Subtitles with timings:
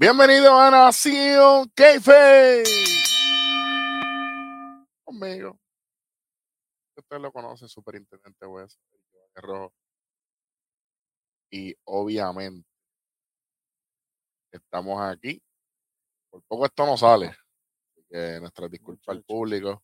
[0.00, 2.62] Bienvenido a Nación Keife.
[5.04, 5.60] Conmigo.
[6.96, 8.80] Usted lo conoce, Superintendente Wes,
[9.34, 9.74] Rojo.
[11.50, 12.66] Y obviamente
[14.50, 15.38] estamos aquí.
[16.30, 17.26] Por poco esto no sale.
[17.26, 19.82] Así que nuestra disculpa al público.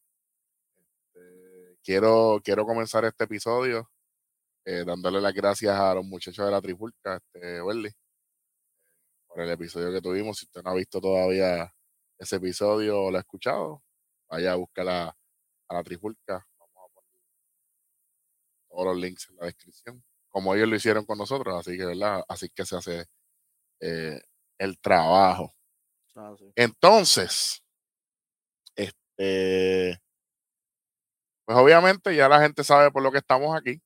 [0.79, 3.91] Este, quiero, quiero comenzar este episodio
[4.65, 7.61] eh, dándole las gracias a los muchachos de la Trifulca, este,
[9.37, 10.39] por el episodio que tuvimos.
[10.39, 11.71] Si usted no ha visto todavía
[12.19, 13.83] ese episodio o lo ha escuchado,
[14.31, 16.47] vaya a buscar a, a la Trifulca.
[16.59, 17.23] Vamos a poner
[18.67, 22.25] todos los links en la descripción, como ellos lo hicieron con nosotros, así que, ¿verdad?
[22.27, 23.05] Así que se hace
[23.81, 24.23] eh,
[24.57, 25.55] el trabajo.
[26.15, 26.51] Ah, sí.
[26.57, 27.63] Entonces,
[28.75, 30.01] este,
[31.45, 33.83] pues obviamente ya la gente sabe por lo que estamos aquí.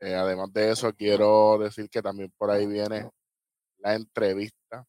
[0.00, 3.10] Eh, además de eso, quiero decir que también por ahí viene
[3.82, 4.86] la entrevista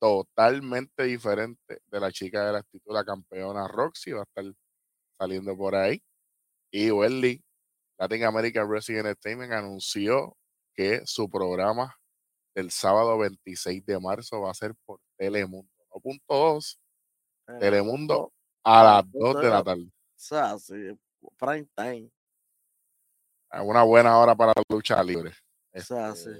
[0.00, 4.44] totalmente diferente de la chica de la actitud, la campeona Roxy, va a estar
[5.18, 6.02] saliendo por ahí.
[6.70, 7.42] Y Welly,
[7.98, 10.36] Latin American Wrestling Entertainment, anunció
[10.74, 11.96] que su programa
[12.54, 15.70] del sábado 26 de marzo va a ser por Telemundo.
[15.94, 16.78] No punto dos,
[17.46, 18.32] Eh, Telemundo
[18.64, 19.84] a las 2 de la tarde.
[19.84, 20.98] O sea, sí,
[21.36, 22.10] prime time.
[23.50, 25.32] A Una buena hora para la lucha libre.
[25.72, 26.30] O sea, sí.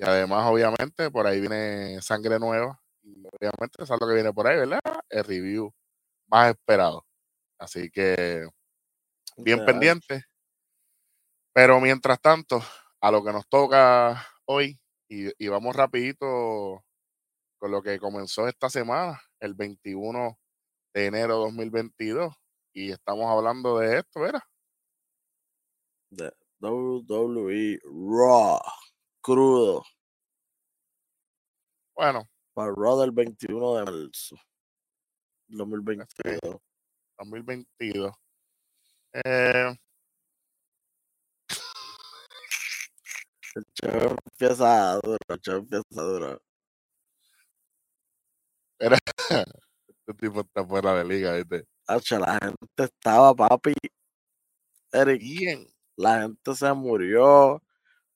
[0.00, 2.80] Y además, obviamente, por ahí viene sangre nueva.
[3.02, 4.80] Y obviamente, eso es lo que viene por ahí, ¿verdad?
[5.10, 5.74] El review
[6.26, 7.04] más esperado.
[7.58, 8.48] Así que
[9.36, 10.24] bien pendiente.
[11.52, 12.62] Pero mientras tanto,
[13.00, 16.82] a lo que nos toca hoy, y, y vamos rapidito
[17.58, 20.38] con lo que comenzó esta semana, el 21
[20.94, 22.34] de enero de 2022.
[22.72, 24.40] Y estamos hablando de esto, ¿verdad?
[26.10, 28.60] de WWE Raw.
[29.22, 29.84] Crudo.
[31.94, 34.36] Bueno, Para Raw del 21 de marzo.
[35.48, 36.60] 2022.
[37.18, 38.12] 2022.
[39.12, 39.74] Eh,
[43.56, 45.18] El show empieza duro.
[45.28, 46.42] El show empieza duro.
[49.88, 51.66] este tipo está fuera de liga, ¿viste?
[51.86, 53.74] La gente estaba, papi.
[54.92, 55.66] Eric, Bien.
[55.96, 57.62] la gente se murió.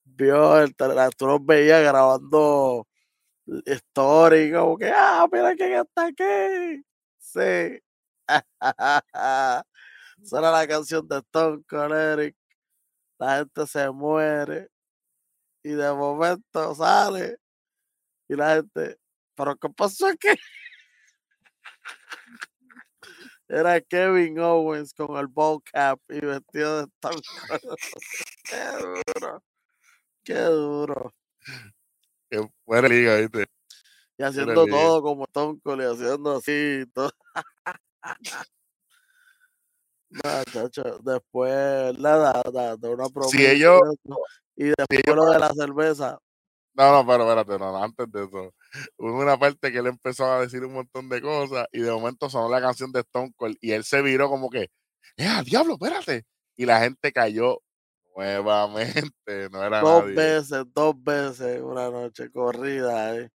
[0.05, 0.75] Vio el
[1.17, 2.87] tú los veías grabando
[3.67, 6.85] story, como que, ah, mira quién está aquí.
[7.19, 7.81] Sí.
[10.25, 12.37] Suena la canción de Stone con Eric.
[13.19, 14.69] La gente se muere.
[15.63, 17.39] Y de momento sale.
[18.29, 18.99] Y la gente,
[19.35, 20.29] ¿pero qué pasó aquí?
[23.49, 27.21] Era Kevin Owens con el ball cap y vestido de Stone
[29.21, 29.43] Cold.
[30.25, 31.15] Qué duro.
[32.31, 33.47] Qué de liga, ¿viste?
[34.17, 34.77] Y haciendo liga.
[34.77, 37.11] todo como Stone Cold y haciendo así todo.
[40.11, 43.29] Nah, chacho, Después nada, nada, de una promo.
[43.29, 43.81] Si ellos-
[44.55, 46.19] Y después lo de la cerveza.
[46.75, 48.55] No, no, pero espérate, no, no, antes de eso.
[48.97, 52.31] Hubo una parte que él empezó a decir un montón de cosas y de momento
[52.31, 54.71] sonó la canción de Stone Cold y él se viró como que,
[55.17, 56.25] ¡eh, diablo, espérate!
[56.57, 57.61] Y la gente cayó
[58.17, 60.15] nuevamente, no era Dos nadie.
[60.15, 63.17] veces, dos veces una noche corrida.
[63.17, 63.31] eh.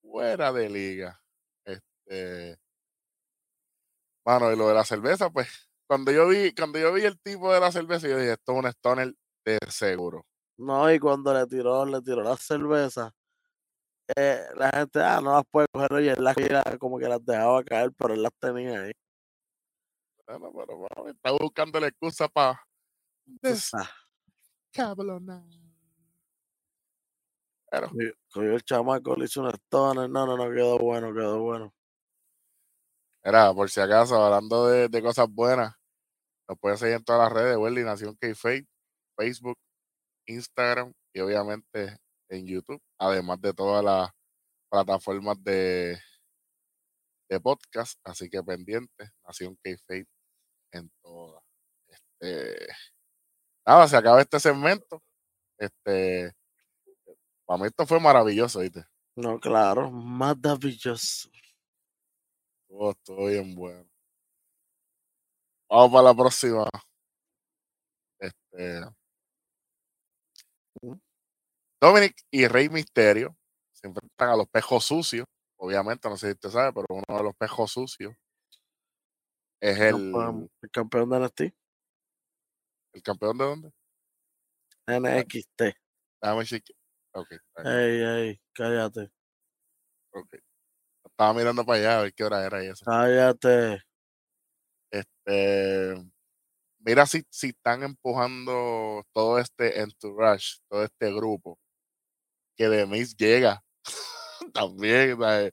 [0.00, 1.20] fuera de liga.
[1.64, 2.56] Este,
[4.24, 5.48] mano, y lo de la cerveza, pues,
[5.86, 8.58] cuando yo vi, cuando yo vi el tipo de la cerveza, yo dije, esto es
[8.58, 10.24] un stoner de seguro.
[10.56, 13.12] No, y cuando le tiró, le tiró la cerveza,
[14.16, 16.36] eh, la gente, ah, no las puede coger, oye, él las
[16.78, 18.92] como que las dejaba caer, pero él las tenía ahí.
[20.26, 22.60] Bueno, pero bueno, está buscando la excusa para
[24.72, 24.96] Sabes,
[27.70, 31.74] Pero, cogió- el chamaco, le hizo un stoner, no, no, no, quedó bueno, quedó bueno.
[33.22, 35.74] era, por si acaso, hablando de, de cosas buenas,
[36.48, 39.58] nos pueden seguir en todas las redes, Welly Nación k Facebook,
[40.26, 41.98] Instagram y obviamente
[42.30, 44.10] en YouTube, además de todas las
[44.70, 45.98] plataformas de,
[47.28, 49.70] de podcast, así que pendientes, Nación k
[50.72, 51.42] en todas.
[51.88, 52.66] Este,
[53.66, 55.02] nada, se acaba este segmento.
[55.58, 56.32] Este,
[57.46, 58.84] para mí esto fue maravilloso, ¿viste?
[59.16, 61.28] No, claro, maravilloso.
[62.62, 63.88] Estuvo, estuvo bien bueno.
[65.68, 66.68] Vamos para la próxima.
[68.18, 68.80] Este.
[71.80, 73.36] Dominic y Rey Misterio
[73.72, 75.26] se enfrentan a los pejos sucios.
[75.56, 78.14] Obviamente, no sé si usted sabe, pero uno de los pejos sucios
[79.60, 80.12] es el,
[80.60, 81.54] el campeón de NXT,
[82.92, 83.72] el campeón de dónde?
[84.86, 85.62] NXT.
[86.20, 86.76] Déjame chequear.
[87.14, 87.74] Ok, está bien.
[87.74, 89.10] Ey, ey, cállate.
[90.12, 90.34] Ok.
[91.04, 92.84] Estaba mirando para allá a ver qué hora era eso.
[92.84, 93.82] Cállate.
[94.90, 95.94] Este,
[96.80, 101.58] mira si, si están empujando todo este entourage, todo este grupo,
[102.56, 103.62] que de Miss llega
[104.54, 105.18] también.
[105.18, 105.52] ¿sabes?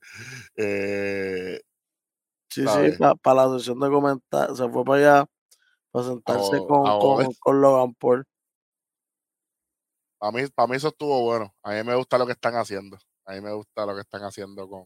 [0.56, 1.60] Eh,
[2.52, 4.58] Sí, sí, para la sesión de comentarios.
[4.58, 5.30] Se fue para allá
[5.92, 7.00] para sentarse A- con, a
[7.40, 8.26] con, Logan Paul.
[10.20, 11.56] Para mí, para mí eso estuvo bueno.
[11.64, 12.98] A mí me gusta lo que están haciendo.
[13.26, 14.86] A mí me gusta lo que están haciendo con...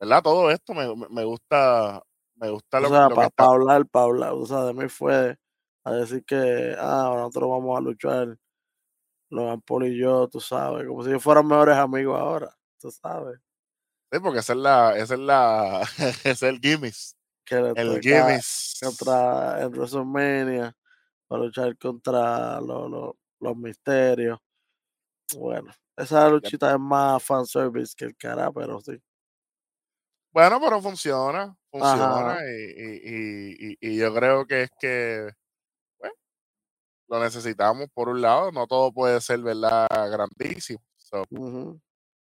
[0.00, 0.22] ¿Verdad?
[0.22, 2.02] Todo esto me, me- gusta...
[2.36, 3.44] Me gusta O lo, sea, lo que para está...
[3.44, 4.32] hablar, para hablar.
[4.32, 5.36] O sea, de mí fue
[5.84, 8.38] a decir que, ah, nosotros vamos a luchar.
[9.28, 13.38] Logan Paul y yo, tú sabes, como si fueran mejores amigos ahora, tú sabes.
[14.10, 14.96] Sí, porque esa es la...
[14.96, 15.82] Esa es la...
[15.98, 16.94] ese es el gimmick.
[17.44, 18.42] Que le El gimmick.
[18.80, 20.76] contra en WrestleMania
[21.28, 24.38] para luchar contra los, los, los misterios.
[25.36, 29.00] Bueno, esa luchita es más fanservice que el cara, pero sí.
[30.32, 35.28] Bueno, pero funciona, funciona y, y- y- yo creo que es que
[35.98, 36.14] bueno,
[37.08, 39.88] lo necesitamos por un lado, no todo puede ser, ¿verdad?
[39.90, 40.80] Grandísimo.
[40.96, 41.24] So,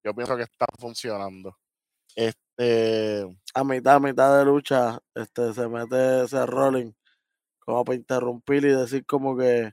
[0.03, 1.55] yo pienso que está funcionando.
[2.15, 3.23] Este,
[3.53, 6.91] A mitad, a mitad de lucha, este, se mete ese rolling
[7.59, 9.71] como para interrumpir y decir como que,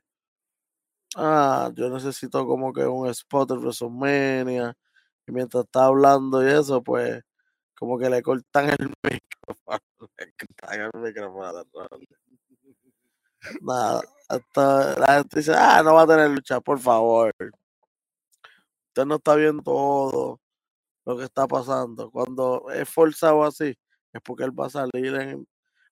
[1.16, 4.74] ah, yo necesito como que un spot WrestleMania.
[5.26, 7.22] Y mientras está hablando y eso, pues,
[7.76, 9.80] como que le cortan el micrófono.
[10.18, 11.68] Le cortan el micrófono.
[13.62, 17.32] Nada, hasta la gente dice, ah, no va a tener lucha, por favor.
[18.88, 20.40] Usted no está viendo todo
[21.08, 22.10] lo que está pasando.
[22.10, 23.74] Cuando es forzado así,
[24.12, 25.48] es porque él va a salir en...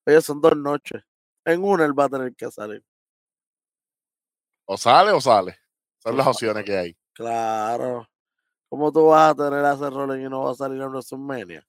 [0.07, 1.03] Oye, son dos noches.
[1.45, 2.85] En una él va a tener que salir.
[4.67, 5.57] o sale o sale.
[5.99, 6.97] Son las opciones que hay.
[7.15, 8.07] Claro.
[8.69, 11.67] ¿Cómo tú vas a tener a ese Rolling y no va a salir en WrestleMania?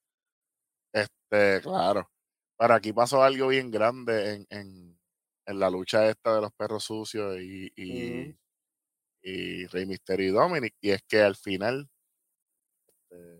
[0.91, 2.09] Este, claro.
[2.57, 4.99] Pero aquí pasó algo bien grande en, en,
[5.45, 8.35] en la lucha esta de los perros sucios y, y,
[9.21, 10.75] y Rey Mysterio y Dominic.
[10.81, 11.87] Y es que al final
[13.11, 13.36] eh,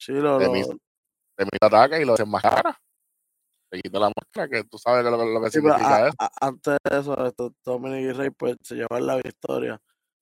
[0.00, 2.80] Sí, lo, de mis de mi ataca y lo desenmascara.
[3.70, 6.16] Le quita la máscara, que tú sabes lo, lo que sí, significa a- eso.
[6.18, 9.80] a- antes de eso, esto, Dominic y Rey pues se llevan la victoria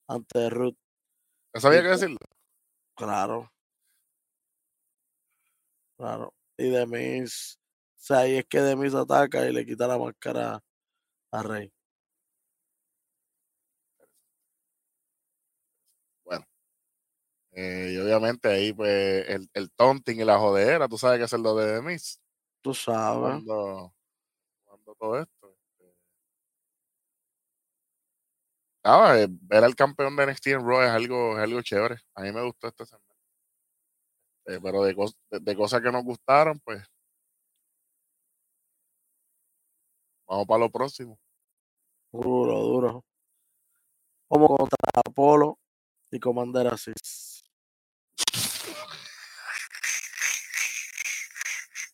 [0.09, 0.77] ante Ruth.
[1.55, 2.19] Eso había y que decirlo.
[2.97, 3.53] Claro,
[5.97, 6.35] claro.
[6.57, 7.59] Y Demis,
[7.97, 10.61] o sea, ahí es que Demis ataca y le quita la máscara
[11.31, 11.73] a Rey.
[16.25, 16.45] Bueno.
[17.53, 21.33] Eh, y obviamente ahí, pues, el, el taunting y la jodera, tú sabes que es
[21.43, 22.21] lo de Miss.
[22.63, 23.21] Tú sabes.
[23.21, 23.95] Cuando,
[24.65, 25.51] cuando todo esto.
[25.51, 25.95] este,
[28.85, 31.97] Nada, eh, ver al campeón de NXT en Raw es algo, es algo chévere.
[32.15, 33.09] A mí me gustó este segmento.
[34.47, 36.83] Eh, pero de, cos- de, de cosas que nos gustaron, pues.
[40.27, 41.19] Vamos para lo próximo.
[42.13, 43.05] Duro, duro.
[44.29, 45.59] Como contra Apolo
[46.11, 47.28] y Commander Asís.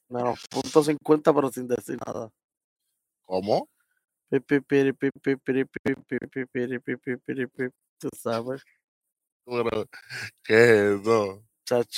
[0.08, 2.30] Menos punto 50, pero sin decir nada.
[3.24, 3.68] ¿Cómo?
[7.98, 8.64] Tú sabes,
[10.42, 11.44] ¿Qué es eso?
[11.64, 11.96] chach.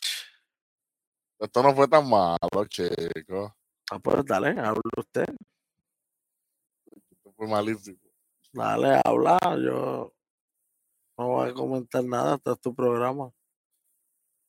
[1.38, 3.52] Esto no fue tan malo, chicos.
[3.90, 5.26] Ah, pues dale, hable usted.
[7.10, 7.98] Esto fue malísimo.
[8.52, 9.38] Dale, habla.
[9.62, 10.14] Yo
[11.18, 12.36] no voy a comentar nada.
[12.36, 13.30] Este es tu programa.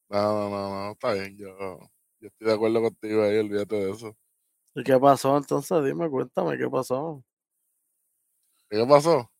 [0.09, 1.37] No, no, no, no, está bien.
[1.37, 1.79] Yo,
[2.27, 4.17] yo estoy de acuerdo contigo ahí, olvídate de eso.
[4.75, 5.83] ¿Y qué pasó entonces?
[5.83, 7.23] Dime, cuéntame, ¿qué pasó?
[8.69, 9.31] ¿Qué pasó?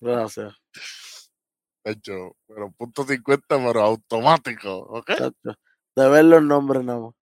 [0.00, 0.54] Gracias.
[1.84, 5.10] Hecho, pero punto 50, pero automático, ¿ok?
[5.94, 7.14] De ver los nombres nada más.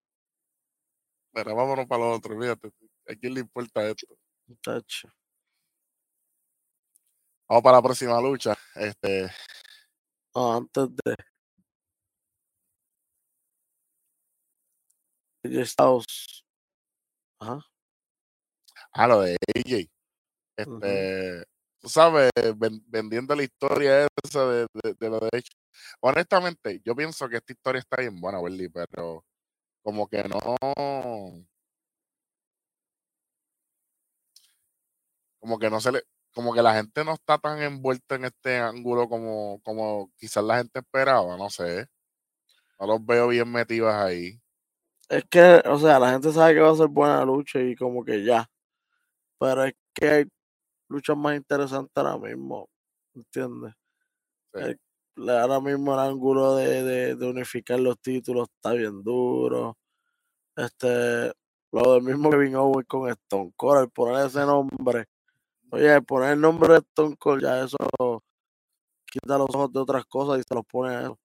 [1.33, 2.69] Pero vámonos para lo otro, fíjate.
[3.09, 4.07] ¿A quién le importa esto?
[4.63, 5.09] chacho.
[7.49, 8.55] Vamos para la próxima lucha.
[8.75, 9.31] Este,
[10.35, 10.89] No, antes
[15.45, 15.65] de.
[15.65, 16.45] Styles.
[17.41, 17.61] Ajá.
[18.93, 19.89] ah, lo de AJ.
[20.57, 21.45] Este,
[21.81, 25.45] tú sabes, ven- vendiendo la historia esa de, de, de lo de AJ.
[26.01, 29.25] Honestamente, yo pienso que esta historia está bien buena, Welly, pero
[29.83, 30.39] como que no.
[35.41, 36.03] Como que no se le.
[36.39, 40.59] Como que la gente no está tan envuelta en este ángulo como, como quizás la
[40.59, 41.89] gente esperaba, no sé.
[42.79, 44.41] No los veo bien metidos ahí.
[45.09, 48.05] Es que, o sea, la gente sabe que va a ser buena lucha y como
[48.05, 48.49] que ya.
[49.41, 50.25] Pero es que hay
[50.89, 52.69] luchas más interesantes ahora mismo,
[53.17, 53.75] ¿entiendes?
[54.55, 54.77] Sí.
[55.29, 59.77] ahora mismo el ángulo de, de, de, unificar los títulos está bien duro.
[60.55, 61.33] Este,
[61.73, 65.09] lo del mismo Kevin Owens con Stone Cold, poner ese nombre.
[65.71, 67.77] Oye, poner el nombre de Stone Cold, ya eso
[69.05, 71.19] quita los ojos de otras cosas y se los pone a eso.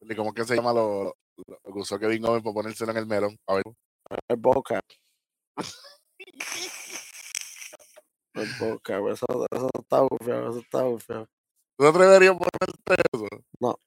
[0.00, 1.14] ¿Y cómo que se llama lo, lo,
[1.64, 3.38] lo que usó Kevin Owens para ponérselo en el melón?
[3.46, 3.64] A ver.
[4.28, 4.80] El Boca.
[8.34, 11.28] el Boca, eso, eso está bufeado, eso está bufeado.
[11.76, 13.28] ¿Tú te atreverías a ponerte eso?
[13.60, 13.78] No.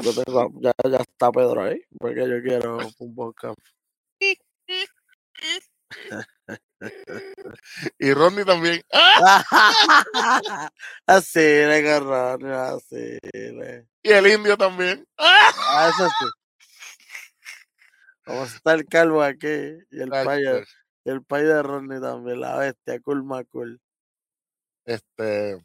[0.00, 3.52] Yo tengo, ya, ya está Pedro ahí, porque yo quiero un Boca.
[7.98, 8.82] y Ronnie también.
[11.06, 13.88] así le Ronnie, así le.
[14.02, 15.06] Y el indio también.
[15.18, 16.26] ah, eso sí.
[18.24, 19.46] Como está el calvo aquí
[19.90, 20.62] y el payo,
[21.04, 23.80] y el payo de Ronnie también, la bestia, cool cool.
[24.84, 25.58] Este,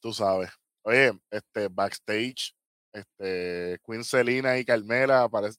[0.00, 0.50] tú sabes.
[0.82, 2.54] Oye, este, backstage,
[2.92, 5.58] este, Queen Selina y Carmela parece,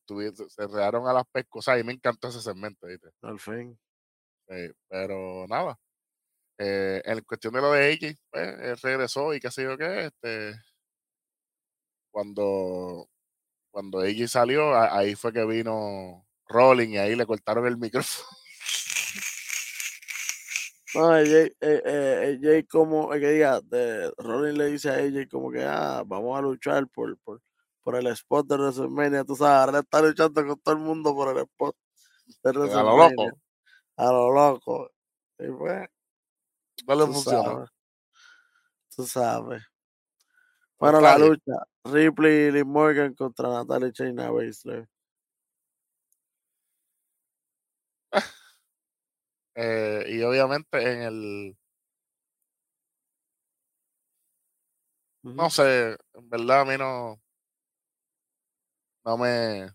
[0.50, 1.78] se rearon a las pescosas.
[1.78, 3.10] Mí me encantó ese segmento, ¿viste?
[3.22, 3.78] Al fin.
[4.48, 5.78] Sí, pero nada.
[6.58, 10.08] Eh, en cuestión de lo de AJ, pues, él regresó y qué sé yo qué,
[10.08, 10.56] este,
[12.12, 13.08] cuando
[13.78, 18.28] cuando ella salió, ahí fue que vino Rolling y ahí le cortaron el micrófono.
[20.96, 25.62] No, AJ, eh, eh, como, que diga, de, Rolling le dice a AJ como que,
[25.64, 27.42] ah, vamos a luchar por, por,
[27.84, 31.38] por el spot de WrestleMania, tú sabes, ahora está luchando con todo el mundo por
[31.38, 31.76] el spot
[32.42, 33.34] de WrestleMania.
[33.98, 34.92] A lo loco.
[35.40, 35.90] Y pues,
[36.88, 37.72] no le funciona.
[38.96, 39.64] Tú sabes.
[40.80, 41.54] Bueno, la lucha.
[41.84, 44.88] Ripley y Liv Morgan contra Natalia Chaina Baszler.
[49.60, 51.58] Eh, y obviamente en el.
[55.24, 57.20] No sé, en verdad a mí no.
[59.06, 59.66] No me.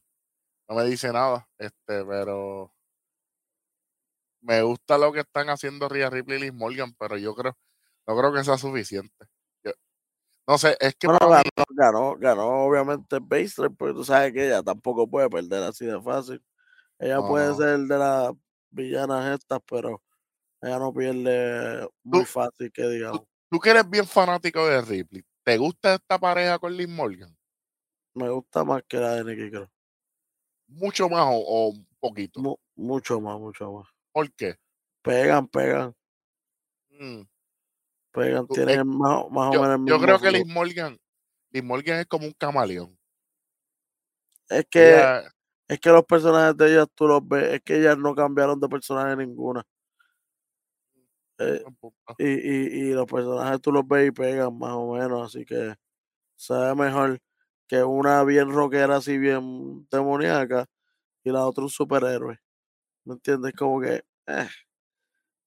[0.68, 1.48] No me dice nada.
[1.58, 2.72] Este, pero.
[4.42, 7.56] Me gusta lo que están haciendo Rhea Ripley y Liv Morgan, pero yo creo.
[8.06, 9.26] No creo que sea suficiente.
[10.46, 11.06] No sé, es que.
[11.06, 15.86] Bueno, ganó, ganó, ganó, obviamente Baszler, porque tú sabes que ella tampoco puede perder así
[15.86, 16.42] de fácil.
[16.98, 18.32] Ella puede ser de las
[18.70, 20.02] villanas estas, pero
[20.60, 23.22] ella no pierde muy fácil, que digamos.
[23.50, 27.36] Tú, que eres bien fanático de Ripley, ¿te gusta esta pareja con Liz Morgan?
[28.14, 29.70] Me gusta más que la de Nicky creo.
[30.68, 32.58] ¿Mucho más o, un poquito?
[32.74, 33.91] mucho más, mucho más.
[34.12, 34.56] ¿Por qué?
[35.02, 35.94] Pegan, pegan.
[36.90, 37.22] Mm.
[38.12, 40.98] Pegan, tienen más, más yo, o menos Yo creo que Liz Morgan,
[41.50, 42.96] Liz Morgan es como un camaleón.
[44.48, 45.22] Es que,
[45.66, 48.68] es que los personajes de ellas tú los ves, es que ellas no cambiaron de
[48.68, 49.64] personaje ninguna.
[51.38, 51.64] Eh,
[52.18, 55.74] y, y, y, los personajes tú los ves y pegan más o menos, así que
[56.36, 57.18] sabe mejor
[57.66, 60.66] que una bien rockera así bien demoníaca
[61.24, 62.41] y la otra un superhéroe.
[63.04, 63.52] ¿Me entiendes?
[63.56, 64.48] Como que eh.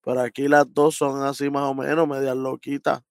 [0.04, 3.02] Pero aquí las dos son así más o menos, medias loquitas.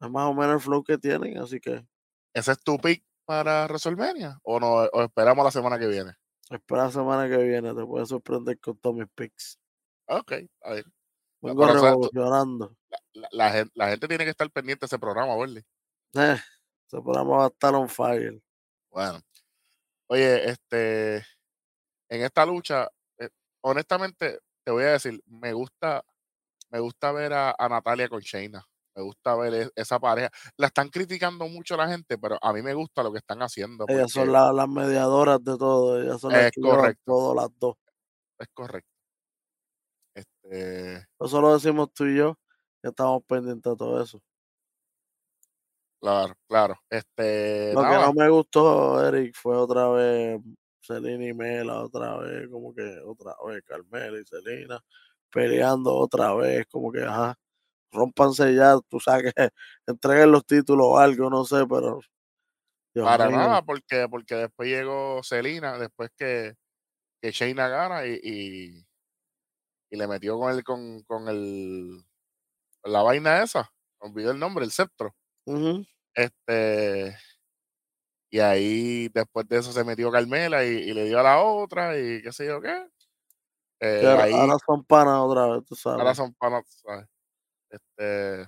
[0.00, 1.86] Es más o menos el flow que tienen, así que.
[2.34, 4.38] ¿Ese es tu pick para WrestleMania?
[4.42, 6.12] ¿O, no, o esperamos la semana que viene?
[6.50, 9.58] Espera la semana que viene, te puedes sorprender con todos mis picks.
[10.06, 10.84] Ok, a ver.
[11.40, 12.76] Vengo revolucionando.
[13.14, 15.62] La, la, gente, la, gente, tiene que estar pendiente de ese programa, ¿verdad?
[16.14, 16.38] Eh,
[16.86, 18.40] ese programa va a estar on fire.
[18.90, 19.20] Bueno.
[20.08, 21.16] Oye, este.
[22.08, 22.88] En esta lucha,
[23.66, 26.04] honestamente, te voy a decir, me gusta,
[26.70, 28.64] me gusta ver a, Natalia con Shayna.
[28.94, 30.30] Me gusta ver e, esa pareja.
[30.56, 33.84] La están criticando mucho la gente, pero a mí me gusta lo que están haciendo.
[33.88, 36.00] Ellas son las mediadoras de todo.
[36.00, 37.02] Ellas son las es correcto.
[37.04, 37.76] todo, las dos.
[38.38, 38.90] Es correcto.
[40.14, 41.06] Este...
[41.20, 42.38] Eso lo decimos tú y yo,
[42.82, 44.22] que estamos pendientes de todo eso.
[46.00, 46.78] Claro, claro.
[46.88, 50.40] Este, lo que no me gustó, Eric, fue otra vez
[50.86, 54.82] Selena y Mela otra vez, como que otra vez Carmela y Selena
[55.30, 57.38] peleando otra vez, como que ajá,
[57.92, 59.48] rompanse ya, tú sabes que
[59.86, 62.00] entreguen los títulos o algo, no sé, pero
[62.94, 66.54] para nada, porque, porque después llegó Selena, después que,
[67.20, 68.86] que Shayna gana y, y,
[69.96, 72.04] le metió con el, con, con el
[72.84, 75.14] la vaina esa, olvidé el nombre, el sceptro.
[76.14, 77.16] Este
[78.36, 82.20] y ahí, después de eso, se metió Carmela y, le dio a la otra y
[82.20, 82.86] qué sé yo qué.
[83.80, 86.00] Eh, ahí, ahora son panas otra vez, tú sabes.
[86.00, 87.06] Ahora son panas, sabes.
[87.70, 88.46] Este.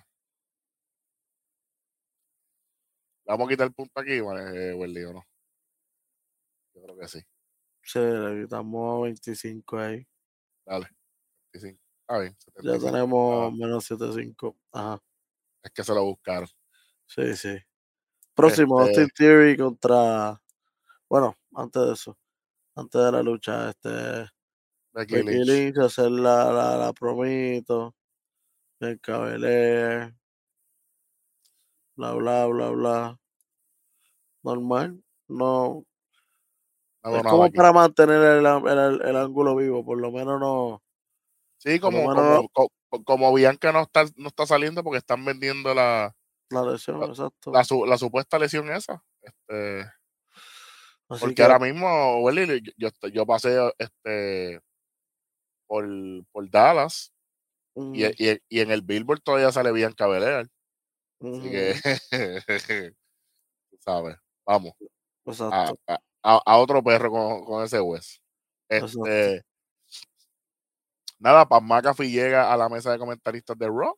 [3.25, 5.27] ¿Vamos a quitar el punto aquí, eh, Welly, o no?
[6.75, 7.21] Yo creo que sí.
[7.83, 10.07] Sí, le quitamos 25 ahí.
[10.67, 10.91] Dale,
[11.55, 11.81] 25.
[12.03, 12.37] Está bien.
[12.57, 12.87] Ya 75.
[12.93, 14.55] tenemos Ah, menos 7.5.
[14.71, 15.03] Ajá.
[15.63, 16.49] es que se lo buscaron.
[17.07, 17.57] Sí, sí.
[18.39, 20.41] Próximo, Este- Austin Theory contra.
[21.09, 22.17] Bueno, antes de eso.
[22.77, 24.31] Antes de la lucha, este.
[24.93, 25.47] Becky Lynch.
[25.47, 27.95] Lynch, hacer la, la, la promito.
[28.81, 30.15] El Belair.
[31.97, 33.19] Bla, bla, bla, bla.
[34.45, 35.03] Normal.
[35.27, 35.85] No.
[37.05, 37.57] Es como aquí.
[37.57, 39.85] para mantener el, el- el ángulo vivo.
[39.85, 40.83] Por lo menos no.
[41.59, 42.71] Sí, como, como, co-
[43.05, 46.15] como Bianca no está, no está saliendo porque están vendiendo la,
[46.51, 47.53] La lesión, La- exacto.
[47.53, 49.03] la, su- la supuesta lesión esa.
[49.23, 49.91] Este,
[51.09, 54.61] Así porque que, ahora mismo, Welly, yo, yo, pasé este,
[55.67, 55.87] por,
[56.33, 57.13] por Dallas
[57.75, 60.49] mm, y, y, y en el Billboard todavía sale Bianca Belair.
[61.21, 61.75] Así ujú, que,
[63.71, 64.75] tú sabes, vamos
[65.51, 65.77] a, exacto.
[66.23, 68.21] a, a- otro perro con, con ese hueso.
[68.69, 69.43] Este,
[71.19, 73.97] nada, Pat McAfee llega a la mesa de comentaristas de Raw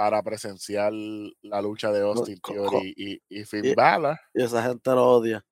[0.00, 0.94] para presenciar
[1.42, 4.18] la lucha de Austin Theory y, y Finn y- Balor.
[4.32, 5.44] Y esa gente lo odia.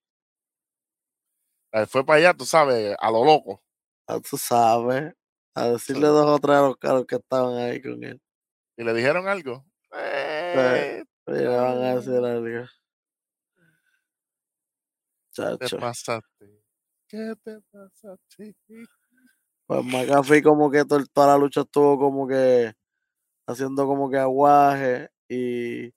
[1.71, 3.62] Él fue para allá, tú sabes, a lo loco.
[4.07, 5.12] Ah, tú sabes.
[5.55, 6.12] A decirle Sí.
[6.12, 8.19] dos o tres a los caros que estaban ahí con él.
[8.78, 9.67] Y le dijeron algo.
[9.95, 12.67] Eh, Y le van a decir algo.
[15.35, 15.78] ¿Qué te Chacho.
[15.78, 16.62] pasaste?
[17.07, 18.57] ¿Qué te pasaste?
[19.67, 22.73] Pues McAfee como que to- toda la lucha estuvo como que
[23.49, 25.93] haciendo como que aguaje y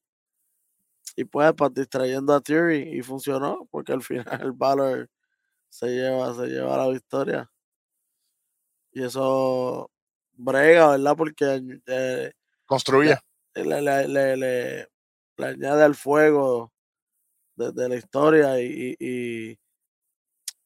[1.16, 5.10] y pues distrayendo a Theory y funcionó porque al final el Balor
[5.70, 7.52] se lleva se lleva la victoria
[8.94, 9.90] y eso
[10.34, 12.32] brega verdad porque eh,
[12.66, 13.16] Construye.
[13.56, 14.88] le, le, le, le-
[15.38, 16.72] le añade al fuego
[17.56, 19.60] de, de la historia y, y, y,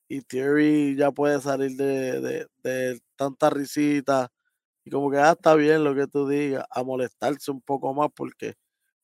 [0.08, 4.32] y Theory ya puede salir de, de, de tanta risita
[4.86, 8.10] y como que ah, está bien lo que tú digas, a molestarse un poco más
[8.16, 8.54] porque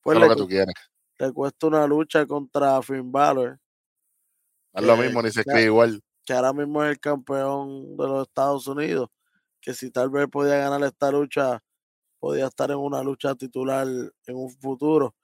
[0.00, 0.74] pues le, lo que tú quieres.
[1.18, 3.58] le cuesta una lucha contra Finn Balor,
[4.74, 6.00] es lo que, mismo, ni se escribe igual.
[6.24, 9.10] que ahora mismo es el campeón de los Estados Unidos,
[9.60, 11.62] que si tal vez podía ganar esta lucha,
[12.18, 15.14] podía estar en una lucha titular en un futuro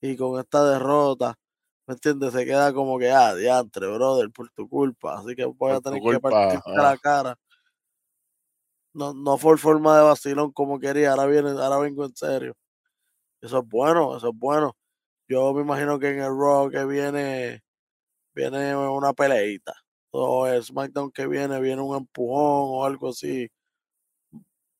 [0.00, 1.38] y con esta derrota,
[1.86, 2.32] ¿me entiendes?
[2.32, 6.02] Se queda como que, ah, diantre, brother, por tu culpa, así que voy a tener
[6.02, 7.38] que partirte ah, la cara.
[8.94, 12.54] No, no fue forma de vacilón como quería, ahora viene, ahora vengo en serio.
[13.40, 14.76] Eso es bueno, eso es bueno.
[15.28, 17.62] Yo me imagino que en el Raw que viene,
[18.34, 19.74] viene una peleita.
[20.12, 23.48] O el SmackDown que viene, viene un empujón o algo así.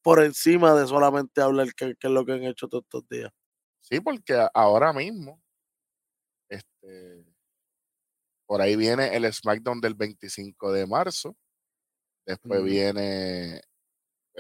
[0.03, 3.31] Por encima de solamente hablar que, que es lo que han hecho todos estos días.
[3.83, 5.41] Sí, porque ahora mismo,
[6.49, 7.25] este,
[8.47, 11.37] por ahí viene el SmackDown del 25 de marzo.
[12.27, 13.63] Después viene,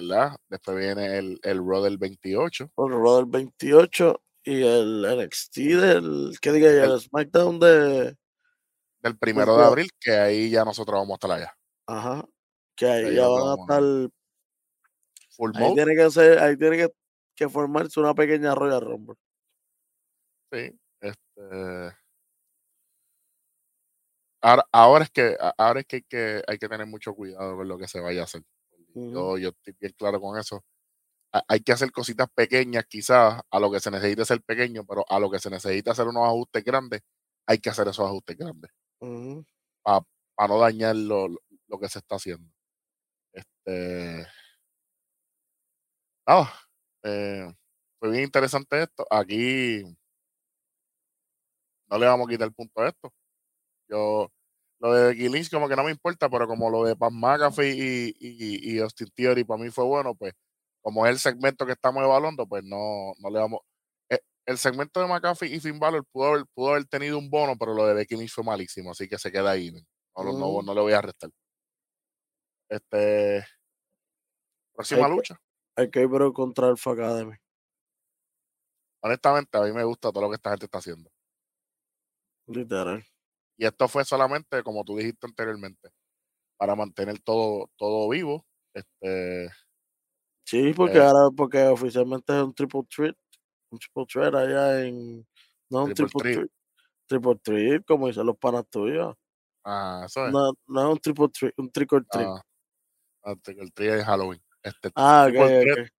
[0.00, 0.36] ¿verdad?
[0.48, 2.64] Después viene el, el Raw del 28.
[2.76, 8.16] El Raw del 28 y el NXT del, que diga, y El- el SmackDown de,
[9.00, 9.66] Del primero de 22.
[9.68, 11.52] abril, que ahí ya nosotros vamos a estar allá.
[11.86, 12.24] ajá,
[12.76, 14.10] que ahí Ahí ya van a estar,
[15.36, 15.74] Full ahí mode.
[15.84, 16.88] tiene que ser, ahí tiene que,
[17.36, 19.16] que formarse una pequeña Royal Rumble.
[20.52, 20.78] Sí.
[21.00, 21.96] Este,
[24.40, 27.68] ahora, ahora es que ahora es que hay, que hay que tener mucho cuidado con
[27.68, 28.42] lo que se vaya a hacer.
[29.12, 30.64] Yo, yo estoy bien claro con eso.
[31.32, 35.04] Ha- Hay que hacer cositas pequeñas, quizás, a lo que se necesita ser pequeño, pero
[35.08, 37.02] a lo que se necesita hacer unos ajustes grandes,
[37.46, 38.70] hay que hacer esos ajustes grandes
[40.34, 42.50] para no dañar lo, lo- lo que se está haciendo.
[43.32, 44.26] Este,
[46.26, 46.52] nada,
[47.04, 47.52] eh,
[47.98, 49.06] fue bien interesante esto.
[49.10, 49.84] Aquí
[51.90, 53.12] no le vamos a quitar el punto a esto.
[53.88, 54.28] Yo,
[54.80, 57.74] lo de Becky Lynch como que no me importa, pero como lo de Pat McAfee
[57.74, 60.34] y, y, y Austin Theory para mí fue bueno, pues
[60.80, 63.60] como es el segmento que estamos evaluando, pues no, no le vamos.
[64.08, 67.56] eh, El segmento de McAfee y Finn Balor pudo haber, pudo haber tenido un bono,
[67.58, 69.72] pero lo de Becky Lynch fue malísimo, así que se queda ahí.
[70.16, 71.30] No, lo- no, no le voy a restar.
[72.70, 73.44] Este,
[74.74, 75.40] próxima Hay que- lucha.
[75.76, 77.34] El K-Bro contra Alpha Academy.
[79.02, 81.08] Honestamente, a mí me gusta todo lo que esta gente está haciendo.
[82.48, 83.04] Literal.
[83.58, 85.90] Y esto fue solamente, como tú dijiste anteriormente,
[86.58, 88.46] para mantener todo, todo vivo.
[88.74, 89.50] Este,
[90.46, 91.02] Sí, porque Eh.
[91.02, 93.16] ahora, porque oficialmente es un triple threat.
[93.70, 95.26] Un triple threat allá en.
[95.70, 96.36] No un Triple triple threat.
[96.36, 96.50] threat.
[97.08, 99.14] Triple threat, como dicen los panas tuyos.
[99.64, 100.32] ah, eso es.
[100.32, 102.28] No, no es un triple threat, un triple threat.
[102.28, 102.42] Ah,
[103.24, 104.42] ah, el tri de Halloween.
[104.62, 105.90] Este, Ah, triple threat,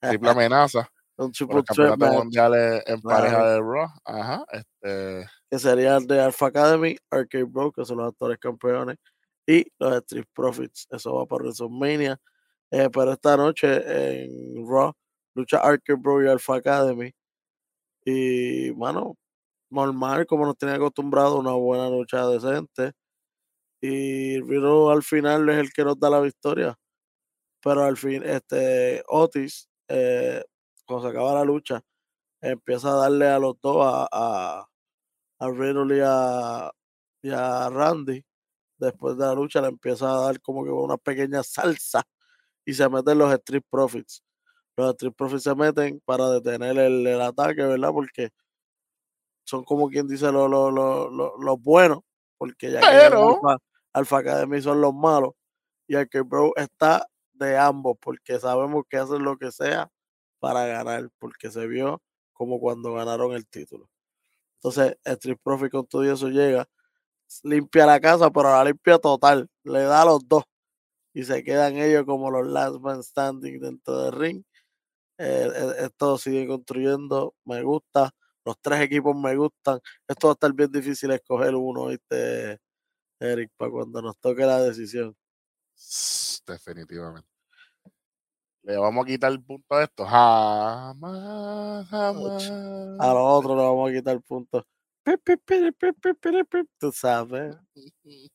[0.00, 2.12] triple amenaza un triple threat match.
[2.14, 2.54] mundial
[2.86, 3.88] en pareja de Raw.
[4.04, 4.44] Ajá.
[4.52, 8.96] Este, Que sería el de Alpha Academy, Arcade Bro, que son los actores campeones.
[9.46, 10.86] Y los Street Profits.
[10.90, 12.18] Eso va para WrestleMania.
[12.70, 14.92] Eh, pero esta noche en Raw,
[15.34, 17.12] lucha Archer Bro y Alpha Academy.
[18.04, 19.16] Y, mano,
[19.70, 22.92] normal, como nos tenía acostumbrado, una buena lucha decente.
[23.80, 26.76] Y Rino al final es el que nos da la victoria.
[27.62, 30.44] Pero al fin, este Otis, eh,
[30.88, 31.82] cuando se acaba la lucha,
[32.40, 34.68] empieza a darle a los dos, a, a,
[35.38, 36.72] a Riddle y a,
[37.22, 38.24] y a Randy.
[38.78, 42.02] Después de la lucha le empieza a dar como que una pequeña salsa
[42.64, 44.22] y se meten los Street Profits.
[44.76, 47.90] Los Street Profits se meten para detener el, el ataque, ¿verdad?
[47.92, 48.30] Porque
[49.44, 52.00] son como quien dice los lo, lo, lo, buenos,
[52.38, 53.58] porque ya que Alpha,
[53.92, 55.32] Alpha, Academy son los malos,
[55.86, 59.90] y el que Bro está de ambos, porque sabemos que hacen lo que sea
[60.38, 63.90] para ganar, porque se vio como cuando ganaron el título.
[64.56, 66.68] Entonces, Street Profit con todo eso llega,
[67.42, 70.44] limpia la casa, pero la limpia total, le da a los dos
[71.14, 74.44] y se quedan ellos como los last man standing dentro del ring.
[75.18, 78.12] Eh, eh, esto sigue construyendo, me gusta,
[78.44, 79.80] los tres equipos me gustan.
[80.06, 82.60] Esto va a estar bien difícil escoger uno, ¿viste,
[83.20, 85.16] Eric, para cuando nos toque la decisión.
[86.46, 87.37] Definitivamente.
[88.68, 90.04] Le vamos a quitar el punto a esto.
[90.04, 92.50] Jamás, jamás.
[92.50, 94.66] A los otros le vamos a quitar el punto.
[96.78, 97.56] Tú sabes.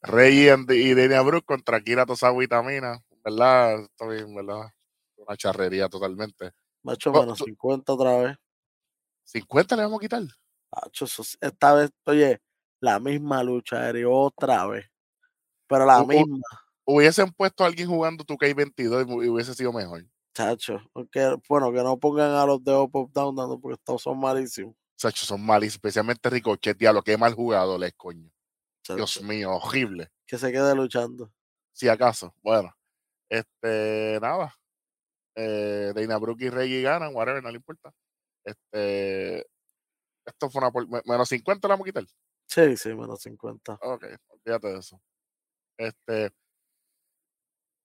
[0.00, 3.02] Rey y Denia Brooke contra Kira Tosawa Vitamina.
[3.24, 3.80] ¿Verdad?
[4.08, 4.70] Bien, ¿verdad?
[5.16, 6.52] Una charrería totalmente.
[6.84, 8.36] Macho, menos 50 otra vez.
[9.26, 10.22] ¿50 le vamos a quitar?
[10.70, 11.06] Macho,
[11.40, 12.40] esta vez, oye,
[12.78, 14.88] la misma lucha, Eri, otra vez.
[15.66, 16.38] Pero la misma.
[16.92, 20.04] Hubiesen puesto a alguien jugando tu K22 y hubiese sido mejor.
[20.34, 20.80] Chacho,
[21.48, 24.74] bueno, que no pongan a los de Up, Down, Down porque estos son malísimos.
[24.96, 28.28] Chacho, son malísimos, especialmente Ricochet, a lo que mal jugado les coño.
[28.88, 30.10] Dios mío, horrible.
[30.26, 31.32] Que se quede luchando.
[31.72, 32.34] Si acaso.
[32.42, 32.76] Bueno,
[33.28, 34.52] este, nada.
[35.36, 37.94] Eh, Dana Brooke y Reggie ganan, whatever, no le importa.
[38.44, 39.46] Este,
[40.26, 41.02] esto fue una.
[41.04, 42.04] Menos 50 la vamos a quitar.
[42.48, 43.78] Sí, sí, menos 50.
[43.80, 45.00] Ok, olvídate de eso.
[45.78, 46.32] Este.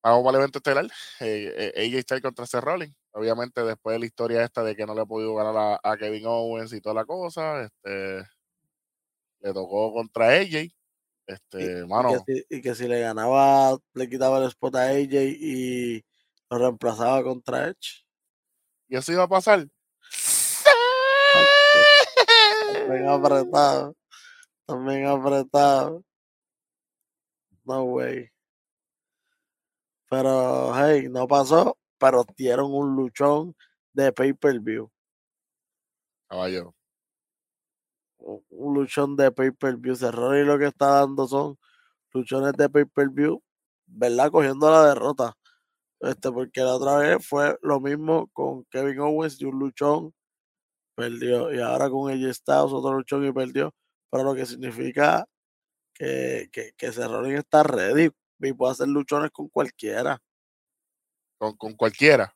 [0.05, 0.85] Vamos para el evento estelar.
[1.19, 2.95] Eh, eh, AJ Styles contra Seth Rollins.
[3.11, 6.27] Obviamente, después de la historia esta de que no le ha podido ganar a, Kevin
[6.27, 8.19] Owens y toda la cosa, este,
[9.39, 10.69] le tocó contra AJ.
[11.25, 12.23] Este, y, mano.
[12.27, 16.05] Y que, si, le ganaba, le quitaba el spot a AJ y
[16.51, 18.05] lo reemplazaba contra Edge.
[18.87, 19.65] ¿Y eso iba a pasar?
[22.73, 23.95] También apretado.
[24.67, 26.03] También apretado.
[27.63, 28.34] No way.
[30.09, 33.55] Pero, hey, no pasó, pero dieron un luchón
[33.93, 34.89] de pay-per-view.
[36.27, 36.75] Caballo
[38.49, 39.95] un luchón de pay-per-view.
[39.95, 41.57] Cerrón y lo que está dando son
[42.13, 43.41] luchones de pay-per-view,
[43.87, 44.31] ¿verdad?
[44.31, 45.35] Cogiendo la derrota.
[46.01, 50.13] Este, porque la otra vez fue lo mismo con Kevin Owens y un luchón
[50.95, 51.53] perdió.
[51.53, 53.73] Y ahora con ella Styles otro luchón y perdió.
[54.11, 55.25] Pero lo que significa
[55.93, 60.21] que, que, que está ready y puede hacer luchones con cualquiera.
[61.37, 62.35] Con, con cualquiera.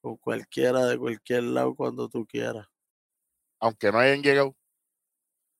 [0.00, 2.68] Con cualquiera de cualquier lado cuando tú quieras
[3.64, 4.54] aunque no hayan llegado.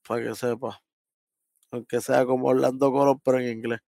[0.06, 0.78] Para que sepa.
[1.70, 3.80] Aunque sea como Orlando Colón, pero en inglés.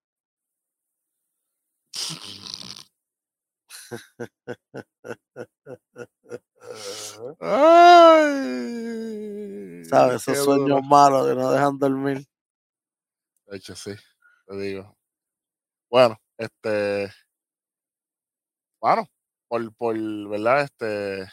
[7.41, 10.27] Ay, ¿Sabes?
[10.29, 12.27] Esos sueños malos de no dejan dormir.
[13.47, 13.93] De hecho, sí,
[14.47, 14.96] te digo.
[15.97, 17.11] Bueno, este.
[18.81, 19.09] Bueno,
[19.49, 19.97] por, por,
[20.29, 20.65] ¿verdad?
[20.65, 21.27] Este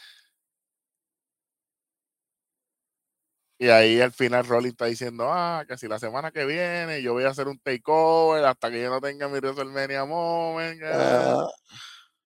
[3.58, 7.12] Y ahí al final Rolling está diciendo, ah, que si la semana que viene yo
[7.12, 10.80] voy a hacer un takeover hasta que yo no tenga mi WrestleMania moment.
[10.82, 11.46] Ah.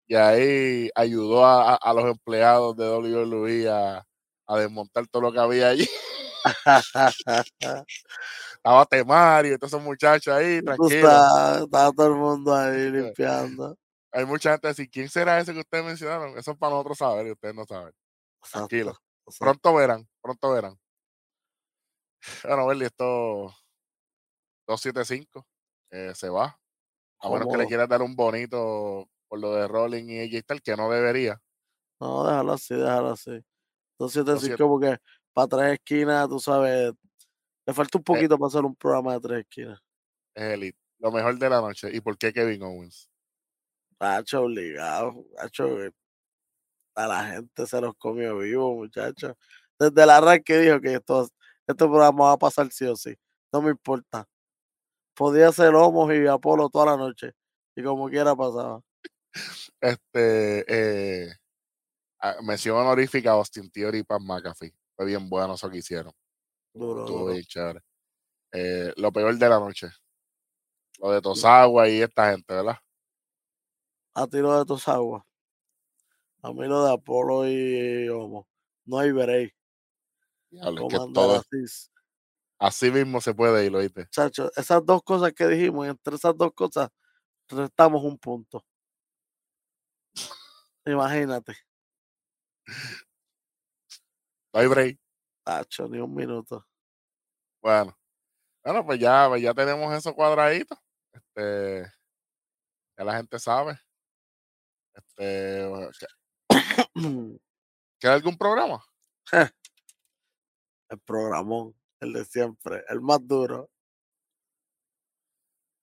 [0.07, 4.05] Y ahí ayudó a, a, los empleados de WWE a,
[4.47, 5.87] a, desmontar todo lo que había allí.
[8.59, 10.89] estaba Temario todos esos muchachos ahí, tranquilo.
[10.89, 13.77] Estaba todo el mundo ahí limpiando.
[14.11, 16.37] Hay mucha gente así, ¿quién será ese que ustedes mencionaron?
[16.37, 17.93] Eso es para nosotros saber y ustedes no saben.
[18.51, 18.97] Tranquilo.
[19.37, 20.77] Pronto verán, pronto verán.
[22.43, 23.55] Bueno, Berli, esto
[24.67, 25.45] 275
[25.91, 26.59] eh, se va.
[27.21, 30.61] A menos que le quieras dar un bonito por lo de Rolling y AJ tal,
[30.61, 31.41] que no debería.
[31.99, 33.41] No, déjalo así, déjalo así.
[33.99, 34.97] 275 porque
[35.33, 36.93] para tres esquinas, tú sabes,
[37.69, 39.79] le falta un eh poquito para hacer un programa de tres esquinas.
[40.33, 40.77] Es elite.
[40.97, 41.89] Lo mejor de la noche.
[41.93, 43.09] ¿Y por qué Kevin Owens?
[43.99, 45.23] Hacho obligado.
[45.37, 45.91] Hacho, eh,
[46.95, 49.35] a la gente se los comió vivo, muchachos.
[49.77, 51.29] Desde el arranque dijo que esto
[51.67, 53.15] este programa va a pasar sí o sí.
[53.53, 54.27] No me importa.
[55.13, 57.33] Podía ser Homos y Apolo toda la noche.
[57.75, 58.81] Y como quiera pasaba.
[59.79, 61.33] Este, eh,
[62.19, 64.73] ah, mención honorífica a Austin Theory y Pat McAfee.
[64.95, 66.13] Fue bien bueno eso que hicieron.
[66.73, 67.05] Duro,
[67.41, 67.81] chévere.
[68.51, 69.87] Eh, lo peor de la noche.
[70.99, 72.77] Lo de Tosagua y esta gente, ¿verdad?
[74.13, 75.23] A tiro de tus aguas.
[76.41, 78.47] A mí lo de Apolo y Homo.
[78.85, 79.11] No hay
[81.13, 81.89] todo así.
[82.57, 84.07] así mismo se puede ir, ¿oíste?
[84.09, 86.89] Chacho, esas dos cosas que dijimos, entre esas dos cosas,
[87.47, 88.65] restamos un punto.
[90.85, 91.53] Imagínate,
[94.53, 94.99] No hay break.
[95.45, 96.65] Chacho, ni un minuto.
[97.61, 97.97] Bueno.
[98.63, 100.75] Bueno, pues ya, pues ya tenemos eso cuadradito.
[101.13, 101.91] Este,
[102.97, 103.79] ya la gente sabe.
[104.93, 106.49] Este, bueno, ¿que-
[107.99, 108.83] ¿queda algún programa?
[110.89, 113.69] el programón, el de siempre, el más duro.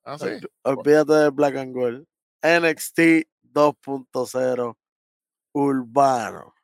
[0.04, 0.24] Ah, sí.
[0.26, 2.06] Olvi- Olvídate del Black and Gold.
[2.42, 4.76] NXT 2.0
[5.54, 6.54] Urbano.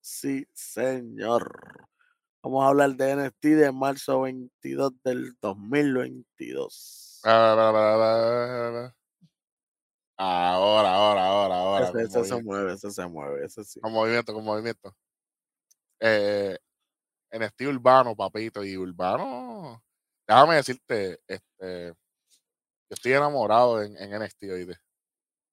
[0.00, 1.88] Sí, señor.
[2.42, 7.20] Vamos a hablar de NXT de marzo 22 del 2022.
[7.24, 8.96] Ah, va, va, va, va, va.
[10.16, 12.02] Ahora, ahora, ahora, ahora.
[12.02, 13.80] ese, se mueve, ese se mueve, ese sí.
[13.80, 14.94] con movimiento, con movimiento.
[16.00, 16.56] Eh,
[17.30, 19.82] estilo urbano, papito, y urbano.
[20.26, 21.94] Déjame decirte, este, yo
[22.94, 24.76] estoy enamorado en, en NXT, oíste.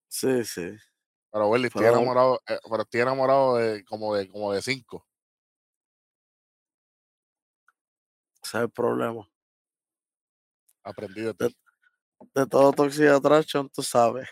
[0.10, 0.72] Sí, sí.
[1.32, 5.06] Pero, Willy, estoy Pero- enamorado, eh, pero estoy enamorado de como de como de cinco.
[8.56, 9.30] El problema.
[10.84, 11.58] Aprendí de ti.
[12.34, 14.28] De todo Toxic Attraction, tú sabes.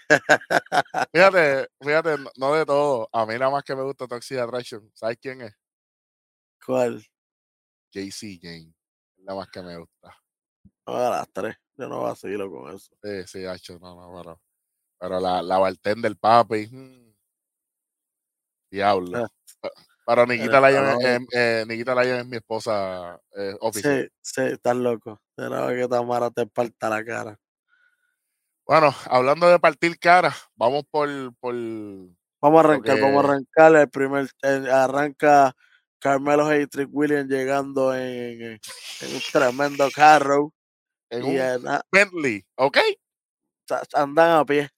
[1.14, 3.10] Fíjate, fíjate, no, de todo.
[3.12, 4.92] A mí nada más que me gusta Toxic Attraction.
[4.94, 5.56] ¿Sabes quién es?
[6.66, 7.06] ¿Cuál?
[7.92, 8.74] JC Jane.
[9.18, 10.16] Nada más que me gusta.
[10.88, 11.56] No, a las tres.
[11.78, 12.92] Yo no vacilo con eso.
[13.04, 14.42] Sí, sí, hacho, no, no, pero,
[14.98, 16.68] pero la, la bartender papi.
[16.68, 17.14] mm,
[18.72, 19.28] diablo.
[20.06, 21.28] Pero Nikita Lyon, es- cabrón.
[21.34, 24.04] eh, eh, Nikita Lyon es mi esposa eh, oficial.
[24.04, 25.20] Sí, sí, estás loco.
[25.36, 27.40] De nada que Tamara te parta la cara.
[28.68, 31.08] Bueno, hablando de partir cara, vamos por,
[31.40, 31.54] por
[32.42, 33.76] Vamos a arrancar, vamos a arrancar.
[33.76, 35.56] El primer, el- arranca
[36.00, 38.60] Carmelo Hayes y Trick Williams llegando en, en-
[39.02, 40.52] en un tremendo carro.
[41.10, 42.78] en Y un na- Bentley, ¿ok?
[43.94, 44.70] andan a pie.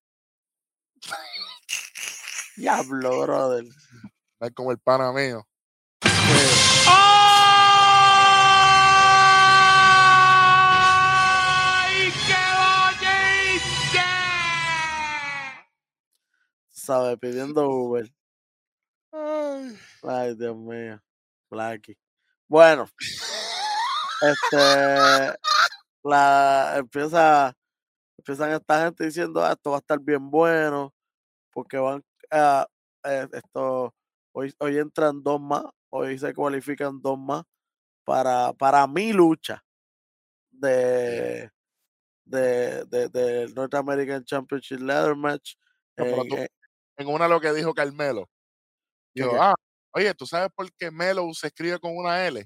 [2.58, 3.66] Diablo, brother.
[4.39, 5.47] No es como el pana mío.
[10.80, 12.36] ¡Ay, qué!
[16.69, 17.17] ¿Sabes?
[17.19, 18.12] Pidiendo Uber.
[19.12, 21.02] Ay, Ay, Dios mío.
[21.50, 21.97] Blackie.
[22.47, 22.88] Bueno,
[24.21, 24.58] este
[26.04, 27.54] la empieza
[28.17, 30.93] empiezan esta gente diciendo "Ah, esto va a estar bien bueno
[31.52, 32.67] porque van a
[33.06, 33.93] eh, esto
[34.38, 37.43] hoy hoy entran dos más hoy se cualifican dos más
[38.06, 39.63] para para mi lucha
[40.52, 41.50] de
[42.26, 45.56] de, de- del North American Championship Ladder Match
[45.97, 46.36] No, en- tú-
[46.97, 48.30] en- una lo que dijo Carmelo.
[49.15, 49.41] ¿qué Dijo, qué?
[49.41, 49.56] ah,
[49.93, 52.45] oye, ¿tú sabes por qué Melo se escribe con una L?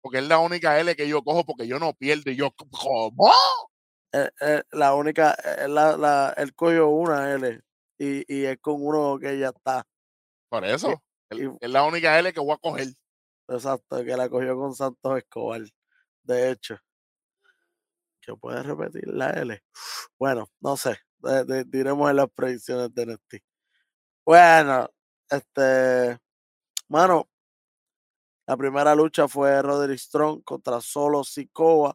[0.00, 2.30] Porque es la única L que yo cojo porque yo no pierdo.
[2.30, 3.30] Y yo, ¿cómo?
[4.12, 7.60] eh, eh, la única, eh, la, la, él cogió una L
[7.98, 9.84] y, y es con uno que ya está.
[10.50, 11.02] Por eso.
[11.30, 12.88] el- y- es la única L que voy a coger.
[13.48, 15.62] Exacto, que la cogió con Santos Escobar.
[16.24, 16.78] De hecho,
[18.20, 19.62] que puede repetir la L.
[20.18, 23.42] Bueno, no sé, de- de- diremos en las predicciones de NXT.
[24.26, 24.88] Bueno,
[25.30, 26.18] este,
[26.88, 27.28] mano,
[28.46, 31.94] la primera lucha fue Roderick Strong contra Solo Sikoa.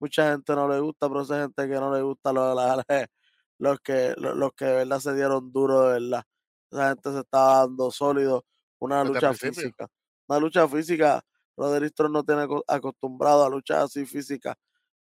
[0.00, 2.84] Mucha gente no le gusta, pero esa gente que no le gusta lo- la-
[3.58, 6.24] los que lo- los que de verdad se dieron duro de verdad.
[6.70, 8.44] Esa gente se estaba dando sólido,
[8.80, 9.88] una Desde lucha física.
[10.28, 11.22] Una lucha física,
[11.56, 14.56] Roderick Strong no tiene aco- acostumbrado a luchas así físicas.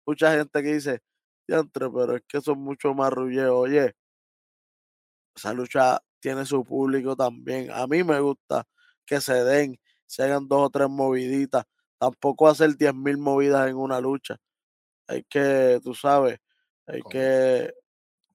[0.06, 1.00] Mucha gente que dice,
[1.48, 3.54] diantre, pero es que son mucho más rulleos.
[3.56, 3.94] Oye,
[5.34, 7.70] esa lucha tiene su público también.
[7.70, 8.64] A mí me gusta
[9.04, 11.64] que se den, se hagan dos o tres moviditas.
[11.98, 14.36] Tampoco hacer 10.000 movidas en una lucha.
[15.08, 16.38] Hay que, tú sabes,
[16.86, 17.72] hay que,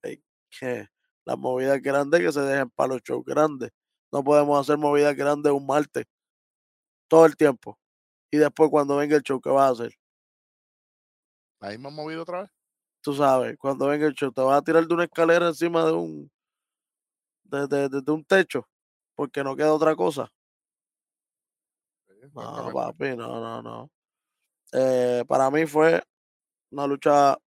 [0.04, 0.24] hay
[0.60, 0.88] que,
[1.26, 3.72] las movidas grandes que se dejen para los shows grandes.
[4.12, 6.06] No podemos hacer movidas grandes un martes
[7.08, 7.78] todo el tiempo.
[8.32, 9.94] Y después cuando venga el show, ¿qué vas a hacer?
[11.62, 12.52] La misma movido otra vez.
[13.04, 15.92] Tú sabes, cuando venga el show, te vas a tirar de una escalera encima de
[15.94, 16.32] un,
[17.44, 18.68] de, de- de- de un techo,
[19.16, 20.32] porque no queda otra cosa.
[22.34, 23.90] No, papi, no, no, no.
[24.74, 26.02] Eh, para mí fue
[26.72, 27.38] una lucha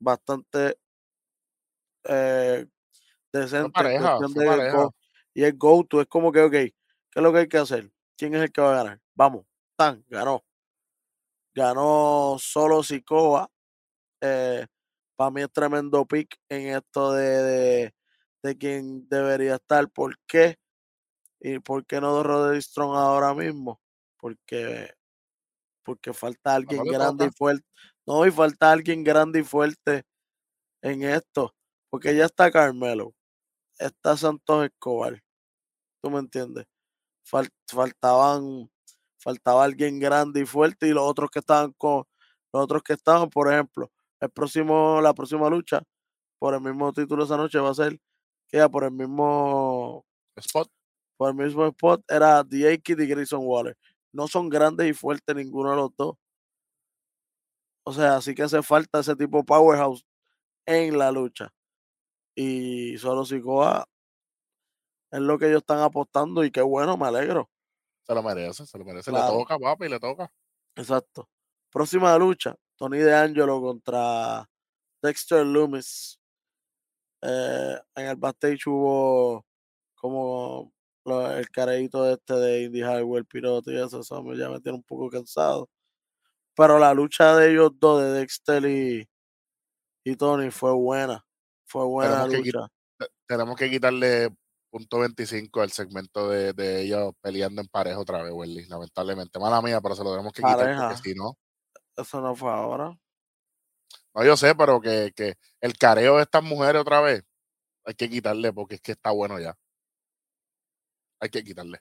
[0.00, 0.78] bastante
[2.04, 2.66] eh,
[3.32, 4.94] decente pareja, de go-
[5.34, 6.74] y el go-to es como que, ok, ¿qué
[7.14, 7.90] es lo que hay que hacer?
[8.16, 9.00] ¿Quién es el que va a ganar?
[9.14, 10.44] Vamos, tan, ganó.
[11.54, 13.48] Ganó solo Sikoa.
[15.16, 17.94] para mí es tremendo pick en esto de, de,
[18.42, 19.88] de quién debería estar.
[19.90, 20.56] ¿Por qué?
[21.40, 23.80] ¿Y por qué no de Roderick Strong ahora mismo?
[24.18, 24.92] Porque,
[25.84, 27.64] porque falta alguien grande y fuerte.
[28.06, 30.04] No, y falta alguien grande y fuerte
[30.82, 31.54] en esto.
[31.94, 33.14] Porque ya está Carmelo.
[33.78, 35.22] Está Santos Escobar.
[36.02, 36.66] ¿Tú me entiendes?
[37.24, 38.68] Fal- faltaban,
[39.20, 42.02] faltaba alguien grande y fuerte y los otros que estaban con,
[42.52, 45.84] los otros que estaban, por ejemplo, el próximo, la próxima lucha
[46.40, 48.00] por el mismo título esa noche va a ser
[48.48, 50.04] que ya por el mismo
[50.34, 50.68] Spot.
[51.16, 53.78] por el mismo spot era The Kid y Grayson Waller.
[54.12, 56.16] No son grandes y fuertes ninguno de los dos.
[57.86, 60.04] O sea, así que hace falta ese tipo de powerhouse
[60.66, 61.52] en la lucha.
[62.36, 63.86] Y solo Sikoa
[65.10, 67.48] es lo que ellos están apostando y qué bueno, me alegro.
[68.06, 69.10] Se lo merece, se lo merece.
[69.10, 69.32] Claro.
[69.32, 70.30] Le toca, papi, le toca.
[70.76, 71.28] Exacto.
[71.70, 74.48] Próxima lucha, Tony DeAngelo contra
[75.02, 76.18] Dexter Loomis.
[77.22, 79.44] Eh, en el backstage hubo
[79.94, 80.72] como
[81.04, 84.60] lo- el careíto este de Indy Highway, el piloto y eso, eso me, ya me
[84.60, 85.68] tiene un poco cansado.
[86.56, 89.08] Pero la lucha de ellos dos, de Dexter y,
[90.04, 91.24] y Tony, fue buena.
[91.66, 92.68] Fue buena Tenemos que lucha.
[92.98, 94.30] Te- Tenemos que quitarle
[94.70, 98.66] punto 25 al segmento de, de ellos peleando en pareja otra vez, Welly.
[98.66, 99.38] Lamentablemente.
[99.38, 101.36] Mala mía, pero se lo tenemos que quitar porque si no.
[101.96, 102.98] Eso no fue ahora.
[104.14, 107.24] No, yo sé, pero que, que el careo de estas mujeres otra vez
[107.84, 109.56] hay que quitarle porque es que está bueno ya.
[111.20, 111.80] Hay que quitarle.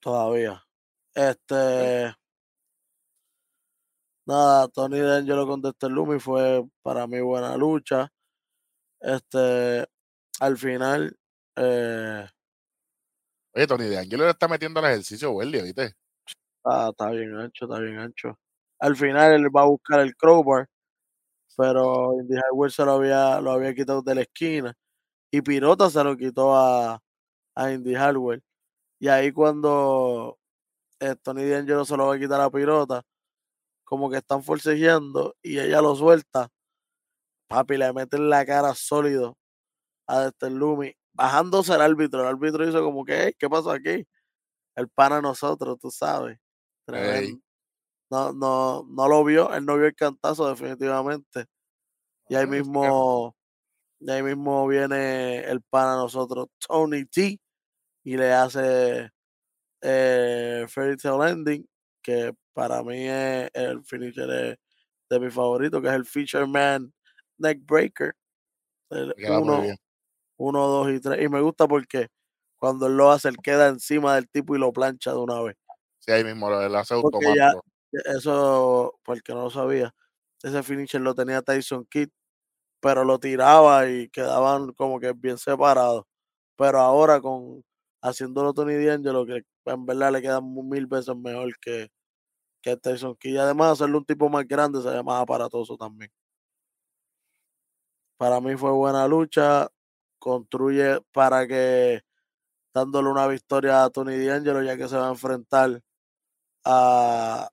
[0.00, 0.64] Todavía.
[1.14, 2.14] Este.
[4.26, 8.08] Nada, Tony D'Angelo con Dexter Lumi fue para mí buena lucha.
[9.00, 9.86] Este.
[10.40, 11.16] Al final.
[11.56, 12.26] Eh,
[13.54, 15.94] Oye, Tony de Angelo le está metiendo al ejercicio, Welly, ¿viste?
[16.64, 18.38] ah, está bien ancho, está bien ancho.
[18.78, 20.68] Al final él va a buscar el crowbar.
[21.56, 24.74] Pero Indy Highway se lo había, lo había quitado de la esquina.
[25.32, 27.00] Y Pirota se lo quitó a,
[27.56, 28.42] a Indy Hardware.
[29.00, 30.38] Y ahí cuando
[31.00, 33.02] eh, Tony D'Angelo se lo va a quitar a Pirota,
[33.90, 36.48] como que están forcejeando y ella lo suelta.
[37.48, 39.36] Papi, le meten la cara sólido
[40.08, 42.22] a Dexter Lumi, bajándose el árbitro.
[42.22, 44.06] El árbitro hizo como que, "Ey, ¿qué pasó aquí?
[44.76, 46.38] El pana a nosotros, tú sabes.
[48.10, 51.46] No, no, no lo vio, él no vio el cantazo definitivamente.
[52.28, 53.36] Y ahí Ah, mismo,
[54.00, 57.38] y ahí mismo viene el pana a nosotros, Tony T,
[58.04, 59.10] y le hace
[59.82, 61.66] eh, Fairy Tail Ending,
[62.02, 64.58] que para mí es el finisher de,
[65.10, 66.92] de mi favorito, que es el Fisherman
[67.38, 68.14] Neckbreaker.
[68.90, 69.76] El Me queda muy uno, bien.
[70.38, 71.22] uno, dos y tres.
[71.24, 72.08] Y me gusta porque
[72.58, 75.56] cuando él lo hace, él queda encima del tipo y lo plancha de una vez.
[76.00, 77.64] Sí, ahí mismo, él hace ya- automático.
[78.16, 79.92] Eso, porque no lo sabía,
[80.42, 82.08] ese finisher lo tenía Tyson Kidd,
[82.80, 86.04] pero lo tiraba y quedaban como que bien separados.
[86.56, 87.64] Pero ahora con
[88.02, 91.88] haciéndolo Tony D'Angelo, que en verdad le queda mu- mil veces mejor que,
[92.60, 93.38] que Tyson Kidd.
[93.38, 96.10] Además hacerlo un tipo más grande se ve más aparatoso también.
[98.16, 99.68] Para mí fue buena lucha.
[100.18, 102.02] Construye para que
[102.74, 105.82] dándole una victoria a Tony D'Angelo, ya que se va a enfrentar
[106.64, 107.48] a,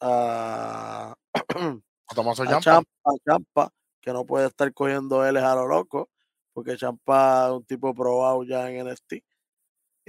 [0.00, 1.14] a,
[2.08, 2.60] A Tomaso a Ciampa.
[2.62, 6.10] Champa, a Champa, que no puede estar cogiendo él a lo loco,
[6.52, 9.12] porque Champa es un tipo probado ya en NXT.
[9.14, 9.22] Y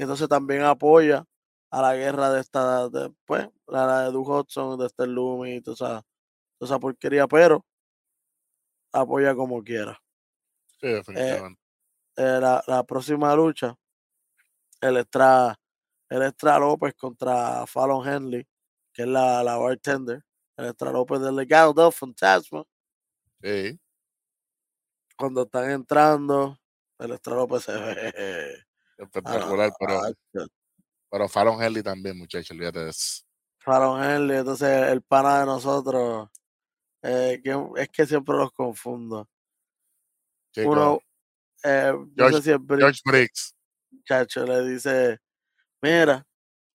[0.02, 1.26] entonces también apoya
[1.74, 5.56] a la guerra de esta, de, pues, la, la de Duke Hudson, de este Lumi
[5.56, 6.06] y toda esa,
[6.60, 7.66] toda esa porquería, pero
[8.92, 10.00] apoya como quiera.
[10.80, 11.60] Sí, definitivamente.
[12.16, 13.76] Eh, la, la próxima lucha,
[14.82, 15.56] el extra,
[16.10, 18.48] el extra López contra Fallon Henley,
[18.94, 20.24] que es la, la bartender,
[20.58, 22.64] el extra López del legado del fantasma.
[23.42, 23.80] Sí.
[25.18, 26.60] cuando están entrando,
[27.00, 28.64] el Extra López se ve.
[28.98, 30.00] Espectacular, ah, pero
[31.30, 33.24] Fallon Henley también, muchachos, olvídate de eso.
[33.60, 36.30] Fallon Henley, entonces el pana de nosotros,
[37.02, 39.28] eh, que es que siempre los confundo.
[40.52, 41.00] Chico, Uno,
[41.64, 43.56] eh, no George- sé si es Bri- George Briggs.
[43.92, 45.20] muchacho, le dice,
[45.82, 46.26] mira,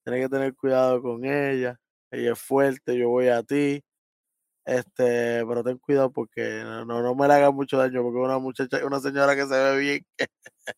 [0.04, 1.78] tienes que tener cuidado con ella,
[2.10, 3.82] ella es fuerte, yo voy a ti,
[4.64, 8.24] este, pero ten cuidado porque no, no, no me le haga mucho daño, porque es
[8.24, 10.06] una muchacha, una señora que se ve bien.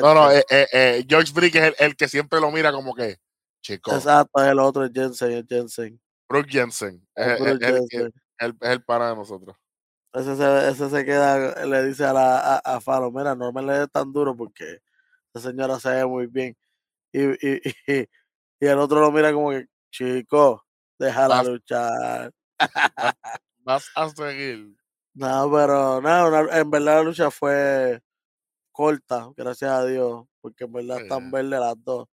[0.00, 2.94] No, no, eh, eh, eh, George Briggs es el, el que siempre lo mira como
[2.94, 3.16] que,
[3.62, 6.00] chico, Exacto, es el otro, es Jensen, es Jensen.
[6.28, 7.06] Brooke Jensen.
[7.14, 8.12] Es, el, Jensen.
[8.38, 9.56] el- el pana de nosotros.
[10.12, 13.62] Ese se, ese se queda, le dice a, la, a, a Falo, mira, no me
[13.62, 14.78] le des tan duro porque
[15.32, 16.56] esa señora se ve muy bien.
[17.12, 18.08] Y, y, y,
[18.60, 20.64] y el otro lo mira como que, chico,
[20.98, 22.32] déjala Vas- luchar.
[23.58, 24.74] Vas a seguir.
[25.14, 28.00] No, pero no, una- en verdad la lucha fue
[28.80, 32.08] corta, gracias a Dios, porque en verdad están verdes las dos.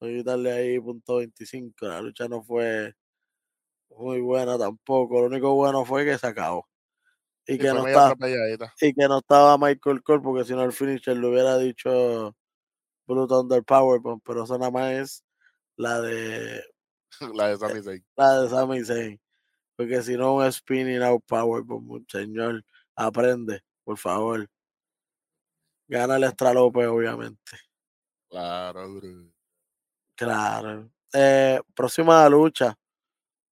[0.00, 1.84] Voy a quitarle ahí punto 25.
[1.84, 2.94] La lucha no fue
[3.90, 5.20] muy buena tampoco.
[5.20, 6.66] Lo único bueno fue que se acabó.
[7.46, 8.72] Y que no atropelladita.
[8.80, 12.34] y que no estaba Michael Cole, porque si no el finisher le hubiera dicho
[13.06, 15.24] Blue Thunder Powerbomb, pero eso nada más es
[15.76, 16.62] la de
[17.34, 18.04] La de Sami Zayn.
[18.16, 19.20] la de Sami Zayn.
[19.76, 22.64] Porque si no, un spinning out Powerbomb, señor,
[22.96, 24.48] aprende, por favor.
[25.88, 27.52] Gana el Extra López, obviamente.
[28.28, 29.32] Claro, bro.
[30.14, 30.90] Claro.
[31.14, 32.76] Eh, próxima lucha.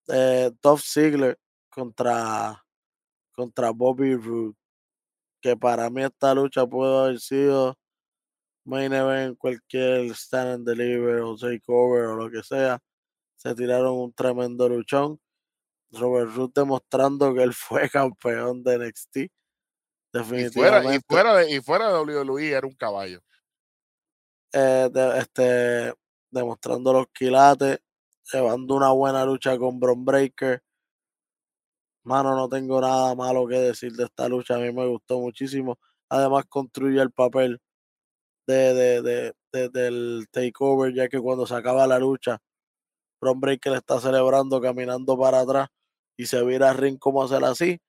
[0.08, 1.38] Eh, Dolph Ziggler
[1.70, 2.62] contra,
[3.32, 4.54] contra Bobby Roode.
[5.40, 7.78] Que para mí esta lucha puede haber sido
[8.64, 12.80] main event, cualquier stand and deliver o takeover o lo que sea.
[13.36, 15.20] Se tiraron un tremendo luchón.
[15.92, 19.16] Robert Roode demostrando que él fue campeón de NXT.
[20.20, 23.20] Y fuera, y, fuera de, y fuera de WWE era un caballo.
[24.52, 25.94] eh, de- este,
[26.30, 27.78] demostrando los quilates,
[28.32, 30.62] llevando una buena lucha con Bron Breaker.
[32.04, 35.78] Mano, no tengo nada malo que decir de esta lucha, a mí me gustó muchísimo.
[36.08, 37.60] Además, construye el papel
[38.46, 42.38] de, de, de- de- del takeover, ya que cuando se acaba la lucha,
[43.20, 45.68] Bron Breaker está celebrando, caminando para atrás
[46.16, 47.80] y se vira al ring como hacer así.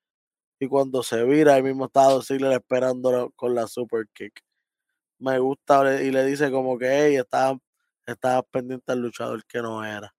[0.60, 4.42] Y cuando se vira, ahí mismo está Dolph Ziggler esperándolo con la super kick
[5.20, 7.58] me gusta y le dice como que hey, estaba,
[8.06, 10.14] estaba pendiente al luchador que no era.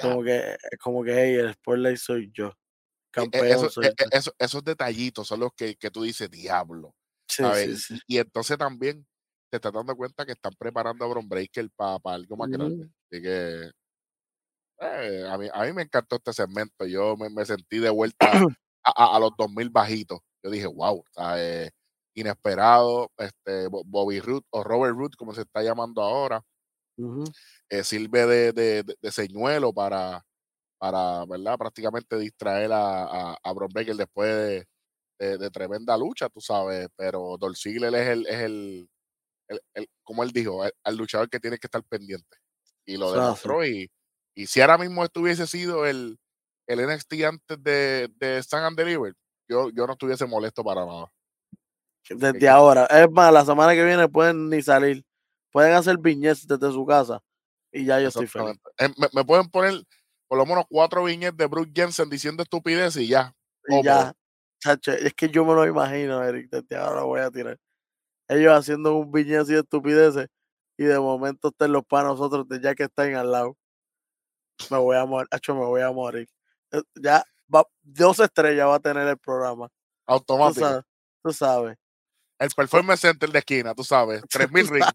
[0.00, 2.48] Como que, como que hey, el spotlight soy yo.
[2.48, 4.06] E- e- Campeón eso- soy e- yo.
[4.10, 6.94] eso- esos detallitos son los que, que tú dices, diablo.
[7.28, 7.98] Sí, Y- sí.
[8.06, 9.06] Y, entonces también
[9.50, 12.84] te estás dando cuenta que están preparando a Bron Breaker para algo más grande.
[12.86, 12.92] Ujú.
[13.10, 13.70] Así que
[14.82, 16.86] eh, a, mí, a mí me encantó este segmento.
[16.86, 18.18] Yo me, me sentí de vuelta
[18.84, 20.20] a, a- a los 2000 bajitos.
[20.42, 21.70] Yo dije, wow, ¿sabes?
[22.14, 23.10] inesperado.
[23.16, 26.42] Este, Bo- Bobby Root o Robert Root, como se está llamando ahora,
[26.98, 27.24] Ujú.
[27.70, 30.22] eh, sirve de, de, de- de señuelo para,
[30.78, 31.56] para ¿verdad?
[31.58, 34.66] prácticamente distraer a, a, a Bron Breaker después
[35.18, 36.88] de, tremenda lucha, tú sabes.
[36.96, 38.88] Pero Dolph es el, es el,
[39.48, 42.36] el- el- como él dijo, el, al luchador que tiene que estar pendiente.
[42.86, 43.64] Y lo demostró.
[43.64, 43.90] Y,
[44.34, 46.18] y si ahora mismo estuviese sido el,
[46.66, 49.14] el NXT antes de, de Stand and Deliver,
[49.48, 51.12] yo, yo no estuviese molesto para nada.
[52.08, 52.86] Desde ahora.
[52.86, 55.04] Es más, la semana que viene pueden ni salir.
[55.50, 57.22] Pueden hacer viñetes desde su casa.
[57.70, 58.58] Y ya yo estoy feliz.
[58.78, 59.82] Me, me pueden poner
[60.28, 63.34] por lo menos cuatro viñetes de Bruce Jensen diciendo estupidez y ya.
[63.68, 64.14] Y ya.
[64.60, 66.48] Chacho, es que yo me lo imagino, Eric.
[66.50, 67.58] Desde ahora lo voy a tirar.
[68.28, 70.28] Ellos haciendo un viñete así de estupideces.
[70.78, 73.56] Y de momento estén los para nosotros de ya que están al lado.
[74.70, 75.28] Me voy a morir.
[75.30, 76.28] Hacho, me voy a morir.
[76.72, 79.68] Eh, Ya va, dos estrellas va a tener el programa.
[79.68, 79.74] Tú
[80.06, 80.66] Automático.
[80.66, 80.84] sabes.
[81.22, 81.78] Tú sabes.
[82.38, 84.22] El Performance Center de esquina, tú sabes.
[84.30, 84.86] 3000 rings.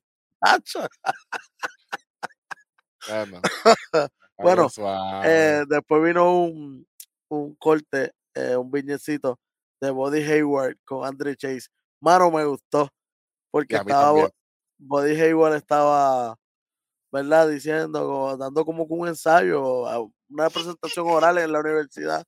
[3.08, 3.42] Bueno,
[4.40, 4.68] Bueno,
[5.26, 6.86] eh, después vino un,
[7.30, 9.40] un corte, eh, un viñecito
[9.82, 11.68] de Body Hayward con Andre Chase.
[12.02, 12.88] Mano, me gustó.
[13.50, 14.30] Porque estaba también.
[14.78, 16.38] Body Hayward estaba,
[17.12, 17.50] ¿verdad?
[17.50, 19.84] Diciendo, dando como que un ensayo,
[20.30, 22.26] una presentación oral en la universidad.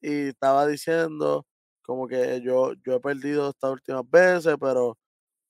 [0.00, 1.44] Y estaba diciendo
[1.82, 4.98] como que yo, yo he perdido estas últimas veces, pero,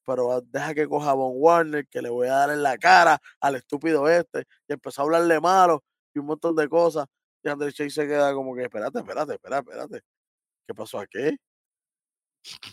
[0.07, 3.19] pero deja que coja a Von Warner, que le voy a dar en la cara
[3.41, 4.45] al estúpido este.
[4.69, 5.83] Y empezó a hablarle malo
[6.15, 7.07] y un montón de cosas.
[7.43, 10.03] Y Andre Chase se queda como que, espérate, espérate, espérate, espérate.
[10.67, 11.37] ¿Qué pasó aquí?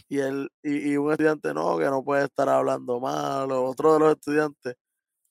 [0.10, 3.66] Y, él, y, y un estudiante no, que no puede estar hablando malo.
[3.66, 4.76] Otro de los estudiantes.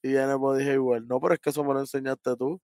[0.05, 2.61] Y viene Body Hayward, no, pero es que eso me lo enseñaste tú.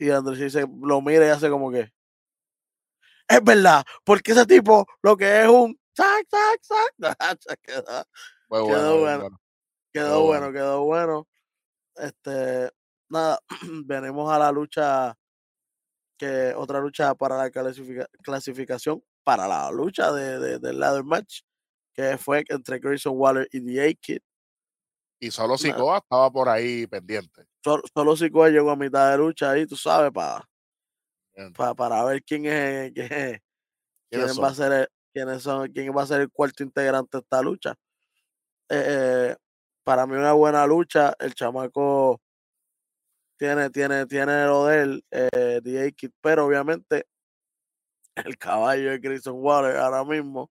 [0.00, 1.92] Y Andre Chase lo mira y hace como que,
[3.28, 6.92] es verdad, porque ese tipo lo que es un sac, sac, sac.
[7.62, 8.04] quedó,
[8.48, 9.20] Muy quedó bueno, bueno.
[9.20, 9.40] bueno.
[9.92, 10.52] quedó bueno, bueno.
[10.52, 11.28] quedó bueno.
[11.94, 12.70] Este,
[13.08, 13.38] nada,
[13.86, 15.16] venimos a la lucha,
[16.18, 21.42] que otra lucha para la clasifica- clasificación, para la lucha de, de- del ladder match,
[21.94, 24.20] que fue entre Grayson Waller y The A-Kid.
[25.22, 25.56] Y solo Nah.
[25.58, 27.44] Sikoa estaba por ahí pendiente.
[27.62, 30.44] Solo, solo llegó a mitad de lucha ahí, tú sabes, para
[31.36, 31.52] Bien.
[31.52, 33.40] para ver quién es, quién, es-
[34.10, 37.18] ¿Quiénes quién va a ser el, quiénes son, quién va a ser el cuarto integrante
[37.18, 37.74] de esta lucha.
[38.68, 38.84] Eh,
[39.30, 39.36] eh,
[39.84, 42.20] para mí una buena lucha, el chamaco
[43.38, 47.06] tiene, tiene, tiene lo de él, eh, DJ Kid, pero obviamente
[48.16, 50.50] el caballo de Grayson Water ahora mismo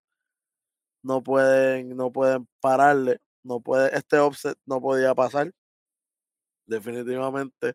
[1.04, 5.52] no pueden, no pueden pararle, no puede, este offset no podía pasar,
[6.66, 7.74] definitivamente,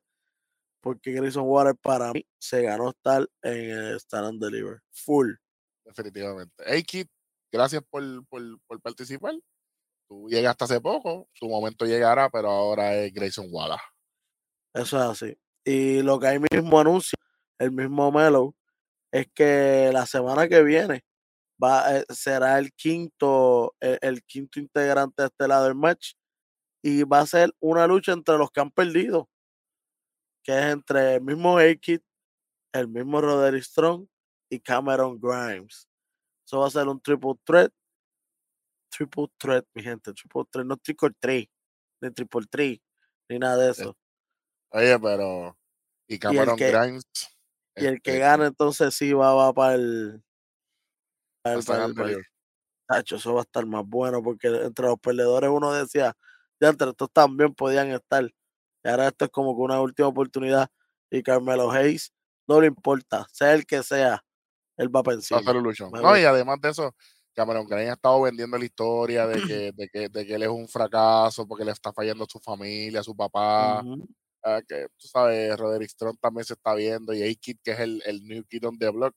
[0.80, 5.32] porque Grayson Water para mí se ganó estar en el Stand and Deliver, full.
[5.84, 6.64] Definitivamente.
[6.66, 7.06] Hey, Kid,
[7.52, 9.34] gracias por, por, por participar.
[10.08, 13.80] Tú llegaste hace poco, tu momento llegará, pero ahora es Grayson Waller.
[14.72, 15.38] Eso es así.
[15.64, 17.18] Y lo que hay mismo anuncia,
[17.58, 18.54] el mismo Melo,
[19.10, 21.04] es que la semana que viene
[21.62, 26.12] va, eh, será el quinto, el, el, quinto integrante de este lado del match.
[26.82, 29.28] Y va a ser una lucha entre los que han perdido.
[30.44, 32.00] Que es entre el mismo A-Kid,
[32.72, 34.06] el mismo Roderick Strong
[34.50, 35.88] y Cameron Grimes.
[36.46, 37.72] Eso va a ser un triple threat.
[38.90, 40.12] Triple threat, mi gente.
[40.12, 41.50] Triple threat, no triple three,
[42.00, 42.80] ni triple three,
[43.28, 43.96] ni nada de eso.
[44.70, 45.58] Oye, pero.
[46.08, 47.04] Y Cameron y el que, Grimes.
[47.76, 50.22] Y el que este, gana, entonces sí va, va para el.
[51.54, 52.24] El, para el, para el
[52.86, 56.16] Tacho, eso va a estar más bueno porque entre los perdedores uno decía,
[56.60, 58.24] ya entre estos también podían estar.
[58.84, 60.68] Y ahora esto es como que una última oportunidad.
[61.10, 62.12] Y Carmelo Hayes
[62.46, 64.24] no le importa, sea el que sea,
[64.76, 65.42] él va a pensar.
[65.42, 66.94] No, y además de eso,
[67.34, 70.48] Cameron Grimes ha estado vendiendo la historia de que, de que, de que él es
[70.48, 73.82] un fracaso porque le está fallando a su familia, a su papá.
[73.82, 74.58] Uh -huh.
[74.58, 78.02] uh, que tú sabes, Roderick Strong también se está viendo y A-Kid, que es el,
[78.06, 79.14] el new kid on the block.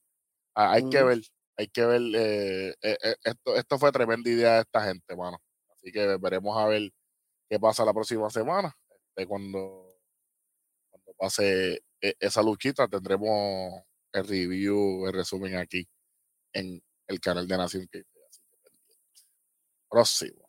[0.56, 0.90] Uh, hay -huh.
[0.90, 1.20] que ver,
[1.56, 2.02] hay que ver.
[2.14, 5.38] Eh, eh, esto, esto fue tremenda idea de esta gente, mano.
[5.72, 6.90] Así que veremos a ver
[7.48, 8.74] qué pasa la próxima semana.
[8.90, 9.94] Este, cuando,
[10.90, 13.82] cuando pase e, esa luchita, tendremos
[14.12, 15.86] el review, el resumen aquí
[16.52, 18.04] en el canal de Nación que
[19.88, 20.48] Próximo.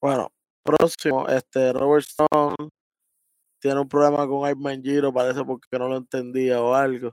[0.00, 2.70] Bueno, próximo, este Robert Stone
[3.60, 7.12] tiene un problema con Iron Giro, parece porque no lo entendía o algo.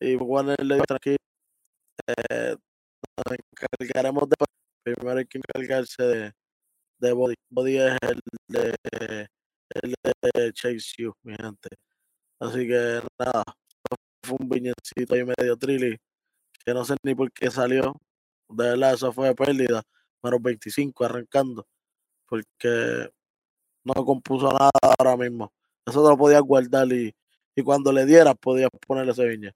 [0.00, 1.16] Y Warner le dijo tranquilo,
[2.06, 4.36] nos encargaremos de
[4.84, 6.32] primero hay que encargarse de,
[6.98, 7.34] de Body.
[7.78, 9.28] Es el de,
[9.82, 9.94] el
[10.34, 11.70] de Chase You, mi gente.
[12.38, 13.42] Así que nada,
[14.22, 15.96] fue un viñecito ahí medio trilly,
[16.64, 17.94] que no sé ni por qué salió.
[18.48, 19.82] De verdad, eso fue de pérdida.
[20.22, 21.66] Menos 25 arrancando.
[22.26, 23.10] Porque
[23.84, 25.52] no compuso nada ahora mismo.
[25.86, 27.14] Eso te lo podías guardar y,
[27.54, 29.54] y cuando le dieras podías ponerle ese viña.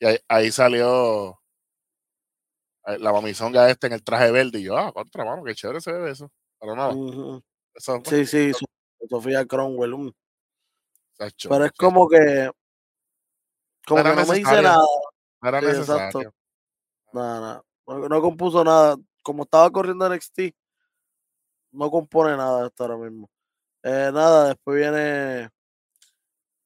[0.00, 1.40] Y ahí, ahí salió
[2.98, 5.92] la mamizonga este en el traje verde y yo, ah, contra mano, qué chévere se
[5.92, 6.30] ve eso.
[6.60, 6.94] Pero nada.
[6.94, 7.42] Uh -huh.
[7.74, 8.64] eso, sí, sí, eso.
[9.08, 9.94] Sofía Cromwell.
[9.94, 10.12] Um.
[11.18, 11.76] Sacho, Pero es sí.
[11.78, 12.50] como que
[13.86, 14.84] como que no me dice nada.
[15.42, 16.06] Era Sí, necesario.
[16.06, 16.34] exacto.
[17.12, 17.62] Nada, nada.
[17.86, 18.96] No, no compuso nada.
[19.22, 20.54] Como estaba corriendo NXT,
[21.72, 23.28] no compone nada esto ahora mismo.
[23.82, 25.48] Eh, nada, después viene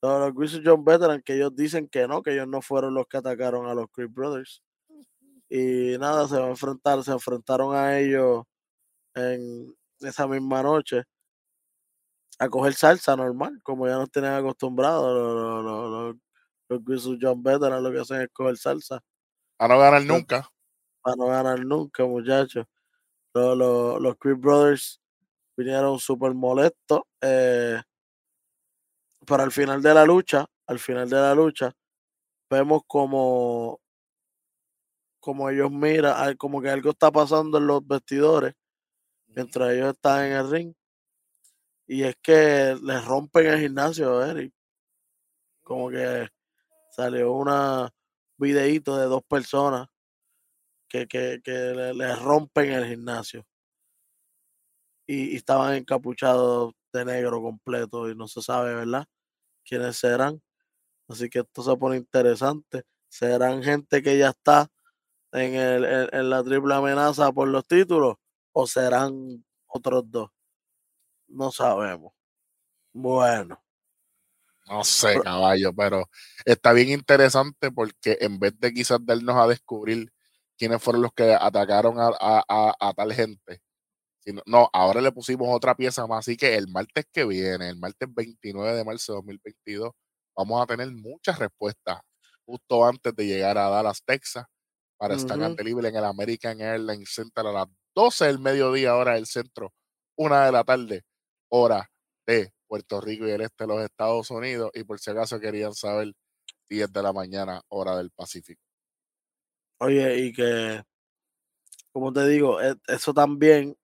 [0.02, 3.18] los, los John Veteran, que ellos dicen que no, que ellos no fueron los que
[3.18, 4.62] atacaron a los Creed Brothers.
[5.54, 8.44] Y nada, se va a enfrentar, se enfrentaron a ellos
[9.14, 11.02] en esa misma noche
[12.38, 16.16] a coger salsa normal, como ya nos tenían acostumbrados los, los,
[16.70, 19.02] los, los John Veteran, lo que hacen es coger salsa.
[19.58, 20.48] A no ganar nunca.
[21.04, 22.64] A no ganar nunca, muchachos.
[23.34, 25.02] Los, los, los Creed Brothers
[25.54, 27.02] vinieron súper molestos.
[27.20, 27.78] Eh,
[29.26, 31.70] pero al final de la lucha, al final de la lucha,
[32.48, 33.81] vemos como,
[35.22, 38.54] como ellos miran, como que algo está pasando en los vestidores,
[39.28, 40.74] mientras ellos están en el ring.
[41.86, 44.52] Y es que les rompen el gimnasio, Eric.
[45.62, 46.28] Como que
[46.90, 47.88] salió una
[48.36, 49.86] videíto de dos personas
[50.88, 53.46] que, que, que le, le rompen el gimnasio
[55.06, 59.06] y, y, estaban encapuchados de negro completo y no se sabe, ¿verdad?
[59.64, 60.42] Quiénes serán.
[61.08, 62.82] Así que esto se pone interesante.
[63.08, 64.68] ¿Serán gente que ya está
[65.32, 68.16] en, el, en, en la triple amenaza por los títulos
[68.52, 70.30] o serán otros dos?
[71.28, 72.12] No sabemos.
[72.92, 73.62] Bueno.
[74.68, 76.08] No sé, caballo, pero
[76.44, 80.12] está bien interesante porque en vez de quizás darnos a descubrir
[80.56, 83.60] quiénes fueron los que atacaron a, a, a, a tal gente,
[84.46, 88.08] no, ahora le pusimos otra pieza más, así que el martes que viene, el martes
[88.12, 89.90] 29 de marzo de 2022,
[90.36, 91.98] vamos a tener muchas respuestas
[92.44, 94.46] justo antes de llegar a Dallas, Texas,
[95.02, 95.20] para uh -huh.
[95.20, 99.74] estar libre en el American Airlines Center a las 12 del mediodía, hora del centro,
[100.16, 101.02] una de la tarde,
[101.48, 101.90] hora
[102.24, 105.74] de Puerto Rico y el este de los Estados Unidos, y por si acaso querían
[105.74, 106.12] saber,
[106.68, 108.62] 10 de la mañana, hora del Pacífico.
[109.80, 110.84] Oye, y que,
[111.90, 113.76] como te digo, e, eso también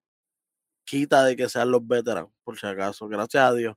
[0.85, 3.75] quita de que sean los veteranos, por si acaso, gracias a Dios.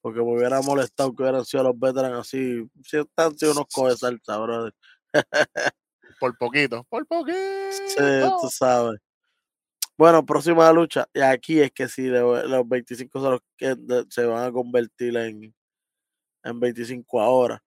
[0.00, 2.64] Porque me hubiera molestado que hubieran sido los veteranos así.
[2.84, 4.72] Si están sido unos coges salsa, brother.
[6.20, 7.38] Por poquito, por poquito.
[7.72, 7.94] Sí,
[8.42, 9.00] tú sabes.
[9.96, 11.08] Bueno, próxima lucha.
[11.14, 13.74] Y aquí es que si los 25 son los que
[14.10, 15.54] se van a convertir en,
[16.44, 17.62] en 25 ahora.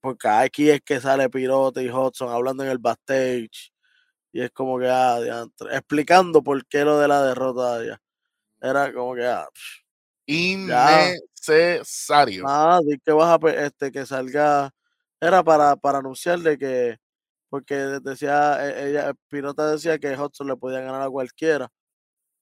[0.00, 3.72] Porque aquí es que sale Pirote y Hudson hablando en el backstage.
[4.32, 8.00] Y es como que, ah, explicando por qué lo de la derrota ya.
[8.60, 9.48] Era como que, ah,
[10.26, 12.44] innecesario.
[12.46, 14.72] Ah, que vas a este que salga
[15.20, 16.98] era para, para anunciarle que
[17.48, 21.70] porque decía e, ella Pirota decía que Hudson le podía ganar a cualquiera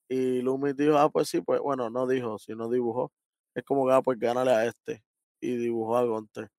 [0.08, 3.12] y Loomis dijo, "Ah, pues sí, pues bueno, no dijo, sino dibujó.
[3.54, 5.04] Es como que ah, pues gánale a este
[5.40, 6.50] y dibujó a Gunter.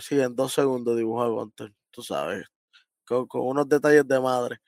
[0.00, 2.46] Sí, en dos segundos dibujó a Gunter, tú sabes,
[3.06, 4.60] con, unos detalles de madre.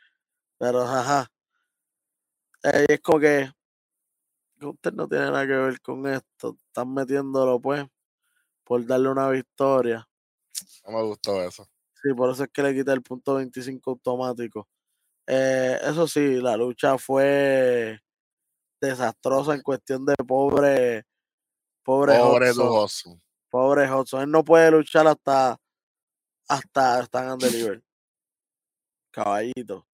[0.58, 1.30] Pero, ajá.
[2.62, 3.50] Eh, es como que
[4.60, 6.56] usted no tiene nada que ver con esto.
[6.66, 7.84] Están metiéndolo, pues,
[8.64, 10.06] por darle una victoria.
[10.86, 11.66] No me gustó eso.
[12.02, 14.68] Sí, por eso es que le quita el punto 25 automático.
[15.26, 18.00] Eh, eso sí, la lucha fue
[18.80, 21.04] desastrosa en cuestión de pobre.
[21.82, 23.20] Pobre, pobre Hudson.
[23.48, 24.22] Pobre Hudson.
[24.22, 25.58] Él no puede luchar hasta
[26.48, 27.82] hasta Stand and Deliver.
[29.12, 29.86] Caballito.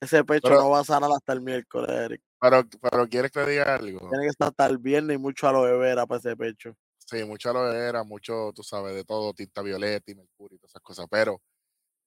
[0.00, 2.22] Ese pecho no va a sanar hasta el miércoles, Eric.
[2.40, 3.98] Pero, pero ¿quieres que diga algo?
[4.10, 6.76] Tiene que estar hasta el viernes y mucho aloe vera para ese pecho.
[7.08, 10.72] Sí, mucho aloe vera, mucho, tú sabes, de todo, tinta violeta y mercurio y todas
[10.72, 11.06] esas cosas.
[11.10, 11.40] Pero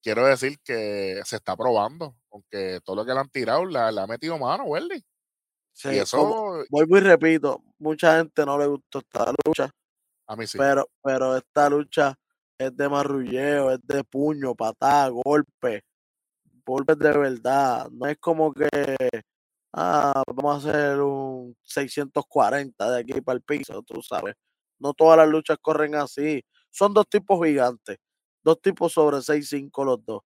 [0.02, 4.08] quiero decir que se está probando, aunque todo lo que le han tirado le, ha
[4.08, 5.04] metido mano, Welly.
[5.74, 6.64] Sí, y eso.
[6.70, 9.72] Voy y repito, mucha gente no le gustó esta lucha.
[10.28, 10.58] A mí sí.
[10.58, 12.16] Pero, pero esta lucha
[12.58, 15.84] es de marrulleo, es de puño, patada, golpe
[16.66, 17.90] golpes de verdad.
[17.92, 18.70] No es como que,
[19.74, 24.36] ah, vamos a hacer un 640 de aquí para el piso, tú sabes.
[24.82, 26.44] No todas las luchas corren así.
[26.72, 27.98] Son dos tipos gigantes,
[28.44, 30.22] dos tipos sobre 6'5 los dos.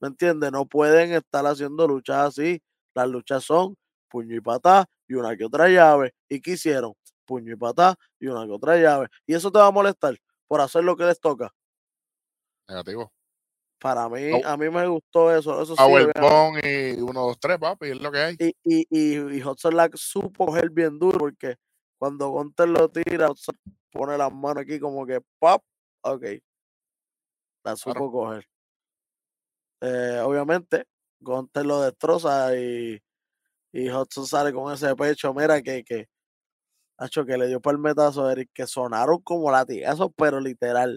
[0.00, 0.52] ¿Me entiendes?
[0.52, 2.62] No pueden estar haciendo luchas así.
[2.94, 3.76] Las luchas son
[4.08, 6.14] puño y patá y una que otra llave.
[6.28, 6.92] ¿Y qué hicieron?
[7.24, 9.08] Puño y patá y una que otra llave.
[9.26, 10.16] Y eso te va a molestar
[10.46, 11.50] por hacer lo que les toca.
[12.68, 13.10] Negativo.
[13.78, 15.62] Para mí, a mí me gustó eso.
[15.62, 18.36] eso Powerbomb y 1, 2, 3, papi, es lo que hay.
[18.38, 21.56] Y, y, y, y Hudson Lack supo coger bien duro porque
[21.98, 23.28] cuando Gunter lo tira,
[23.90, 25.62] pone las manos aquí como que pop,
[26.02, 26.24] ok.
[27.64, 28.48] La supo coger.
[29.80, 30.86] Eh, obviamente,
[31.20, 33.00] Gunter lo destroza y,
[33.72, 35.34] y Hudson sale con ese pecho.
[35.34, 36.08] Mira que, que,
[37.00, 40.96] hecho que le dio palmetazo, Eric, que sonaron como latigazos, pero literal.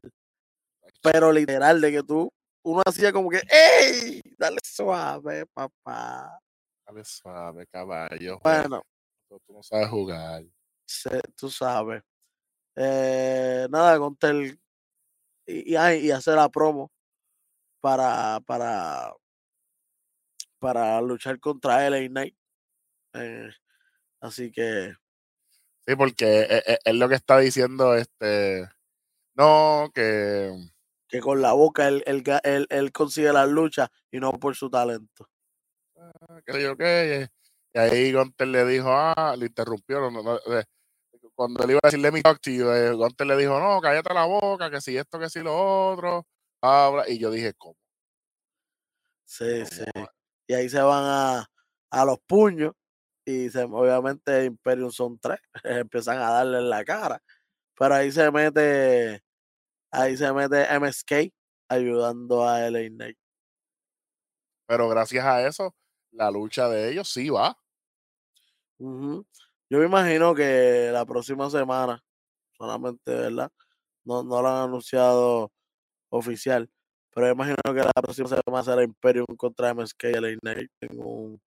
[1.02, 2.32] Pero literal, de que tú
[2.64, 4.22] uno hacía como que, ¡ey!
[4.38, 6.40] Dale suave, papá.
[6.86, 8.40] Dale suave, caballo.
[8.44, 8.84] Bueno.
[9.28, 10.44] Tú no sabes jugar.
[11.36, 12.04] Tú sabes.
[12.76, 14.36] Eh, nada, contar
[15.46, 16.92] y, y, hacer la promo
[17.82, 19.14] para, para,
[20.60, 22.36] para luchar contra LA Knight.
[23.14, 23.50] Eh,
[24.22, 24.94] así que.
[25.86, 28.70] Sí, porque es, e, es, lo que está diciendo este.
[29.36, 30.52] No, que
[31.12, 35.30] que con la boca él, él, él, consigue la lucha y no por su talento.
[35.98, 37.30] Ah, yo que
[37.74, 40.00] y ahí Gunter le dijo, ah, le interrumpió.
[41.42, 44.26] Cuando él iba a decirle mi talk to eh, Gunter le dijo, no, cállate la
[44.26, 46.28] boca, que si esto, que si lo otro.
[46.62, 47.10] Habla.
[47.10, 47.76] Y yo dije, ¿cómo?
[49.26, 49.84] Sí, sí.
[50.46, 51.50] Y ahí se van a,
[51.90, 52.74] a los puños
[53.26, 57.20] y se, obviamente Imperium son tres, empiezan a darle en la cara.
[57.76, 59.24] Pero ahí se mete
[59.90, 61.34] Ahí se mete MSK
[61.68, 63.18] ayudando a LA Knight.
[64.68, 65.76] Pero gracias a eso,
[66.12, 67.58] la lucha de ellos sí va.
[69.72, 72.04] Yo me imagino que la próxima semana,
[72.58, 73.50] solamente, ¿verdad?
[74.04, 75.50] No, no lo han anunciado
[76.10, 76.70] oficial,
[77.16, 81.00] pero me imagino que la próxima semana será Imperium contra MSK y LA Knight en
[81.02, 81.42] un,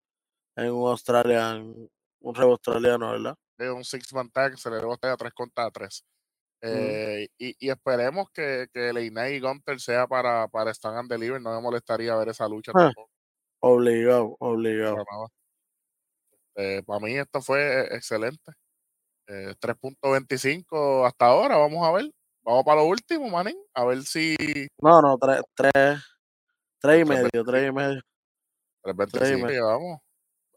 [0.57, 3.37] en un Australian, un rebo australiano, ¿verdad?
[3.59, 6.03] Es un six-man tag, se le debe a 3 contra 3.
[6.63, 11.43] Eh, y, esperemos que, que Leina y Gunter sea para, para Stand and Deliver.
[11.43, 13.11] No me molestaría ver esa lucha ah, tampoco.
[13.61, 15.05] Obligado, obligado.
[16.57, 18.53] Eh, para mí esto fue excelente.
[19.27, 22.11] 3.25 eh, hasta ahora, vamos a ver.
[22.43, 23.57] Vamos para lo último, manín.
[23.73, 24.37] A ver si.
[24.81, 25.73] No, no, 3, 3,
[26.81, 28.01] 3 y medio, 3 y medio.
[28.83, 30.01] 3.25, vamos.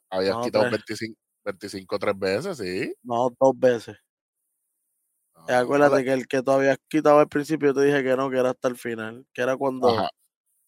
[0.10, 2.94] Habías quitado 25, 25 tres veces, sí.
[3.04, 3.98] No, dos veces.
[5.48, 8.50] Acuérdate que el que todavía has quitado al principio te dije que no, que era
[8.50, 9.90] hasta el final, que era cuando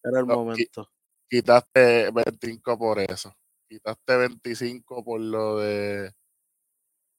[0.02, 0.88] era el momento.
[1.28, 3.34] Quitaste 25 por eso.
[3.70, 6.12] Quitaste 25 por lo de.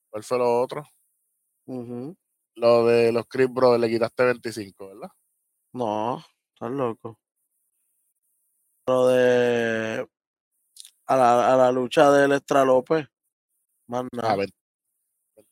[0.10, 0.84] ¿Cuál fue lo otro?
[1.66, 2.14] Ujú.
[2.56, 5.10] Lo de los Chris Brothers le quitaste 25, ¿verdad?
[5.72, 6.22] No,
[6.54, 7.18] estás loco.
[8.86, 10.06] Lo de
[11.06, 13.08] a la, a la lucha de Electra López,
[13.88, 14.36] más Ah, nada.
[14.36, 14.54] 20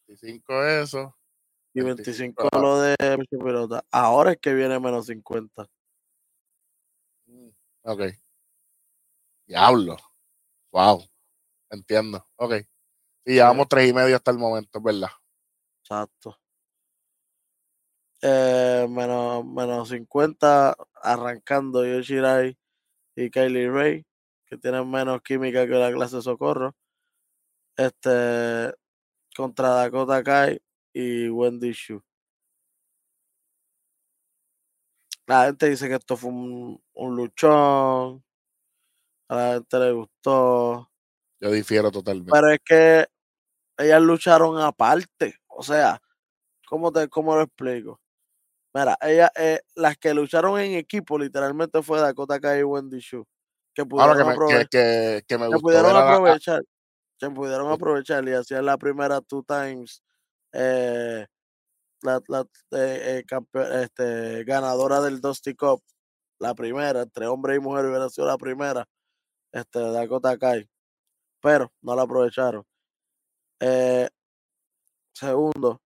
[0.05, 1.15] 25 eso.
[1.73, 2.59] y 25, 25 ah.
[2.59, 2.95] lo de
[3.29, 3.85] Pirata.
[3.89, 5.65] Ahora es que viene menos 50.
[7.27, 7.49] Mm,
[7.83, 8.01] Ok.
[9.47, 9.95] Diablo.
[10.71, 11.03] Wow.
[11.71, 12.25] Entiendo.
[12.37, 12.53] Ok.
[13.25, 15.09] Sí, llevamos tres y medio hasta el momento, ¿verdad?
[15.83, 16.37] Exacto.
[18.21, 22.57] Eh, menos, menos 50 arrancando Yoshirai
[23.15, 24.05] y Kylie Ray,
[24.47, 26.75] que tienen menos química que la clase de socorro.
[27.77, 28.73] Este
[29.35, 30.61] contra Dakota Kai
[30.93, 32.03] y Wendy Shu.
[35.27, 38.23] La gente dice que esto fue un, un luchón.
[39.29, 40.89] A la gente le gustó.
[41.39, 42.31] Yo difiero totalmente.
[42.31, 43.05] Pero es que
[43.77, 45.35] ellas lucharon aparte.
[45.47, 46.01] O sea,
[46.67, 47.99] ¿cómo, te, cómo lo explico?
[48.73, 53.25] Mira, ellas, eh, las que lucharon en equipo literalmente fue Dakota Kai y Wendy Shu.
[53.73, 56.13] Que Ahora pudieron, que me, que, que, que me que gustó pudieron ver a la-
[56.13, 56.63] aprovechar.
[57.17, 60.01] Que pudieron aprovechar y hacían la primera two times.
[60.53, 61.25] eh,
[62.01, 65.81] la, la, eh, eh, este, ganadora del Dusty Cup.
[66.39, 68.85] La primera, entre hombre y mujer hubiera sido la primera.
[69.51, 70.69] Este, Dakota Kai.
[71.41, 72.63] Pero no la aprovecharon.
[73.61, 74.09] Eh,
[75.13, 75.81] segundo,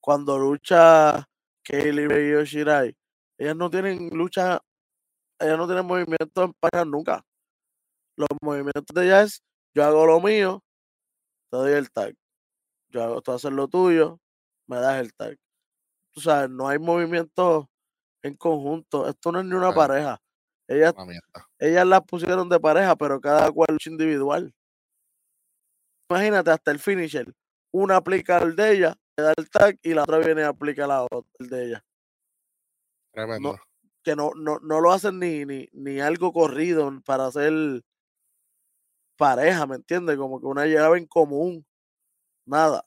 [0.00, 1.28] cuando lucha
[1.64, 2.96] Kaylee y Yoshirai,
[3.38, 4.60] ellas no tienen lucha,
[5.40, 7.24] ellas no tienen movimiento en pareja nunca.
[8.16, 9.42] Los movimientos de ellas es,
[9.74, 10.62] yo hago lo mío,
[11.50, 12.14] te doy el tag.
[12.90, 14.18] Yo hago, tú haces lo tuyo,
[14.68, 15.36] me das el tag.
[16.12, 17.68] Tú sabes, no hay movimiento
[18.22, 19.08] en conjunto.
[19.08, 19.74] Esto no es ni una Ah.
[19.74, 20.18] pareja.
[20.68, 24.54] Ellas, las pusieron de pareja, pero cada cual lucha individual.
[26.10, 27.34] Imagínate hasta el finisher.
[27.72, 30.86] Una aplica el de ella, le da el tag y la otra viene y aplica
[30.86, 31.84] la otra, el de ella.
[33.12, 33.58] Tremendo.
[34.02, 37.82] Que no, no, no lo hacen ni, ni, ni algo corrido para hacer
[39.16, 40.16] pareja, ¿me entiendes?
[40.16, 41.66] Como que una llegaba en común.
[42.46, 42.86] Nada.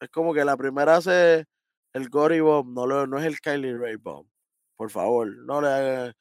[0.00, 1.46] Es como que la primera hace
[1.92, 4.28] el Gory Bomb, no, lo, no es el Kylie Ray Bomb.
[4.76, 6.12] Por favor, no le.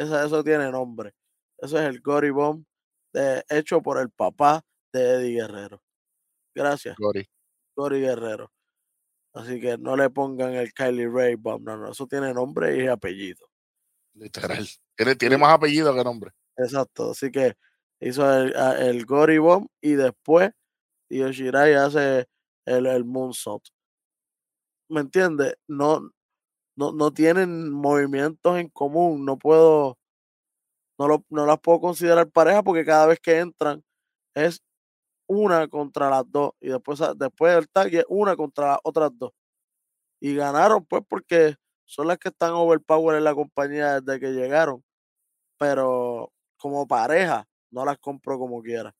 [0.00, 1.12] Eso, eso tiene nombre.
[1.58, 2.64] Eso es el Gory Bomb
[3.12, 4.62] de- hecho por el papá
[4.94, 5.82] de Eddie Guerrero.
[6.54, 6.96] Gracias.
[6.96, 7.28] Gori.
[7.74, 8.50] Cory Guerrero.
[9.34, 12.86] Así que no le pongan el Kylie Ray Bomb, no, no, eso tiene nombre y
[12.86, 13.46] apellido.
[14.14, 14.66] Literal.
[14.96, 16.30] Tiene, más apellido que nombre.
[16.56, 17.54] Exacto, así que
[18.00, 20.50] hizo el, el Gory Bomb y después
[21.10, 22.26] Yoshirai hace
[22.64, 23.64] el, el Moonsault.
[24.88, 25.54] ¿Me entiendes?
[25.68, 26.10] No,
[26.80, 29.98] no, no tienen movimientos en común, no puedo,
[30.98, 33.84] no, lo, no las puedo considerar pareja porque cada vez que entran
[34.34, 34.62] es
[35.26, 39.32] una contra las dos y después, después del tag es una contra las otras dos.
[40.20, 44.82] Y ganaron pues porque son las que están overpower en la compañía desde que llegaron.
[45.58, 48.94] Pero como pareja no las compro como quiera.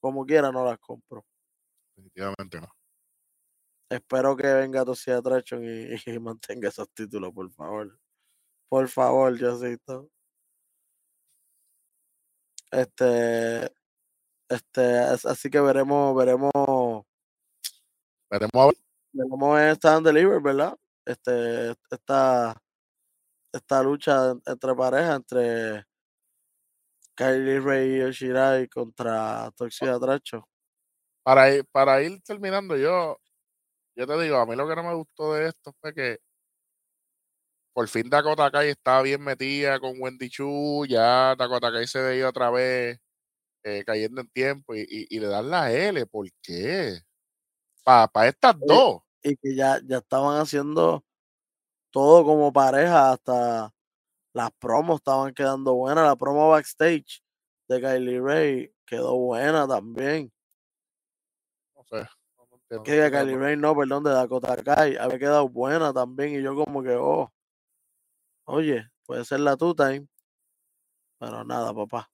[0.00, 1.24] Como quiera no las compro.
[1.96, 2.68] Definitivamente no.
[3.94, 7.98] Espero que venga Tosia Attraction y, y mantenga esos títulos, por favor.
[8.68, 10.10] Por favor, Josito.
[12.72, 13.70] Este,
[14.48, 16.50] este, as- así que veremos, veremos,
[18.30, 18.74] Veremos a ver.
[19.12, 20.76] veremos en Stand Deliver, ¿verdad?
[21.06, 22.60] Este, esta,
[23.52, 25.86] esta lucha en- entre parejas, entre
[27.14, 30.42] Kylie Ray y Yoshirai contra Toxic Attraction.
[31.22, 33.20] Para ir, para ir terminando, yo,
[33.96, 36.18] yo te digo, a mí lo que no me gustó de esto fue que
[37.72, 42.28] por fin Dakota Kai estaba bien metida con Wendy Chu, ya Dakota Kai se veía
[42.28, 42.98] otra vez
[43.64, 46.98] eh, cayendo en tiempo y, y- y le dan la L, ¿por qué?
[47.84, 49.02] Para estas Oye, dos.
[49.22, 51.04] y que ya, ya estaban haciendo
[51.90, 53.72] todo como pareja, hasta
[54.34, 56.04] las promos estaban quedando buenas.
[56.06, 57.22] La promo backstage
[57.68, 60.32] de Kylie Ray quedó buena también.
[61.76, 61.96] No sé.
[62.36, 63.36] no entiendo, Que no Kylie.
[63.36, 66.34] Ray, no, perdón, de Dakota Kai, había quedado buena también.
[66.34, 67.32] Y yo, como que, oh,
[68.46, 70.06] oye, puede ser la two time,
[71.18, 72.10] pero nada, papá.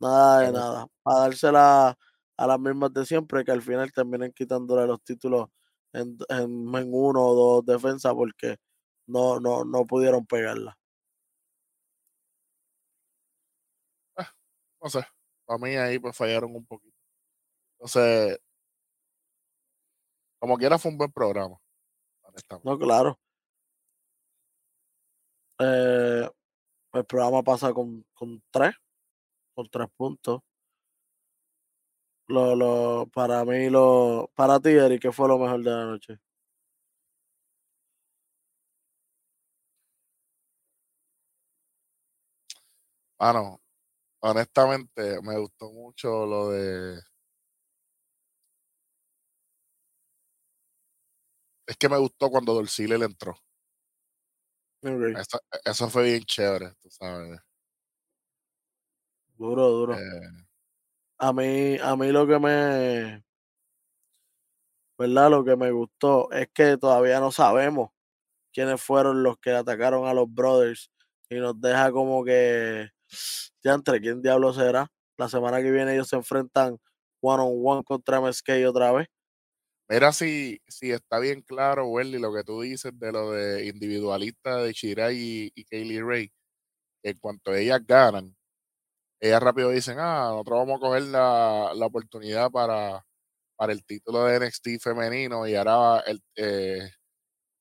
[0.00, 0.86] Nada de nada.
[1.02, 1.98] Para dársela
[2.36, 5.48] a las mismas de siempre, que al final terminen quitándole los títulos
[5.92, 8.56] en, en, en uno o dos defensas porque
[9.06, 10.76] no, no, no pudieron pegarla.
[14.82, 15.02] No sé.
[15.46, 16.94] Para mí ahí pues fallaron un poquito.
[17.78, 18.38] Entonces,
[20.44, 21.58] como quiera, fue un buen programa.
[22.64, 23.18] No, claro.
[25.58, 26.28] Eh,
[26.92, 28.74] el programa pasa con, con tres,
[29.54, 30.42] con tres puntos.
[32.26, 36.18] Lo, lo, para mí, lo, para ti, Eric, ¿qué fue lo mejor de la noche?
[43.18, 43.62] Ah, no.
[44.20, 47.00] Honestamente, me gustó mucho lo de
[51.66, 53.36] Es que me gustó cuando Dorcile le entró.
[54.82, 57.40] Ok, Eso, eso fue bien chévere, tú sabes.
[59.38, 59.94] Duro, duro.
[59.94, 60.44] Eh,
[61.18, 63.24] A mí, a mí lo que me,
[64.98, 65.30] ¿verdad?
[65.30, 67.90] Lo que me gustó es que todavía no sabemos
[68.52, 70.90] quiénes fueron los que atacaron a los brothers
[71.30, 72.90] y nos deja como que,
[73.64, 74.88] entre ¿quién diablo será?
[75.18, 76.78] La semana que viene ellos se enfrentan
[77.22, 79.08] one on one contra MSK otra vez.
[79.88, 84.56] Mira si, si está bien claro, Welly, lo que tú dices de lo de individualista
[84.58, 86.32] de Shirai y, Kaylee Ray.
[87.04, 88.36] En cuanto ellas ganan,
[89.20, 93.04] ellas rápido dicen, ah, nosotros vamos a coger la, la oportunidad para,
[93.56, 96.04] para el título de NXT femenino y ahora
[96.36, 96.90] eh,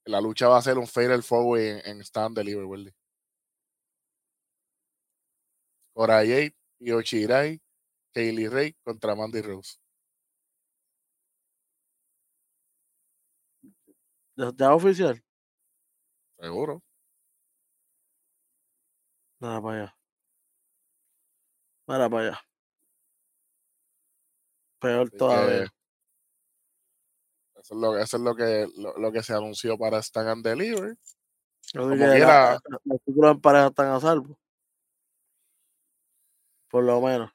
[0.05, 2.93] la lucha va a ser un fatal four way en, en Stand Deliver, Welly.
[5.95, 7.59] Cora Jade, Io Shirai,
[8.13, 9.77] Kaylee Ray contra Mandy Rose.
[14.35, 15.23] ¿Ya, oficial?
[16.39, 16.81] Seguro.
[19.39, 19.97] Nada para allá.
[21.87, 22.41] Nada para allá.
[24.79, 25.73] Peor Así todavía.
[27.55, 30.45] Eso es lo, eso es lo que, lo, lo que se anunció para Stand and
[30.45, 30.97] Deliver.
[31.73, 34.37] Como que la- los títulos en pareja están a salvo.
[36.69, 37.31] Por lo menos.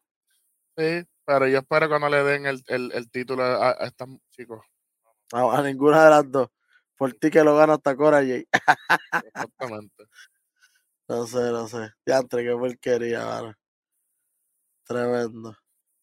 [0.77, 4.09] Sí, pero yo espero que no le den el, el, el título a, a estos
[4.31, 4.61] chicos.
[5.33, 6.49] A, a ninguna de las dos.
[6.99, 8.47] Por ti que lo gana hasta Cora Jay.
[9.25, 10.05] Exactamente.
[11.09, 11.91] No sé, no sé.
[12.05, 13.55] Diantre, qué porquería, mano.
[14.87, 15.57] Tremendo.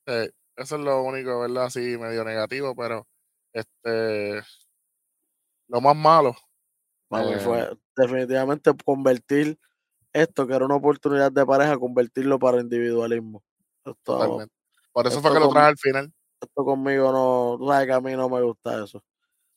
[0.08, 0.14] Sí,
[0.56, 1.66] eso es lo único, ¿verdad?
[1.66, 3.08] Así medio negativo, pero
[3.54, 4.42] este
[5.68, 6.36] lo más malo.
[7.12, 9.60] Mí eh, fue definitivamente convertir
[10.14, 13.44] esto, que era una oportunidad de pareja, convertirlo para individualismo.
[13.86, 14.54] Esto, totalmente.
[14.92, 16.14] Por eso esto fue que lo traje al final.
[16.42, 19.04] esto conmigo no, tú sabes que a mí no me gusta eso.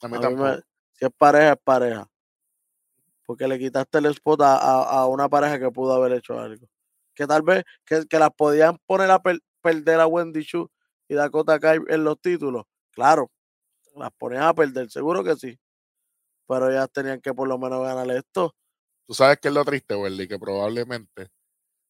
[0.02, 0.44] A mí A mí tampoco.
[0.44, 0.62] me-
[0.98, 2.08] si es pareja, es pareja.
[3.24, 6.66] Porque le quitaste el spot a, a- una pareja que pudo haber hecho algo.
[7.14, 10.70] Que tal vez que, que las podían poner a per- perder a Wendy Chu
[11.08, 12.64] y Dakota Kai en los títulos.
[12.90, 13.30] Claro,
[13.96, 15.58] las ponían a perder, seguro que sí.
[16.46, 18.54] Pero ellas tenían que por lo menos ganar esto.
[19.06, 21.28] Tú sabes que es lo triste, Welly, que probablemente,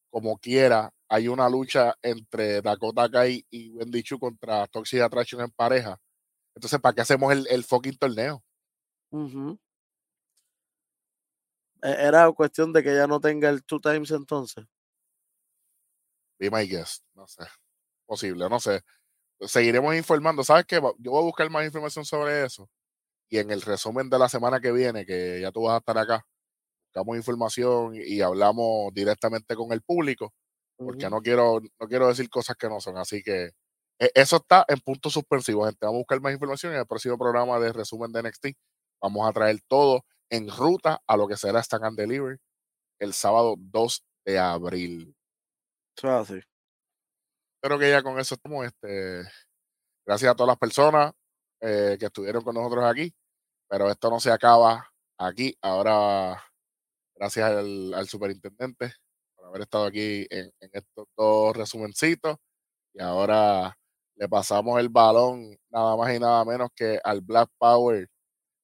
[0.09, 5.51] como quiera, hay una lucha entre Dakota Kai y Wendy Chu contra Toxic Attraction en
[5.51, 5.99] pareja.
[6.55, 8.43] Entonces, ¿para qué hacemos el, el fucking torneo?
[11.81, 14.65] E- Era cuestión de que ella no tenga el two times entonces.
[16.39, 17.03] Be my guest.
[17.15, 17.43] No sé.
[18.05, 18.81] Posible, no sé.
[19.41, 20.43] Seguiremos informando.
[20.43, 20.77] ¿Sabes qué?
[20.77, 22.69] Yo voy a buscar más información sobre eso.
[23.29, 25.97] Y en el resumen de la semana que viene, que ya tú vas a estar
[25.97, 26.25] acá,
[26.87, 30.33] buscamos información y, hablamos directamente con el público,
[30.77, 32.97] porque no quiero, no quiero decir cosas que no son.
[32.97, 33.51] Así que
[33.99, 35.85] e- eso está en puntos suspensivos, gente.
[35.85, 38.47] Vamos a buscar más información en el próximo programa de resumen de NXT
[39.01, 42.39] vamos a traer todo en ruta a lo que será Stand and Deliver
[42.99, 45.15] el sábado 2 de abril.
[45.97, 46.41] Eso es así.
[47.55, 48.65] Espero que ya con eso estamos.
[48.65, 49.23] Este,
[50.05, 51.13] gracias a todas las personas
[51.61, 53.13] eh, que estuvieron con nosotros aquí.
[53.67, 54.87] Pero esto no se acaba
[55.17, 55.57] aquí.
[55.61, 56.41] Ahora,
[57.15, 58.93] gracias al, al superintendente
[59.35, 62.37] por haber estado aquí en, en estos dos resumencitos.
[62.93, 63.77] Y ahora
[64.15, 68.09] le pasamos el balón nada más y nada menos que al Black Power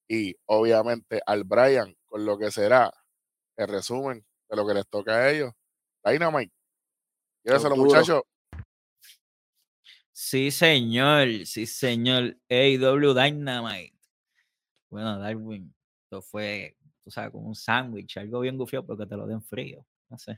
[0.07, 2.93] y obviamente al Brian con lo que será
[3.57, 5.51] el resumen de lo que les toca a ellos.
[6.03, 6.53] Dynamite.
[7.43, 8.21] Lléveselo, muchachos.
[10.11, 12.37] Sí, señor, sí, señor.
[12.49, 13.93] AW Dynamite.
[14.89, 19.27] Bueno, Darwin, esto fue, tú sabes, como un sándwich, algo bien gufiado, porque te lo
[19.27, 19.85] den frío.
[20.09, 20.37] No sé.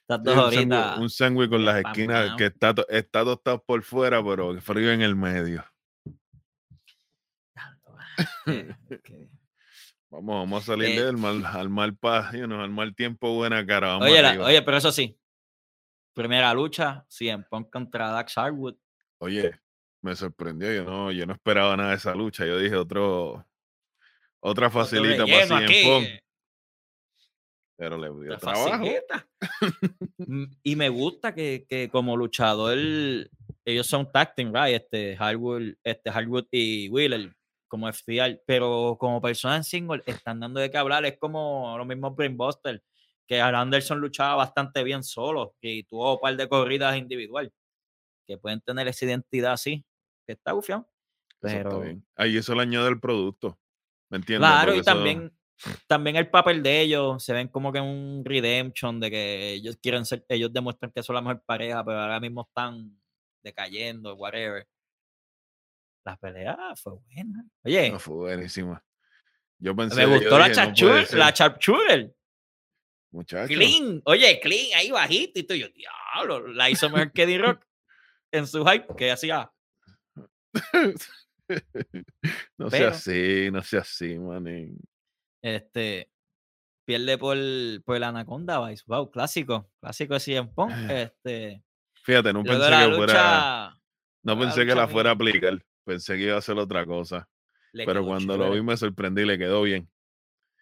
[0.00, 3.82] Estas Sí, dos sándwich- un sándwich con las esquinas que está, to- está tostado por
[3.82, 5.64] fuera, pero frío en el medio.
[10.10, 12.94] Vamos, vamos a salir Eh, de él, mal, al mal paz, you know, al mal
[12.94, 13.88] tiempo, buena cara.
[13.94, 15.18] Vamos Oye, la- oye, pero eso sí.
[16.12, 18.74] Primera lucha, CM Punk contra Dax Harwood.
[19.20, 19.58] Oye,
[20.02, 22.44] me sorprendió, yo no, yo no esperaba nada de esa lucha.
[22.44, 23.46] Yo dije otro,
[24.40, 26.08] otra facilita para CM aquí, Punk,
[27.78, 28.84] pero le dio trabajo.
[30.18, 32.76] Mm, y me gusta que, que como luchador,
[33.64, 34.80] ellos son tag team, right?
[34.80, 37.34] Este, Harwood, este, Harwood y Wheeler,
[37.72, 41.06] como FTR, pero como persona en single, están dando de qué hablar.
[41.06, 42.84] Es como lo mismo Brainbuster,
[43.26, 47.50] que Anderson luchaba bastante bien solo y tuvo un par de corridas individual,
[48.26, 49.86] que pueden tener esa identidad así,
[50.26, 50.86] que está bufiado.
[51.40, 51.82] Pero.
[52.14, 53.58] Ahí eso le añade el producto.
[54.10, 54.50] ¿Me entiendes?
[54.50, 55.32] claro, Porque y eso- también
[55.86, 60.04] también el papel de ellos se ven como que un redemption de que ellos quieren
[60.04, 63.00] ser, ellos demuestran que son la mejor pareja, pero ahora mismo están
[63.42, 64.66] decayendo, whatever.
[66.04, 67.44] La pelea fue buena.
[67.64, 68.84] Oye, No, fue buenísima.
[69.58, 72.12] Yo pensé, me yo gustó la dije, no la
[73.12, 73.46] muchacho.
[73.46, 77.64] Clean, oye, clean, ahí bajito y tú, yo, diablo, la hizo mejor que D-Rock
[78.32, 79.52] en su hype, que hacía,
[82.58, 84.78] no Pero- sea así, no sea así, manín.
[85.42, 86.10] este,
[86.84, 87.36] pierde por,
[87.84, 91.62] por el Anaconda Vice, wow, clásico, clásico de CM Punk, este,
[92.04, 93.76] Fíjate, no pensé que fuera,
[94.24, 95.62] no la pensé que la fuera a aplicar.
[95.84, 97.28] Pensé que iba a hacer otra cosa.
[97.72, 99.90] le Pero cuando lo vi me sorprendí y le quedó bien.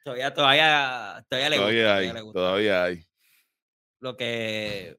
[0.04, 2.38] todavía, todavía, todavía le gusta, Todavía hay, todavía le gusta.
[2.40, 3.04] todavía hay.
[4.00, 4.98] Lo que,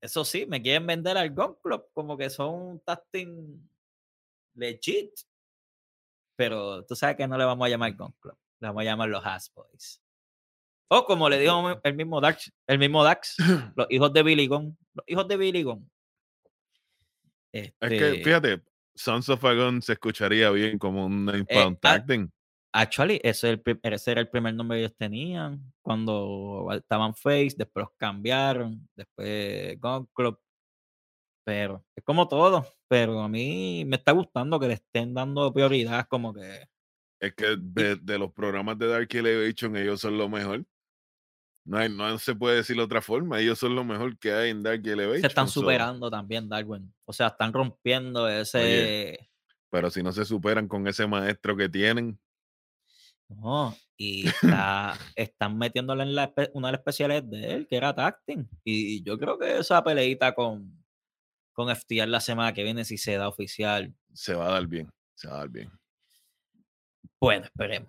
[0.00, 3.68] eso sí, me quieren vender al Gun Club como que son un team
[4.54, 5.12] legit.
[6.36, 9.08] Pero tú sabes que no le vamos a llamar Gun Club, le vamos a llamar
[9.08, 10.02] los Ass Boys.
[10.88, 13.36] O como le dijo el mismo Dax, el mismo Dax,
[13.76, 15.90] los hijos de Billy Gunn, los hijos de Billy Gunn.
[17.52, 18.62] Es Este, que, fíjate,
[18.96, 21.46] Sons of a Gun se escucharía bien como un
[21.80, 22.30] Tag Team.
[22.72, 27.54] Actually, ese, es el ese era el primer nombre que ellos tenían cuando estaban Face,
[27.56, 30.38] después los cambiaron, después Gun Club.
[31.44, 36.06] Pero es como todo, pero a mí me está gustando que le estén dando prioridad,
[36.08, 36.66] como que
[37.20, 40.66] Es que de, de los programas de Dark Elevation, ellos son lo mejor.
[41.66, 43.40] No, hay, no se puede decir de otra forma.
[43.40, 45.20] Ellos son lo mejor que hay en Dark Elevation.
[45.20, 46.94] se están so- superando también, Darwin.
[47.04, 49.28] O sea, están rompiendo ese.
[49.68, 52.18] pero si no se superan con ese maestro que tienen,
[53.28, 54.24] No, y
[54.92, 58.48] está- están metiéndole en la, una de las especiales de él, que era Tacting.
[58.64, 60.72] Y yo creo que esa peleita con,
[61.52, 64.88] con FTR la semana que viene, si se da oficial, se va a dar bien.
[65.16, 65.70] Se va a dar bien.
[67.20, 67.88] Bueno, esperemos.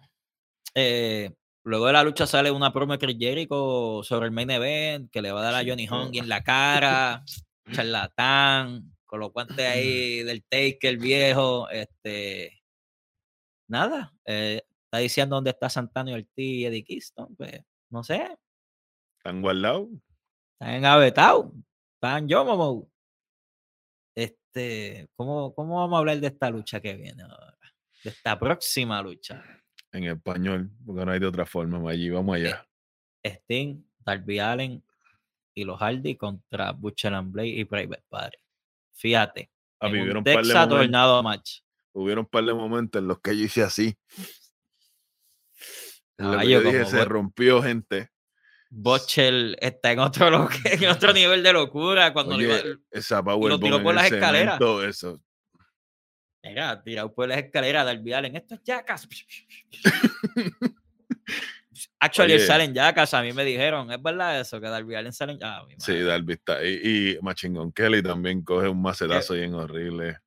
[0.74, 1.32] Eh,
[1.68, 5.22] luego de la lucha sale una promo de Chris Jericho sobre el main event que
[5.22, 5.88] le va a dar a Johnny.
[5.88, 7.24] Hung en la cara,
[7.72, 11.70] charlatán, con los guantes ahí del Taker viejo.
[11.70, 12.62] Este,
[13.68, 17.36] nada, eh, está diciendo dónde está Santana y Ortiz y Eddie Kingston.
[17.36, 18.38] Pues, no sé,
[19.18, 19.90] ¿Están guardados?
[20.54, 21.52] están engavetados,
[21.96, 22.90] están yo, momo.
[24.16, 27.58] Este, ¿cómo, ¿cómo vamos a hablar de esta lucha que viene ahora?
[28.04, 29.44] De esta próxima lucha.
[29.98, 31.90] En español, porque no hay de otra forma.
[31.90, 32.68] Allí vamos allá.
[33.24, 34.84] Sting, Darby Allen
[35.56, 38.38] y los Hardy contra Butcher and Blade y Private Party.
[38.94, 41.62] Fíjate, Ah, en un hubieron un par de Tornado Match.
[41.94, 43.98] hubieron un par de momentos en los que yo hice así.
[46.18, 48.10] Lo que Caballo, yo dije, se rompió, gente.
[48.70, 52.60] Butcher está en otro, lo- en otro nivel de locura cuando lo iba-
[52.92, 54.58] esa Powerbomb tiró por las escaleras.
[54.60, 55.22] cemento, Eso.
[56.48, 58.36] Mira, tirado por las escaleras Darby Allen.
[58.36, 59.08] Esto es Jackass.
[62.00, 62.46] Actually, Oye.
[62.46, 63.14] sale en Jackass.
[63.14, 64.60] A mí me dijeron, ¿es verdad eso?
[64.60, 66.80] Que Darby Allen sale en ah, Sí, Darby está ahí.
[66.84, 70.18] Y Machine Gun Kelly también coge un macetazo bien horrible.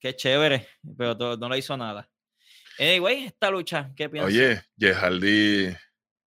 [0.00, 2.08] Qué chévere, pero to- no le hizo nada.
[2.78, 4.32] Anyway, esta lucha, ¿qué piensas?
[4.32, 5.76] Oye, Hardy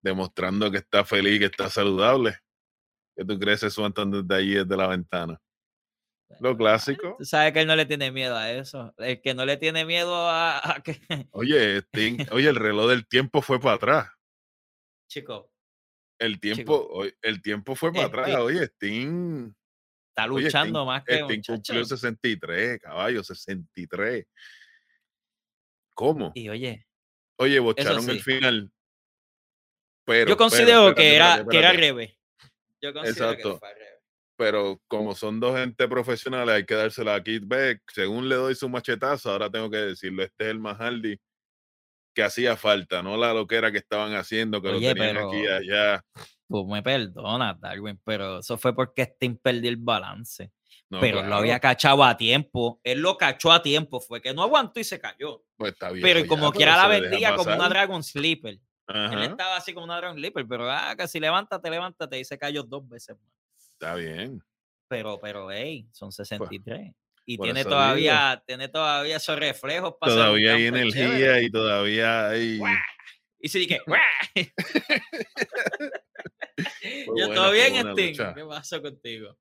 [0.02, 2.38] demostrando que está feliz, que está saludable.
[3.16, 5.42] ¿Qué tú crees eso desde allí, desde la ventana?
[6.40, 7.16] Lo clásico.
[7.18, 8.94] Tú sabes que él no le tiene miedo a eso.
[8.98, 11.00] El que no le tiene miedo a, a que.
[11.32, 14.10] Oye, Sting- oye, el reloj del tiempo fue para atrás.
[15.10, 15.52] Chico,
[16.20, 18.28] El tiempo, el tiempo fue para atrás.
[18.30, 18.40] Sting.
[18.42, 19.54] Oye, Sting,
[20.10, 21.14] está Oye, luchando Sting- más que.
[21.16, 21.54] Sting muchacho.
[21.54, 24.26] cumplió 63, caballo, 63.
[25.94, 26.32] ¿Cómo?
[26.36, 26.86] Y oye,
[27.38, 28.12] Oye, bocharon sí.
[28.12, 28.72] el final.
[30.06, 32.18] Pero, yo pero, considero espérate, que, era, espérate, que era revés.
[32.82, 33.54] Yo considero Exacto.
[33.54, 33.95] que fue al revés.
[34.38, 37.82] Pero como son dos gente profesionales, hay que dársela a Kid Beck.
[37.94, 40.24] Según le doy su machetazo, ahora tengo que decirlo.
[40.24, 41.18] Este es el más Hardy
[42.16, 45.48] que hacía falta, no la loquera que estaban haciendo, que Oye, lo tenían aquí y
[45.48, 46.04] allá.
[46.48, 50.52] Tú me perdonas, Darwin, pero eso fue porque Sting perdió el balance.
[50.90, 52.80] No, pero lo había cachado a tiempo.
[52.84, 54.00] Él lo cachó a tiempo.
[54.00, 55.44] Fue que no aguantó y se cayó.
[55.58, 56.04] pues está bien.
[56.04, 58.60] Pero y como quiera la vendía como una Dragon Sleeper.
[58.88, 62.38] Él estaba así como una Dragon Sleeper, pero ah, que si levántate, levántate, y se
[62.38, 63.34] cayó dos veces más.
[63.80, 64.42] Está bien.
[64.88, 66.92] Pero, pero, hey, son 63.
[67.26, 71.44] y por tiene todavía, tiene todavía esos reflejos para Todavía hay energía chévere.
[71.44, 72.60] y todavía hay.
[73.40, 73.80] Y si dije,
[77.18, 78.08] yo todo bien, Sting.
[78.12, 78.34] lucha.
[78.34, 79.38] ¿Qué pasó contigo?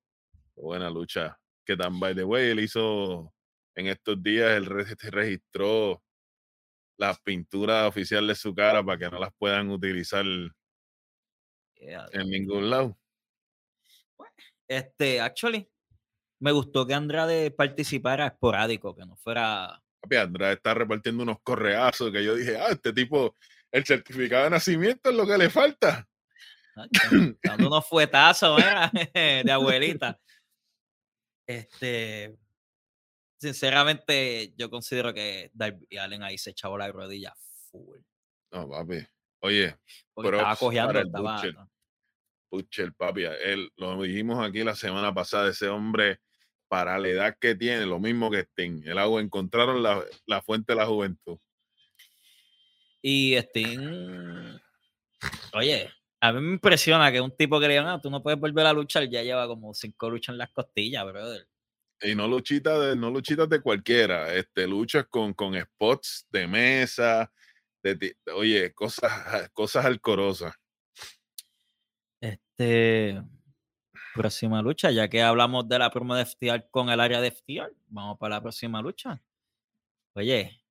[0.55, 1.37] Buena lucha.
[1.65, 3.33] Que tan, by the way, él hizo
[3.75, 6.01] en estos días, él re- registró
[6.97, 10.25] las pinturas oficiales de su cara para que no las puedan utilizar
[11.77, 12.97] Yeah, en ningún lado.
[14.67, 15.69] Este, actually,
[16.39, 19.81] me gustó que Andrade participara esporádico, que no fuera.
[20.01, 23.35] Papi, Andrade está repartiendo unos correazos que yo dije, ah, este tipo,
[23.71, 26.07] El certificado de nacimiento es lo que le falta.
[27.43, 30.19] Dando unos fuetazos, mira, de abuelita.
[31.47, 32.37] Este,
[33.39, 37.33] sinceramente, yo considero que Darby Allen ahí se echaba la rodilla
[37.71, 37.99] full.
[38.51, 39.05] No, papi.
[39.41, 39.77] Oye,
[40.13, 41.69] Porque estaba cojeando, estaba.
[42.55, 46.21] Butcher, papi, él, lo dijimos aquí la semana pasada, ese hombre,
[46.69, 48.83] para la edad que tiene, lo mismo que Sting.
[48.85, 51.37] El agua encontraron la, la fuente de la juventud.
[53.01, 54.57] Y Sting,
[55.53, 55.91] oye,
[56.21, 58.65] a mí me impresiona que un tipo que le digan, "Ah, tú no puedes volver
[58.65, 61.45] a luchar, ya lleva como cinco luchas en las costillas, brother.
[62.01, 67.31] Y no luchitas de, no luchitas de cualquiera, este, luchas con, con spots de mesa,
[67.83, 70.53] de, oye, cosas, cosas alcorosas.
[72.57, 73.21] Este,
[74.13, 77.73] próxima lucha, ya que hablamos de la promo de FTR con el área de FTR,
[77.87, 79.21] vamos para la próxima lucha.
[80.13, 80.61] Oye,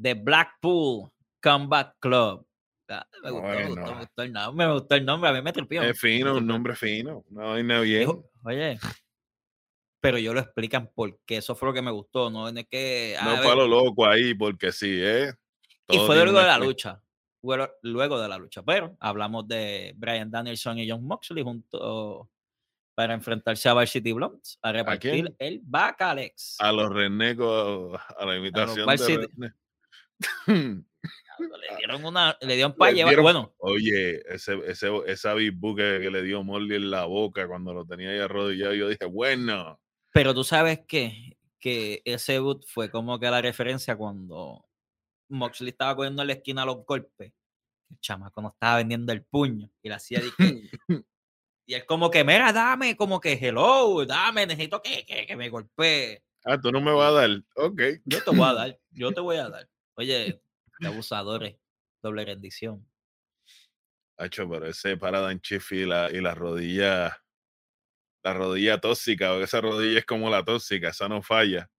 [0.00, 1.10] The Blackpool
[1.40, 2.44] Combat Club.
[2.88, 3.94] Ah, Me gustó, me gustó, Bueno.
[3.94, 5.82] me gustó el nombre, me gustó el nombre, a mí me tripió.
[5.82, 8.00] Es fino, un nombre fino, una vaina bien.
[8.00, 8.78] Dijo, Oye,
[10.00, 13.16] pero ellos lo explican porque eso fue lo que me gustó, no es que...
[13.18, 15.32] ah, No a para ver, lo loco ahí, porque sí, ¿eh?
[15.88, 17.00] y fue de una la lucha.
[17.42, 18.62] Luego, de la lucha.
[18.62, 22.30] Pero hablamos de Brian Danielson y John Moxley junto
[22.94, 25.36] para enfrentarse a Varsity Blondes a repartir quién?
[25.38, 26.56] el Bacalex.
[26.60, 29.28] A los renegos, a la imitación cual de.
[30.46, 30.82] Le
[31.78, 33.20] dieron una, le dieron para Le llevar.
[33.20, 37.48] Bueno, Oye, ese, ese, esa Big Book que, que le dio Morley en la boca
[37.48, 39.80] cuando lo tenía ahí arrodillado, yo dije, bueno,
[40.12, 44.64] pero tú sabes que, que ese boot fue como que la referencia cuando
[45.32, 47.32] Moxley estaba cogiendo en la esquina los golpes.
[47.90, 50.30] El chamaco no estaba vendiendo el puño y le hacía de
[51.66, 55.48] Y él como que, mira, dame, como que, hello, dame, necesito que, que, que me
[55.48, 56.22] golpee.
[56.44, 57.30] ah, tú no me vas a dar.
[57.54, 57.82] Ok.
[58.04, 59.68] Yo te voy a dar, yo te voy a dar.
[59.94, 60.42] Oye,
[60.84, 61.56] abusadores,
[62.02, 62.86] doble rendición.
[64.16, 67.22] Hacho, pero ese Paradigm Shift y la, y la rodilla,
[68.22, 71.70] la rodilla tóxica, porque esa rodilla es como la tóxica, esa no falla.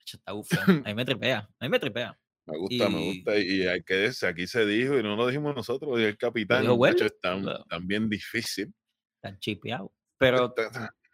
[0.00, 0.82] Hacho, Está bufón.
[0.84, 2.18] A mí me tripea, a mí me tripea.
[2.48, 3.38] Me gusta, me Y- gusta.
[3.38, 6.62] Y hay que decir, aquí se dijo, y no lo dijimos nosotros, dijo el capitán.
[6.62, 7.64] dijo Welly, es tan, claro.
[7.68, 8.72] tan bien difícil.
[9.22, 9.90] Están chipeados.
[10.18, 10.54] Pero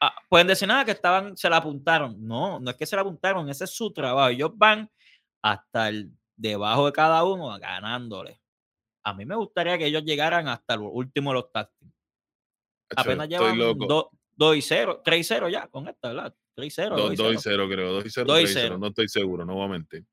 [0.00, 2.16] ah, pueden decir nada que estaban, se la apuntaron.
[2.26, 4.28] No, no es que se la apuntaron, ese es su trabajo.
[4.30, 4.90] Ellos van
[5.42, 8.40] hasta el debajo de cada uno ganándole.
[9.04, 11.92] A mí me gustaría que ellos llegaran hasta el último de los tácticos.
[12.90, 14.10] hacho, Apenas llevan loco.
[14.36, 16.34] 2 y 0, 3 y 0 ya con esta, ¿verdad?
[16.54, 16.96] 3 y 0.
[16.96, 17.92] 2 y 0, creo.
[17.92, 18.66] 2 y 0, Dos y 3 y 0.
[18.68, 18.78] cero.
[18.78, 20.04] No estoy seguro, no voy a mentir.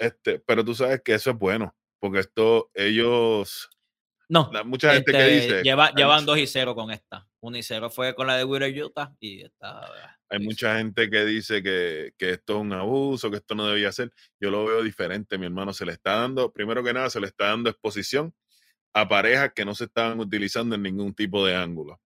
[0.00, 3.68] Este, pero tú sabes que eso es bueno, porque esto, ellos,
[4.30, 7.28] No, la- mucha gente que este, dice, lleva- llevan 2 y 0 con esta.
[7.40, 9.84] 1 y 0 fue con la de Wheeler Utah y esta.
[10.30, 13.66] hay y mucha gente que dice que, que esto es un abuso, que esto no
[13.66, 14.10] debía ser.
[14.40, 15.72] Yo lo veo diferente, mi hermano.
[15.74, 18.32] Se le está dando, primero que nada, se le está dando exposición
[18.94, 22.00] a parejas que no se estaban utilizando en ningún tipo de ángulo.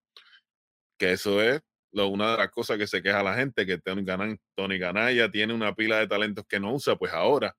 [0.99, 4.79] Que eso es lo, una de las cosas que se queja la gente, que Tony
[4.79, 7.55] Ganaya tiene una pila de talentos que no usa, pues ahora,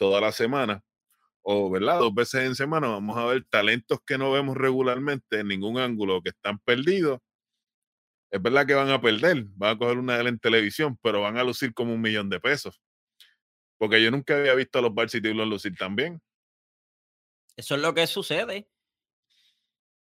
[0.00, 0.82] toda la semana,
[1.42, 5.48] o verdad, dos veces en semana, vamos a ver talentos que no vemos regularmente en
[5.48, 7.20] ningún ángulo, que están perdidos.
[8.30, 11.36] Es verdad que van a perder, van a coger una de en televisión, pero van
[11.36, 12.80] a lucir como un millón de pesos.
[13.76, 16.22] Porque yo nunca había visto a los Varsity Blues lucir tan bien.
[17.54, 18.70] Eso es lo que sucede.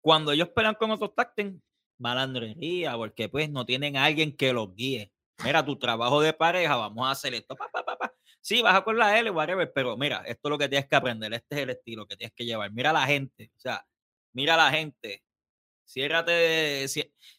[0.00, 1.54] Cuando ellos pelean con otros tácticos,
[1.98, 5.12] malandrería, porque pues no tienen a alguien que los guíe.
[5.44, 7.54] Mira, tu trabajo de pareja, vamos a hacer esto.
[7.54, 7.93] Pa, pa, pa.
[8.44, 11.32] Sí, vas con la L, whatever, pero mira, esto es lo que tienes que aprender,
[11.32, 12.70] este es el estilo que tienes que llevar.
[12.72, 13.86] Mira a la gente, o sea,
[14.34, 15.22] mira a la gente.
[15.82, 16.86] Ciérrate,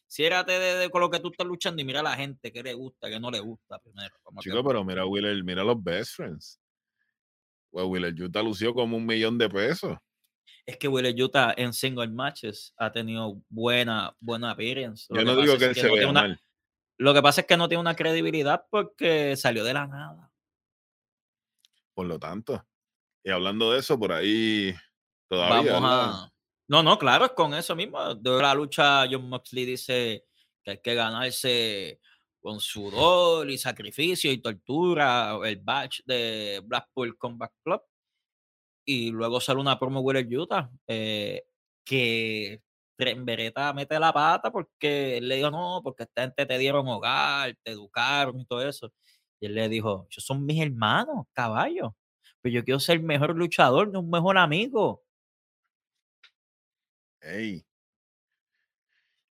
[0.08, 2.60] ciérrate de, de con lo que tú estás luchando y mira a la gente que
[2.60, 4.16] le gusta, que no le gusta primero.
[4.40, 6.60] Chico, pero mira a Wheeler, mira a los best friends.
[7.70, 9.96] Pues Wheeler Utah lució como un millón de pesos.
[10.66, 15.06] es que Wheeler Utah en single matches ha tenido buena, buena appearance.
[15.08, 16.40] Yo no digo que él se vea mal.
[16.98, 20.32] Lo que pasa es que no tiene una credibilidad porque salió de la nada.
[21.96, 22.62] Por lo tanto.
[23.24, 24.74] Y hablando de eso, por ahí
[25.30, 25.72] todavía.
[25.72, 26.32] Vamos a.
[26.68, 28.14] No, no, claro, es con eso mismo.
[28.14, 30.26] De la lucha, John Moxley dice
[30.62, 32.00] que hay que ganarse
[32.38, 37.80] con sudor y sacrificio y tortura el batch de Blackpool Combat Club.
[38.84, 41.44] Y luego sale una promo Wheeler Utah eh,
[41.82, 42.60] que
[42.98, 47.56] Beretta mete la pata porque él le dijo, no, porque esta gente te dieron hogar,
[47.62, 48.92] te educaron y todo eso.
[49.40, 51.94] Y él le dijo, ellos son mis hermanos, caballo.
[52.40, 55.02] Pero yo quiero ser mejor luchador, no un mejor amigo.
[57.20, 57.64] Ey,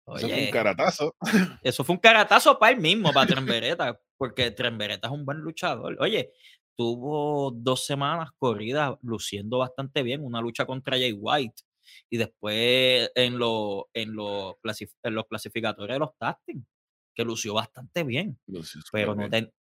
[0.07, 1.16] eso fue un caratazo.
[1.62, 5.97] eso fue un caratazo para él mismo, para Trembereta, porque Trembereta es un buen luchador.
[6.01, 6.33] Oye,
[6.77, 11.62] tuvo dos semanas corridas luciendo bastante bien, una lucha contra Jay White.
[12.11, 16.66] Y después en, lo, en, lo en los clasificatorios de los tacting,
[17.15, 18.39] que lució bastante bien.
[18.47, 19.53] Lució Pero no, ten-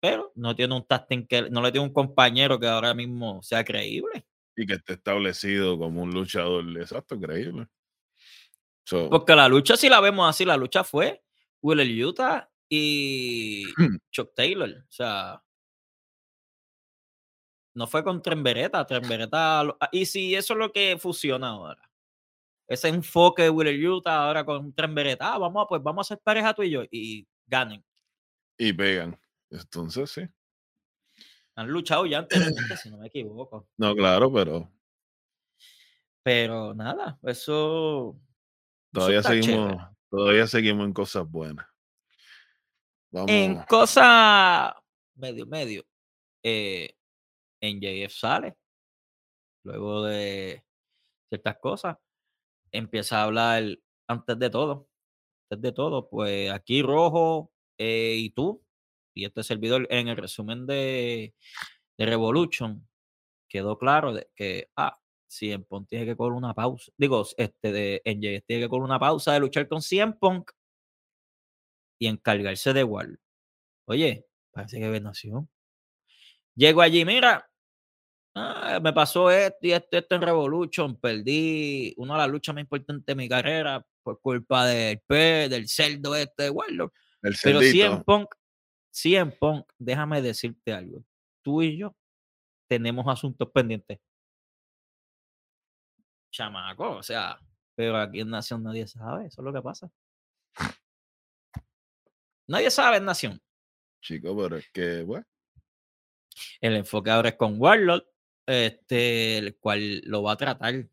[0.00, 3.64] pero no tiene un tasting que no le tiene un compañero que ahora mismo sea
[3.64, 4.24] creíble.
[4.56, 6.64] Y que esté establecido como un luchador.
[6.78, 7.68] Exacto, increíble.
[8.84, 11.22] So, Porque la lucha, si la vemos así, la lucha fue
[11.62, 13.64] Willer Utah y
[14.10, 14.70] Chuck Taylor.
[14.70, 15.42] O sea,
[17.74, 18.84] no fue con Trembereta.
[18.86, 19.60] Trembereta.
[19.60, 21.88] ah, Y si eso es lo que fusiona ahora.
[22.66, 25.34] Ese enfoque de Willer Utah ahora con Trembereta.
[25.34, 26.82] Ah, vamos pues vamos a ser pareja tú y yo.
[26.90, 27.84] Y ganen.
[28.58, 29.18] y pegan.
[29.50, 30.22] Entonces, sí.
[31.56, 33.68] Han luchado ya anteriormente, si no me equivoco.
[33.78, 34.70] No, claro, pero
[36.22, 38.20] Pero nada, eso.
[38.92, 39.78] todavía seguimos, chévere.
[40.10, 41.66] todavía seguimos en cosas buenas.
[43.10, 43.30] Vamos.
[43.30, 44.76] En cosa
[45.14, 45.84] medio, medio,
[46.42, 46.94] eh,
[47.60, 48.56] en JF sale,
[49.64, 50.64] luego de
[51.28, 51.96] ciertas cosas,
[52.70, 53.64] empieza a hablar
[54.06, 54.88] antes de todo,
[55.50, 58.64] antes de todo, pues aquí Rojo eh, y tú,
[59.18, 61.34] y este servidor en el resumen de,
[61.98, 62.88] de Revolution,
[63.48, 64.96] quedó claro de que, ah,
[65.26, 68.98] CM Punk tiene que coger una pausa, digo, este de NJF tiene que coger una
[68.98, 70.52] pausa de luchar con CM Punk
[71.98, 73.20] y encargarse de Wall.
[73.86, 75.48] Oye, parece que nació.
[76.54, 77.50] Llego allí, mira,
[78.36, 82.62] ah, me pasó esto y esto, esto en Revolution, perdí una de las luchas más
[82.62, 86.92] importantes de mi carrera por culpa del P, del cerdo este de Warlord.
[87.22, 87.60] el Pero.
[87.60, 88.28] CM Punk,
[89.00, 91.04] CM Punk, déjame decirte algo.
[91.42, 91.94] Tú y yo
[92.68, 94.00] tenemos asuntos pendientes.
[96.32, 97.38] Chamaco, o sea,
[97.76, 99.90] pero aquí en Nación nadie sabe, eso es lo que pasa.
[102.48, 103.40] Nadie sabe en Nación.
[104.02, 105.26] Chico, pero es que, bueno,
[106.60, 108.04] El enfoque ahora es con Warlord,
[108.46, 110.88] este, el cual lo va a tratar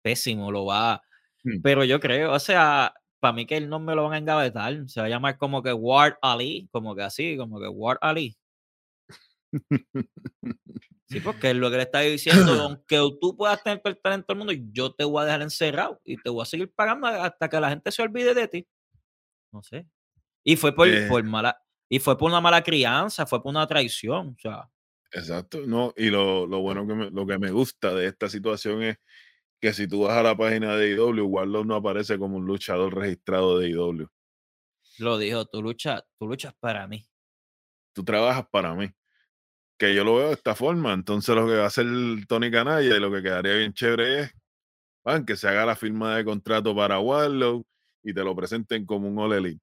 [0.00, 1.02] pésimo, lo va.
[1.42, 1.60] Hmm.
[1.60, 2.94] Pero yo creo, o sea,
[3.24, 5.72] para mí que el nombre lo van a engavetar, se va a llamar como que
[5.72, 8.36] Ward Ali, como que así, como que Ward Ali.
[11.08, 14.26] Sí, porque es lo que le está diciendo, aunque tú puedas tener todo el talento
[14.28, 17.48] del mundo, yo te voy a dejar encerrado y te voy a seguir pagando hasta
[17.48, 18.66] que la gente se olvide de ti.
[19.52, 19.86] No sé.
[20.44, 21.06] Y fue por, Eh.
[21.08, 24.34] por mala, y fue por una mala crianza, fue por una traición.
[24.36, 24.68] O sea,
[25.12, 25.60] exacto.
[25.66, 28.96] No, y lo, lo bueno que me, lo que me gusta de esta situación es
[29.64, 32.94] que si tú vas a la página de IW, Warlock no aparece como un luchador
[32.94, 34.06] registrado de IW.
[34.98, 37.06] lo dijo, tu lucha, tu lucha es para mí.
[37.94, 38.90] Tú trabajas para mí.
[39.78, 40.92] Que yo lo veo de esta forma.
[40.92, 41.86] Entonces lo que va a hacer
[42.28, 44.32] Tony Canalla y lo que quedaría bien chévere es
[45.26, 47.66] que se haga la firma de contrato para Warlock
[48.02, 49.62] y te lo presenten como un All Elite.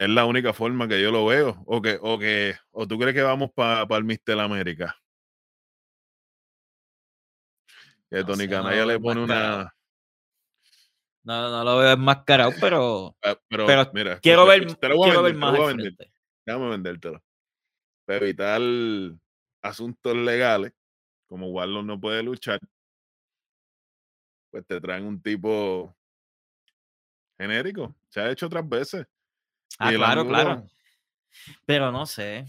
[0.00, 1.62] Es la única forma que yo lo veo.
[1.64, 4.96] O que, o que, o tú crees que vamos para el Mister América.
[8.12, 9.74] Que No Tony Canalla le pone una.
[11.24, 15.08] No, no lo veo enmascarado, pero Ah, Pero, Pero mira, quiero ver, te lo voy
[15.08, 16.12] a quiero ver vender, te lo más voy a vender.
[16.44, 17.22] Déjame vendértelo.
[18.04, 18.60] Para evitar
[19.62, 20.74] asuntos legales,
[21.26, 22.60] como Warlock no puede luchar,
[24.50, 25.96] pues te traen un tipo
[27.38, 27.94] genérico.
[28.10, 29.06] Se ha hecho otras veces.
[29.78, 30.66] Ah, claro, claro.
[31.64, 32.44] Pero no sé.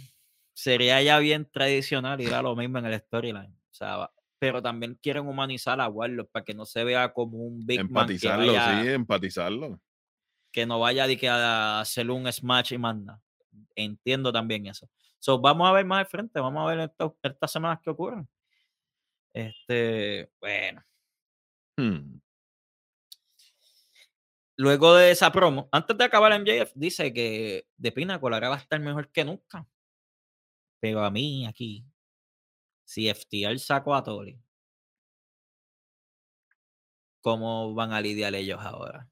[0.51, 3.53] Sería ya bien tradicional ir a lo mismo en el storyline.
[3.71, 4.13] O sea, va-
[4.47, 8.07] pero también quieren humanizar a Warlock para que no se vea como un Big Man
[8.07, 9.81] que, Empatizarlo, sí, empatizarlo.
[10.51, 13.21] que no vaya de que a hacer un smash y manda.
[13.75, 14.89] Entiendo también eso.
[15.19, 18.27] So, vamos a ver más al frente, vamos a ver esto- estas semanas que ocurren.
[19.33, 20.83] Este, bueno.
[21.77, 22.19] Hmm.
[24.57, 28.59] Luego de esa promo, antes de acabar MJF, dice que de Pinnacle ahora va a
[28.59, 29.67] estar mejor que nunca.
[30.79, 31.83] Pero a mí aquí,
[32.83, 34.39] si FTR sacó a Tori,
[37.21, 39.09] ¿cómo van a lidiar ellos ahora?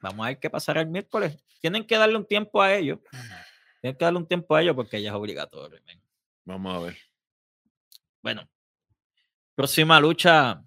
[0.00, 1.36] Vamos a ver qué pasará el miércoles.
[1.60, 3.00] Tienen que darle un tiempo a ellos.
[3.80, 5.80] Tienen que darle un tiempo a ellos porque ya es obligatorio.
[6.44, 6.96] Vamos a ver.
[8.22, 8.48] Bueno,
[9.54, 10.64] próxima lucha,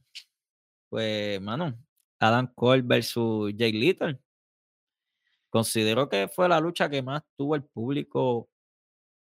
[0.90, 1.78] pues, mano,
[2.20, 4.20] Adam Cole versus Jay Little.
[5.50, 8.51] Considero que fue la lucha que más tuvo el público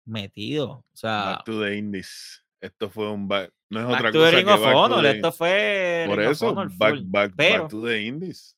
[0.06, 0.72] metido.
[0.72, 2.44] O sea, Back to the Indies.
[2.62, 3.52] Esto fue un back.
[3.70, 5.32] No es back otra to the cosa Ring que of back to Honor, the- Esto
[5.32, 8.56] fue Por Ring eso, back, back, Pero, back to the Indies.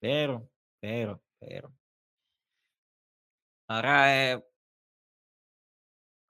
[0.00, 0.48] pero,
[0.80, 1.72] pero, pero.
[3.68, 4.42] Ahora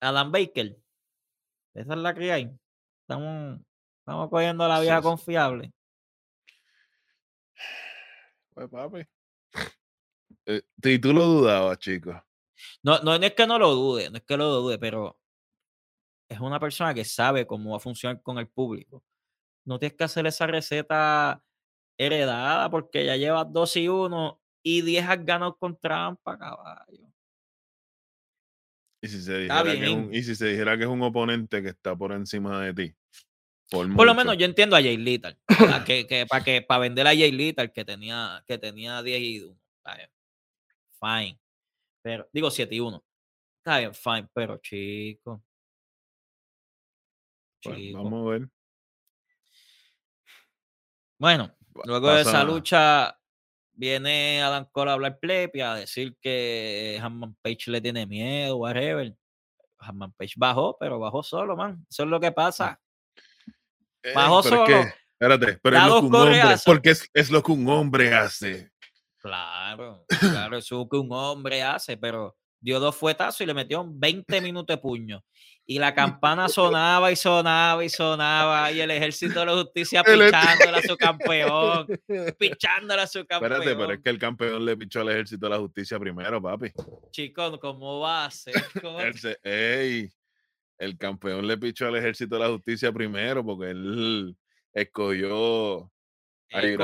[0.01, 0.77] Adam Baker.
[1.75, 2.51] Esa es la que hay.
[3.03, 3.61] Estamos,
[4.01, 5.03] estamos cogiendo a la Sí, vieja sí.
[5.03, 5.73] confiable.
[8.55, 9.07] Pues papi.
[10.45, 12.17] Eh, y tú lo dudabas, chicos.
[12.83, 15.19] No, no, no es que no lo dude, no es que lo dude, pero
[16.29, 19.05] es una persona que sabe cómo va a funcionar con el público.
[19.65, 21.45] No tienes que hacer esa receta
[21.99, 27.13] heredada porque ya llevas 2 y 1 y 10 has ganado con trampa, caballo.
[29.03, 30.15] Y si, se dijera que es un, bien.
[30.15, 32.95] y si se dijera que es un oponente que está por encima de ti.
[33.69, 35.37] Por, Por lo menos yo entiendo a Jay Little.
[35.49, 35.85] ¿verdad?
[35.87, 39.41] que, que, para que para vender a Jay Little que tenía, que tenía 10 y
[39.41, 39.59] 1.
[39.79, 40.11] Está bien.
[41.01, 41.42] Fine.
[42.03, 43.05] Pero, digo 7 y 1.
[43.59, 44.29] Está bien, fine.
[44.35, 45.43] Pero chico.
[47.63, 48.49] Pues, vamos a ver.
[51.19, 51.55] Bueno,
[51.85, 53.17] luego de esa lucha
[53.75, 59.15] viene Adam Cole a hablar plepi, a decir que Hanman Page le tiene miedo, whatever.
[59.79, 61.87] Hanman Page bajó, pero bajó solo, man.
[61.89, 62.81] Eso es lo que pasa.
[64.03, 64.95] Ey, Bajó pero es que- solo.
[65.13, 68.72] espérate, pero es lo que un hombre, porque es, es lo que un hombre hace.
[69.23, 74.41] Claro, claro, eso que un hombre hace, pero dio dos fuetazos y le metió 20
[74.41, 75.25] minutos de puño.
[75.65, 78.73] Y la campana sonaba y sonaba y sonaba.
[78.73, 81.87] Y el ejército de la justicia pichándole a su campeón.
[82.39, 83.53] Pichándole a su campeón.
[83.53, 86.73] Espérate, pero es que el campeón le pichó al ejército de la justicia primero, papi.
[87.13, 88.55] Chico, ¿cómo va a ser?
[88.81, 90.11] ¿Cómo- Él se- ey,
[90.79, 94.37] el campeón le pichó al ejército de la justicia primero porque él
[94.75, 95.85] escogió
[96.53, 96.77] a Él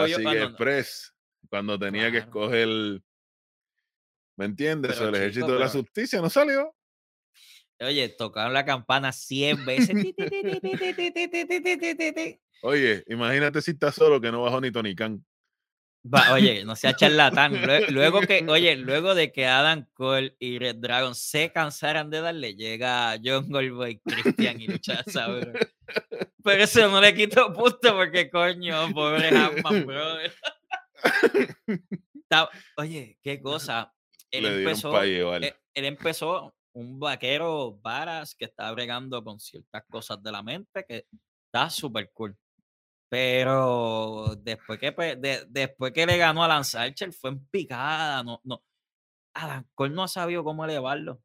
[1.49, 2.69] cuando tenía que escoger,
[4.37, 5.01] ¿me entiendes?
[5.01, 6.75] El ejército de la justicia no salió.
[7.81, 9.97] Oye, tocaron la campana 100 veces.
[12.63, 15.25] Oye, imagínate si estás solo que no bajó ni Tony Khan.
[16.05, 17.61] Va, oye, no sea charlatán.
[17.91, 22.55] Luego, que, oye, luego de que Adam Cole y Red Dragon se cansaran de darle,
[22.55, 25.05] llega John Goldboy, Christian y Lucha
[26.45, 30.33] Pero eso no le quito punto porque coño, pobre Hammond, brother.
[32.77, 33.93] Oye, qué cosa.
[34.31, 34.91] Él empezó,
[35.45, 40.85] eh, él empezó un vaquero varas que está bregando con ciertas cosas de la mente
[40.87, 41.07] que
[41.47, 42.37] está súper cool.
[43.11, 48.23] Pero después que, de- después que le ganó a Lance Archer fue en picada.
[48.23, 48.63] No, no.
[49.35, 51.23] Adam Cole no ha sabido cómo elevarlo.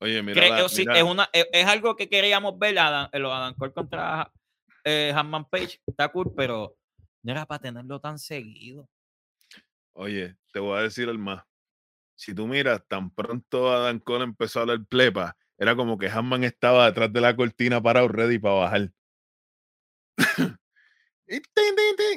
[0.00, 3.32] Oye, mira, la- sí, mira, es, una, es, es algo que queríamos ver, Adam, los
[3.32, 4.32] Adam Cole contra
[4.82, 5.80] eh, Hanman Page.
[5.86, 6.76] Está cool, pero
[7.22, 8.88] no era para tenerlo tan seguido.
[9.92, 11.42] oye, te voy a decir el más.
[12.16, 16.44] Si tú miras, tan pronto Adam Cole empezó a hablar plepa, era como que Hanman
[16.44, 18.90] estaba detrás de la cortina parado ready para bajar.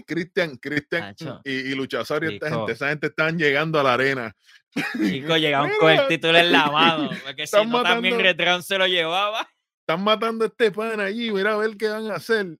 [0.07, 2.57] Cristian, Cristian y, y Luchasario, esta chico.
[2.59, 4.35] gente, esa gente estaban llegando a la arena.
[4.97, 7.09] Chicos, llegaron con el título en la mano.
[7.23, 9.47] Porque si están no, también matando- Red Dragon se lo llevaba.
[9.85, 12.57] Están matando a este pan allí, mira a ver qué van a hacer.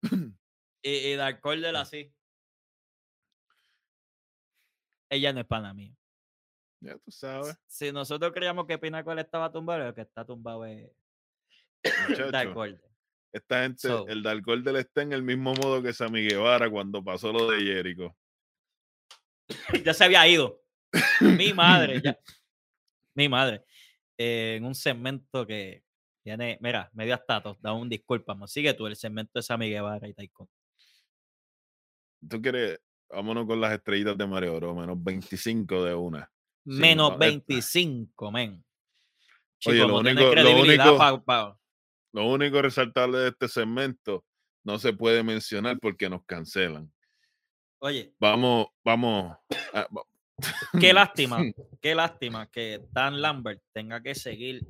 [0.82, 2.11] Y, y Dark Order así.
[5.14, 5.95] Ella no es pana mío.
[6.81, 10.91] ya tú sabes, Si nosotros creíamos que Pinnacle estaba tumbado, el que está tumbado es
[12.31, 12.56] Dark.
[12.57, 12.81] Order.
[13.31, 17.03] Esta gente, So- el Dark Order está en el mismo modo que Sammy Guevara cuando
[17.03, 18.15] pasó lo de Jericho.
[19.85, 20.61] ya se había ido.
[21.22, 22.18] Mi madre, ya.
[23.15, 23.64] Mi madre.
[24.18, 25.84] eh, en un segmento que
[26.23, 30.14] tiene, mira, medio estatus, da un disculpa, sigue tú el segmento de Sammy Guevara y
[30.14, 30.52] Taekwondo.
[32.30, 32.80] ¿Tú quieres?
[33.10, 34.76] Vámonos con las estrellitas de Mario Bros.
[34.76, 36.32] Menos 25 de una.
[36.66, 38.64] Menos no, esta- 25, men.
[39.66, 41.60] Oye, Chico, lo único- lo único- pa- pa-
[42.14, 44.24] Lo único resaltable de este segmento
[44.64, 46.92] no se puede mencionar porque nos cancelan.
[47.80, 49.36] Oye, Vamos, vamos.
[49.74, 50.06] a- va-
[50.92, 51.40] qué lástima,
[51.82, 54.66] qué lástima que Dan Lambert tenga que seguir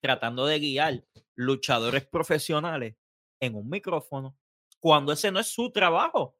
[0.00, 1.04] tratando de guiar
[1.34, 2.96] luchadores profesionales
[3.40, 4.36] en un micrófono
[4.80, 6.36] cuando ese no es su trabajo.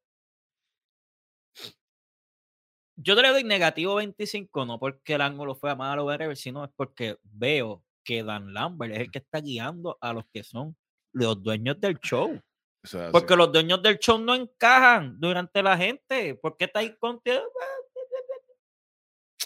[2.97, 6.07] Yo te le doy negativo 25, no porque el ángulo fue malo
[6.37, 10.45] sino es porque veo que Dan Lambert es el que está guiando a los que
[10.45, 10.77] son
[11.12, 12.41] los dueños del show.
[12.83, 16.35] o sea, Porque los dueños del show no encajan durante la gente.
[16.37, 17.43] ¿Por qué está ahí contigo?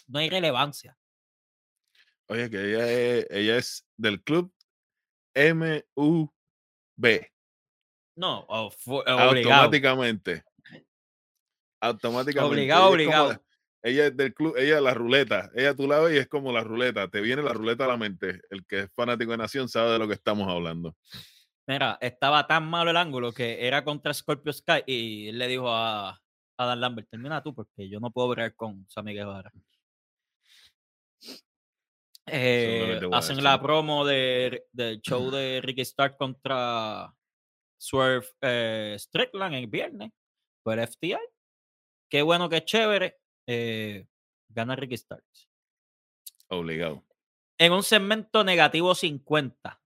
[0.08, 0.96] No hay relevancia.
[2.26, 4.52] Oye, que ella es, ella es del club
[5.34, 6.30] MUB.
[8.16, 9.22] No, o fu- obligado.
[9.32, 10.44] Automáticamente.
[11.80, 12.54] Automáticamente.
[12.56, 13.28] Obligado, Ella es como obligado.
[13.32, 13.42] la-
[13.80, 15.50] ella es del club, ella es la ruleta.
[15.54, 17.08] Ella tú la ves y es como la ruleta.
[17.08, 18.40] Te viene la ruleta a la mente.
[18.50, 20.96] El que es fanático de Nación sabe de lo que estamos hablando.
[21.66, 25.70] Mira, estaba tan malo el ángulo que era contra Scorpio Sky y él le dijo
[25.70, 26.10] a,
[26.56, 29.52] a Dan Lambert, termina tú porque yo no puedo bregar con Sammy Guevara.
[32.26, 37.10] Eh, a hacen la promo de, del show de Ricky Stark contra
[37.78, 40.10] Swerve eh, Strickland el viernes
[40.62, 41.16] por FTI.
[42.08, 43.20] Qué bueno, qué chévere.
[43.46, 44.06] eh,
[44.48, 45.24] gana Ricky Stark.
[46.48, 47.04] Obligado.
[47.58, 49.80] En un segmento negativo 50.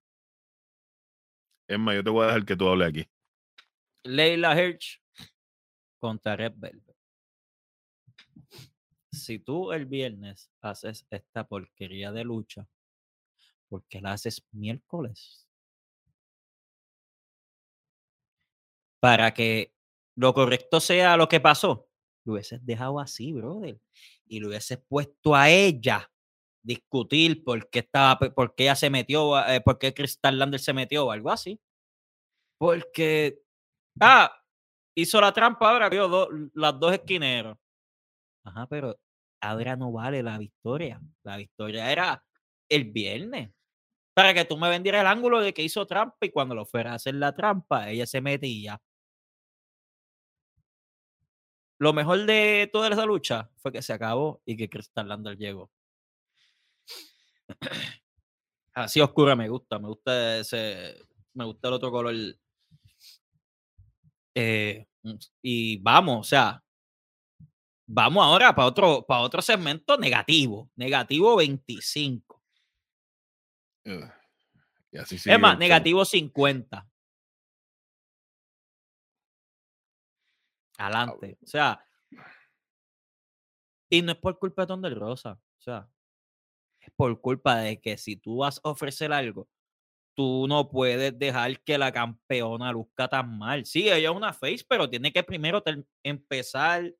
[1.68, 3.08] Es más, yo te voy a dejar que tú hables aquí.
[4.04, 5.00] Leila Hirsch
[5.98, 6.96] contra Red Velvet.
[9.10, 12.66] Si tú el viernes haces esta porquería de lucha,
[13.68, 15.46] ¿por qué la haces miércoles?
[19.00, 19.74] Para que
[20.16, 21.91] lo correcto sea lo que pasó,
[22.24, 23.78] lo hubieses dejado así, brother.
[24.26, 26.10] Y lo hubieses puesto a ella
[26.62, 30.72] discutir por qué estaba, por qué ella se metió, eh, por qué Crystal Lander se
[30.74, 31.60] metió o algo así.
[32.58, 33.40] Porque,
[34.00, 34.32] ah,
[34.96, 37.58] hizo la trampa ahora, vio las dos esquineros.
[38.44, 38.98] Ajá, pero
[39.42, 41.00] ahora no vale la victoria.
[41.24, 42.24] La victoria era
[42.68, 43.50] el viernes.
[44.14, 46.92] Para que tú me vendieras el ángulo de que hizo trampa y cuando lo fuera
[46.92, 48.80] a hacer la trampa, ella se metía.
[51.82, 55.68] Lo mejor de toda esa lucha fue que se acabó y que Crystal Lander llegó.
[58.72, 60.94] Así oscura me gusta, me gusta ese,
[61.34, 62.14] me gusta el otro color.
[64.32, 66.62] Eh, mm, y vamos, o sea,
[67.84, 72.44] vamos ahora para otro, para otro segmento negativo, negativo 25.
[73.86, 74.12] Ugh.
[74.92, 76.88] Y así Es más, negativo 50.
[80.82, 81.38] Adelante.
[81.42, 81.84] O sea,
[83.90, 85.32] y no es por culpa de Thunder Rosa.
[85.32, 85.88] O sea,
[86.80, 89.48] es por culpa de que si tú vas a ofrecer algo,
[90.14, 93.64] tú no puedes dejar que la campeona luzca tan mal.
[93.64, 95.62] Sí, ella es una face, pero tiene que primero
[96.02, 96.92] empezar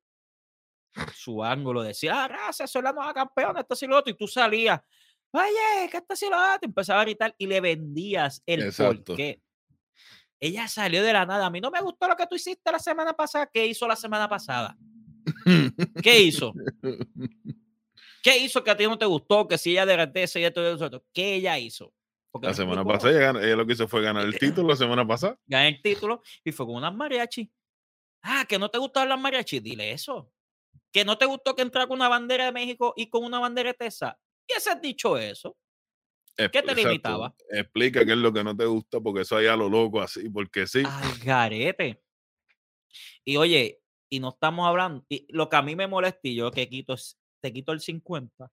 [1.13, 4.27] su ángulo, decir, ah, gracias, soy la nueva campeona, esto y lo otro, y tú
[4.27, 4.79] salías,
[5.31, 9.03] oye, que esto y lo otro, empezaba a gritar y le vendías el Exacto.
[9.13, 9.41] porqué.
[10.43, 11.45] Ella salió de la nada.
[11.45, 13.47] A mí no me gustó lo que tú hiciste la semana pasada.
[13.47, 14.77] ¿Qué hizo la semana pasada?
[16.03, 16.51] ¿Qué hizo?
[18.21, 19.47] ¿Qué hizo que a ti no te gustó?
[19.47, 21.05] Que si ella derretese y esto y eso.
[21.13, 21.93] ¿Qué ella hizo?
[22.29, 25.39] Porque La semana pasada ella, lo que hizo fue ganar el título la semana pasada.
[25.47, 27.49] Gané el título y fue con unas mariachi.
[28.21, 29.61] Ah, que no te gustaban las mariachi.
[29.61, 30.29] Dile eso.
[30.91, 33.69] Que no te gustó que entrara con una bandera de México y con una bandera
[33.69, 34.13] de Texas.
[34.45, 35.55] ¿Y ese has dicho eso?
[36.35, 36.75] ¿Qué te Exacto.
[36.75, 37.35] limitaba?
[37.49, 40.29] Explica qué es lo que no te gusta, porque eso ahí a lo loco así,
[40.29, 40.83] porque sí.
[40.85, 42.03] Al garete.
[43.23, 46.51] Y oye, y no estamos hablando, y lo que a mí me molesta y yo
[46.51, 46.95] que quito
[47.41, 48.51] te quito el 50,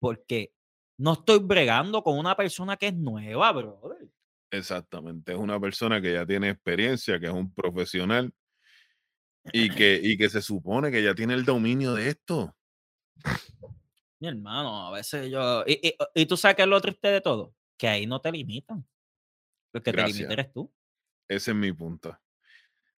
[0.00, 0.52] porque
[0.98, 4.10] no estoy bregando con una persona que es nueva, brother.
[4.50, 5.32] Exactamente.
[5.32, 8.32] Es una persona que ya tiene experiencia, que es un profesional
[9.52, 12.54] y que, y que se supone que ya tiene el dominio de esto.
[14.20, 15.64] Mi hermano, a veces yo.
[15.66, 18.30] Y, y- y tú sabes que es lo triste de todo, que ahí no te
[18.30, 18.86] limitan.
[19.72, 20.72] Lo que te limita eres tú.
[21.28, 22.18] Ese es mi punto.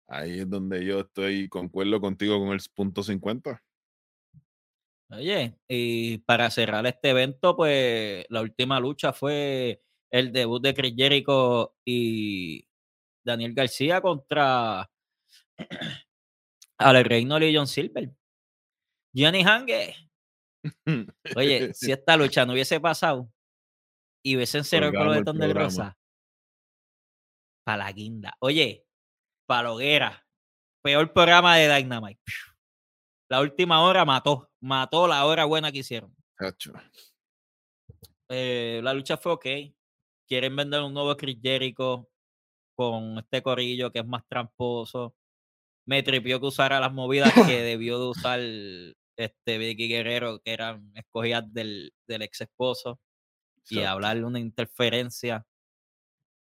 [0.07, 3.63] Ahí es donde yo estoy, concuerdo contigo con el punto 50.
[5.11, 10.93] Oye, y para cerrar este evento, pues la última lucha fue el debut de Chris
[10.95, 12.65] Jericho y
[13.23, 14.89] Daniel García contra
[16.77, 18.09] Alex Reynolds y John Silver.
[19.13, 19.95] Johnny Hange.
[21.35, 23.31] Oye, si esta lucha no hubiese pasado
[24.23, 25.53] y hubiesen de el Thunder programa.
[25.53, 25.97] Rosa,
[27.63, 28.35] para la guinda.
[28.39, 28.85] Oye,
[29.47, 30.27] para la hoguera.
[30.83, 32.21] Peor programa de Dynamite.
[33.29, 36.15] La última hora mató, mató la hora buena que hicieron.
[38.29, 39.45] Eh, la lucha fue ok.
[40.27, 42.09] Quieren vender un nuevo Chris Jericho
[42.75, 45.15] con este corillo que es más tramposo.
[45.85, 48.39] Me tripió que usara las movidas que debió de usar
[49.21, 52.99] este Vicky Guerrero, que eran escogidas del, del ex esposo,
[53.69, 55.45] y hablarle una interferencia.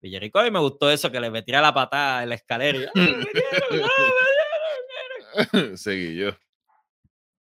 [0.02, 2.78] Y a mí me gustó eso, que le metiera la patada en la escalera.
[2.78, 3.02] y, "Ay, me
[3.32, 3.85] dieron, me dieron,
[4.89, 5.77] me dieron".
[5.77, 6.31] Seguí yo.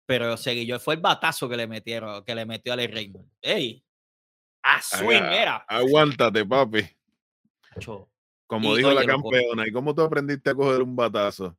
[0.06, 3.31] Pero seguí fue el batazo que le metieron, que le metió a Alex Raymond.
[3.43, 3.85] ¡Ey!
[4.62, 5.65] ¡A swing era!
[5.69, 6.81] Aguántate, papi.
[8.47, 11.56] Como Y, dijo la oye, campeona, ¿y cómo tú aprendiste a coger un batazo?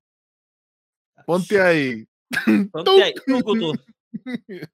[1.26, 2.08] Ponte ahí.
[2.72, 3.74] Ponte ahí, tucu, tú.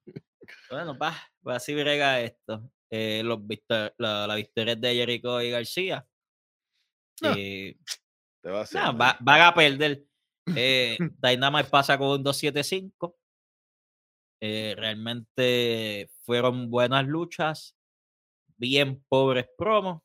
[0.70, 2.70] Bueno, pa, pues así brega esto.
[2.90, 6.06] Eh, los victor- la, la victoria es de Jericho y García.
[7.22, 7.76] Ah, Eh,
[8.42, 10.04] Te va a hacer nah, va- van a perder.
[10.54, 13.16] Eh, Dynamite pasa con un 275.
[14.40, 17.74] Eh, realmente fueron buenas luchas.
[18.56, 20.02] Bien pobres promos.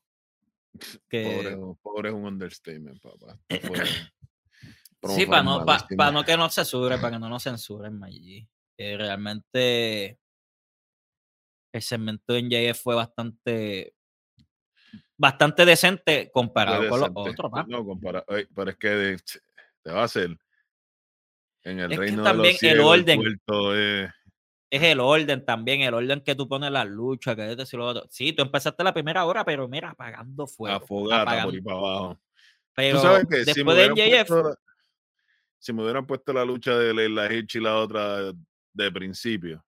[1.08, 1.22] Que,
[1.56, 3.38] Pobre, pobre es un understatement, papá.
[5.08, 8.46] Sí, para no, pa- pa no que nos censuren, para que no nos censuren, Maggi.
[8.78, 10.18] Eh, realmente
[11.72, 13.94] el segmento en JF fue bastante
[15.16, 17.50] bastante decente comparado con los otros.
[17.50, 17.64] pa.
[17.68, 18.24] No, compara-
[18.54, 19.18] pero es que de-
[19.82, 20.36] te va a hacer
[21.64, 23.20] en el Es que reino de también los el ciegos, el orden.
[23.20, 24.10] puerto es-
[24.70, 28.06] es el orden también, el orden que tú pones la lucha, que lo otro.
[28.10, 30.76] Sí, tú empezaste la primera hora, pero mira, apagando fuego.
[30.76, 31.46] Afogata apagando.
[31.48, 32.20] por ahí para abajo.
[32.74, 34.60] Pero Tú sabes que si después de hubieran MJF, puesto,
[35.62, 38.32] si me hubieran puesto la lucha de Leila Hitch y la otra
[38.72, 39.64] de principio,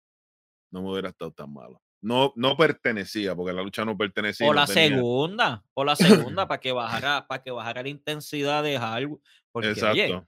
[0.72, 1.80] no me hubiera estado tan malo.
[2.02, 4.48] No, no pertenecía, porque la lucha no pertenecía.
[4.48, 7.90] o no la tenía- segunda, o la segunda para que bajara, para que bajara la
[7.90, 9.22] intensidad de algo.
[9.52, 9.94] Porque, Exacto.
[10.02, 10.22] oye,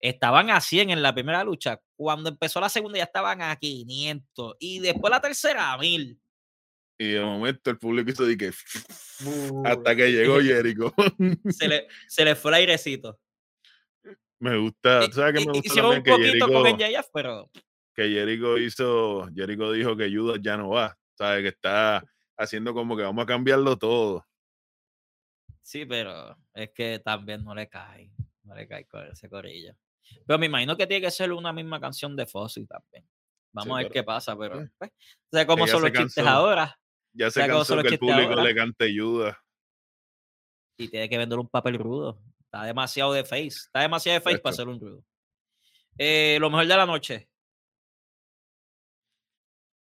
[0.00, 1.80] estaban a 100 en la primera lucha.
[1.96, 4.56] Cuando empezó la segunda ya estaban a 500.
[4.58, 6.18] Y después la tercera a 1000.
[6.98, 8.50] Y de momento el público hizo de que
[9.64, 10.92] hasta que llegó Jericho.
[11.48, 13.18] Se le, se le fue el airecito.
[14.42, 16.02] Me gusta, Y- ¿tú ¿sabes qué y- me gusta hicieron un?
[16.02, 17.50] Que poquito con Jericho, MJF, pero
[17.94, 21.42] que Jericho hizo, Jericho dijo que Judas ya no va, ¿sabes?
[21.42, 22.02] Que está
[22.36, 24.26] haciendo como que vamos a cambiarlo todo.
[25.62, 28.10] sí, pero es que también no le cae.
[28.42, 29.74] No le cae con ese corillo.
[30.26, 33.08] Pero me imagino que tiene que ser una misma canción de Fossil también.
[33.52, 36.26] Vamos a ver pero, qué pasa, pero eh, pues, o sea cómo son los chistes
[36.26, 36.76] ahora.
[37.12, 38.42] Ya se cansó que el público ahora.
[38.42, 39.36] le cante Judas.
[40.78, 42.18] y tiene que vender un papel rudo.
[42.52, 43.46] Está demasiado de face.
[43.46, 45.02] Está demasiado de face para hacer un rudo.
[45.96, 47.30] Eh, lo mejor de la noche.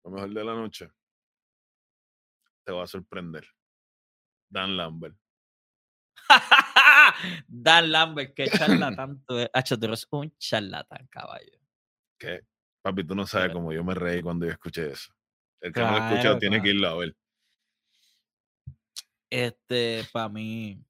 [0.04, 0.90] Lo mejor de la noche.
[2.64, 3.46] Te va a sorprender.
[4.48, 5.16] Dan Lambert.
[7.46, 9.24] Dan Lambert, qué charlatán.
[9.24, 9.50] tú eres.
[9.54, 11.60] Hacho, tú eres un charlatán, caballo.
[12.18, 12.40] Que,
[12.82, 15.12] papi, tú no sabes cómo yo me reí cuando yo escuché eso.
[15.60, 17.16] El que no lo ha Claro, escuchado tiene que irlo a ver.
[19.30, 20.82] Este, para mí,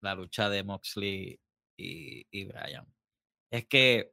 [0.00, 1.40] la lucha de Moxley
[1.76, 2.86] y, y Bryan.
[3.50, 4.12] Es que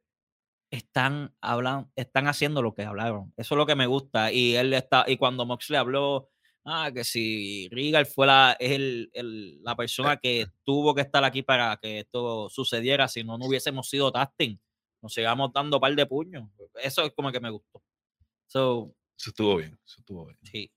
[0.71, 3.33] están hablando, están haciendo lo que hablaron.
[3.37, 4.31] Eso es lo que me gusta.
[4.31, 6.29] Y él está, y cuando Moxley habló,
[6.65, 11.23] ah, que si Regal fue la, es el- el- la persona que tuvo que estar
[11.23, 14.59] aquí para que esto sucediera, si no, no hubiésemos sido tasting.
[15.01, 16.49] Nos sigamos dando par de puños.
[16.81, 17.83] Eso es como que me gustó.
[18.47, 19.77] So, Eso estuvo bien.
[19.85, 20.37] Eso estuvo bien.
[20.43, 20.71] sí.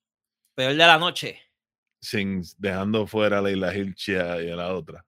[0.54, 1.40] Peor de la noche.
[2.00, 5.04] Sin, dejando fuera a Leila Hirsch y a, la otra.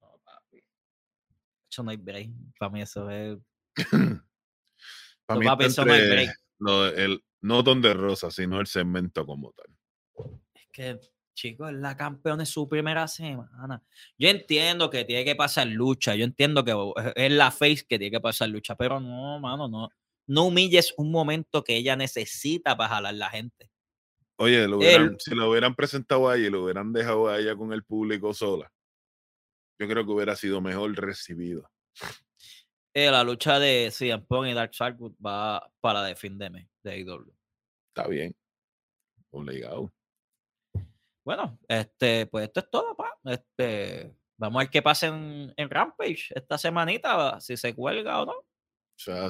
[0.00, 0.62] No, papi.
[1.70, 2.30] Eso no hay break.
[2.58, 3.38] Para mí eso es.
[5.26, 6.30] Para mí papi, eso no hay break.
[6.58, 9.66] lo el, no Don de Rosa, sino el segmento como tal.
[10.54, 11.00] Es que,
[11.34, 13.82] chicos, la campeona es su primera semana.
[14.18, 16.14] Yo entiendo que tiene que pasar lucha.
[16.16, 18.74] Yo entiendo que es- es la face que tiene que pasar lucha.
[18.76, 19.90] Pero no, mano, no.
[20.26, 23.69] No humilles un momento que ella necesita para jalar la gente.
[24.40, 27.38] Oye, lo hubieran- El- si lo hubieran presentado a ella y lo hubieran dejado a
[27.38, 28.72] ella con el público sola,
[29.78, 31.70] yo creo que hubiera sido mejor recibido.
[32.94, 37.32] Eh, la lucha de CM Punk y Dark Side va para defenderme de AEW.
[37.94, 38.34] Está bien.
[39.30, 39.92] Obligado.
[41.24, 43.12] Bueno, este, pues esto es todo, pa.
[43.24, 48.26] Este, vamos a ver qué pasa en, en Rampage esta semanita, si se cuelga o
[48.26, 48.32] no.
[48.32, 49.28] O sea,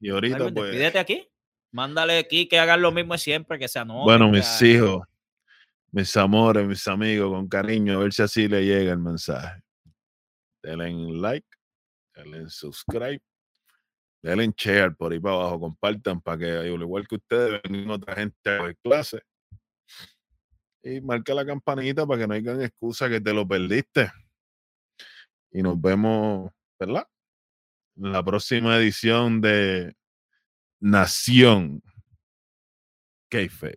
[0.00, 0.54] y ahorita, pues.
[0.54, 1.28] despídete aquí.
[1.76, 4.04] Mándale aquí que hagan lo mismo de siempre, que se anoten.
[4.04, 5.06] Bueno, mis hijos,
[5.90, 9.60] mis amores, mis amigos, con cariño, a ver si así le llega el mensaje.
[10.62, 11.46] Denle en like,
[12.14, 13.20] denle en subscribe,
[14.22, 17.90] denle en share por ahí para abajo, compartan para que, al igual que ustedes, vengan
[17.90, 19.20] otra gente a ver clase.
[20.82, 24.10] Y marca la campanita para que no hayan excusa que te lo perdiste.
[25.52, 26.50] Y nos vemos,
[26.80, 27.06] ¿verdad?
[27.98, 29.94] En la próxima edición de
[30.80, 31.82] Nación
[33.30, 33.76] Kayfabe.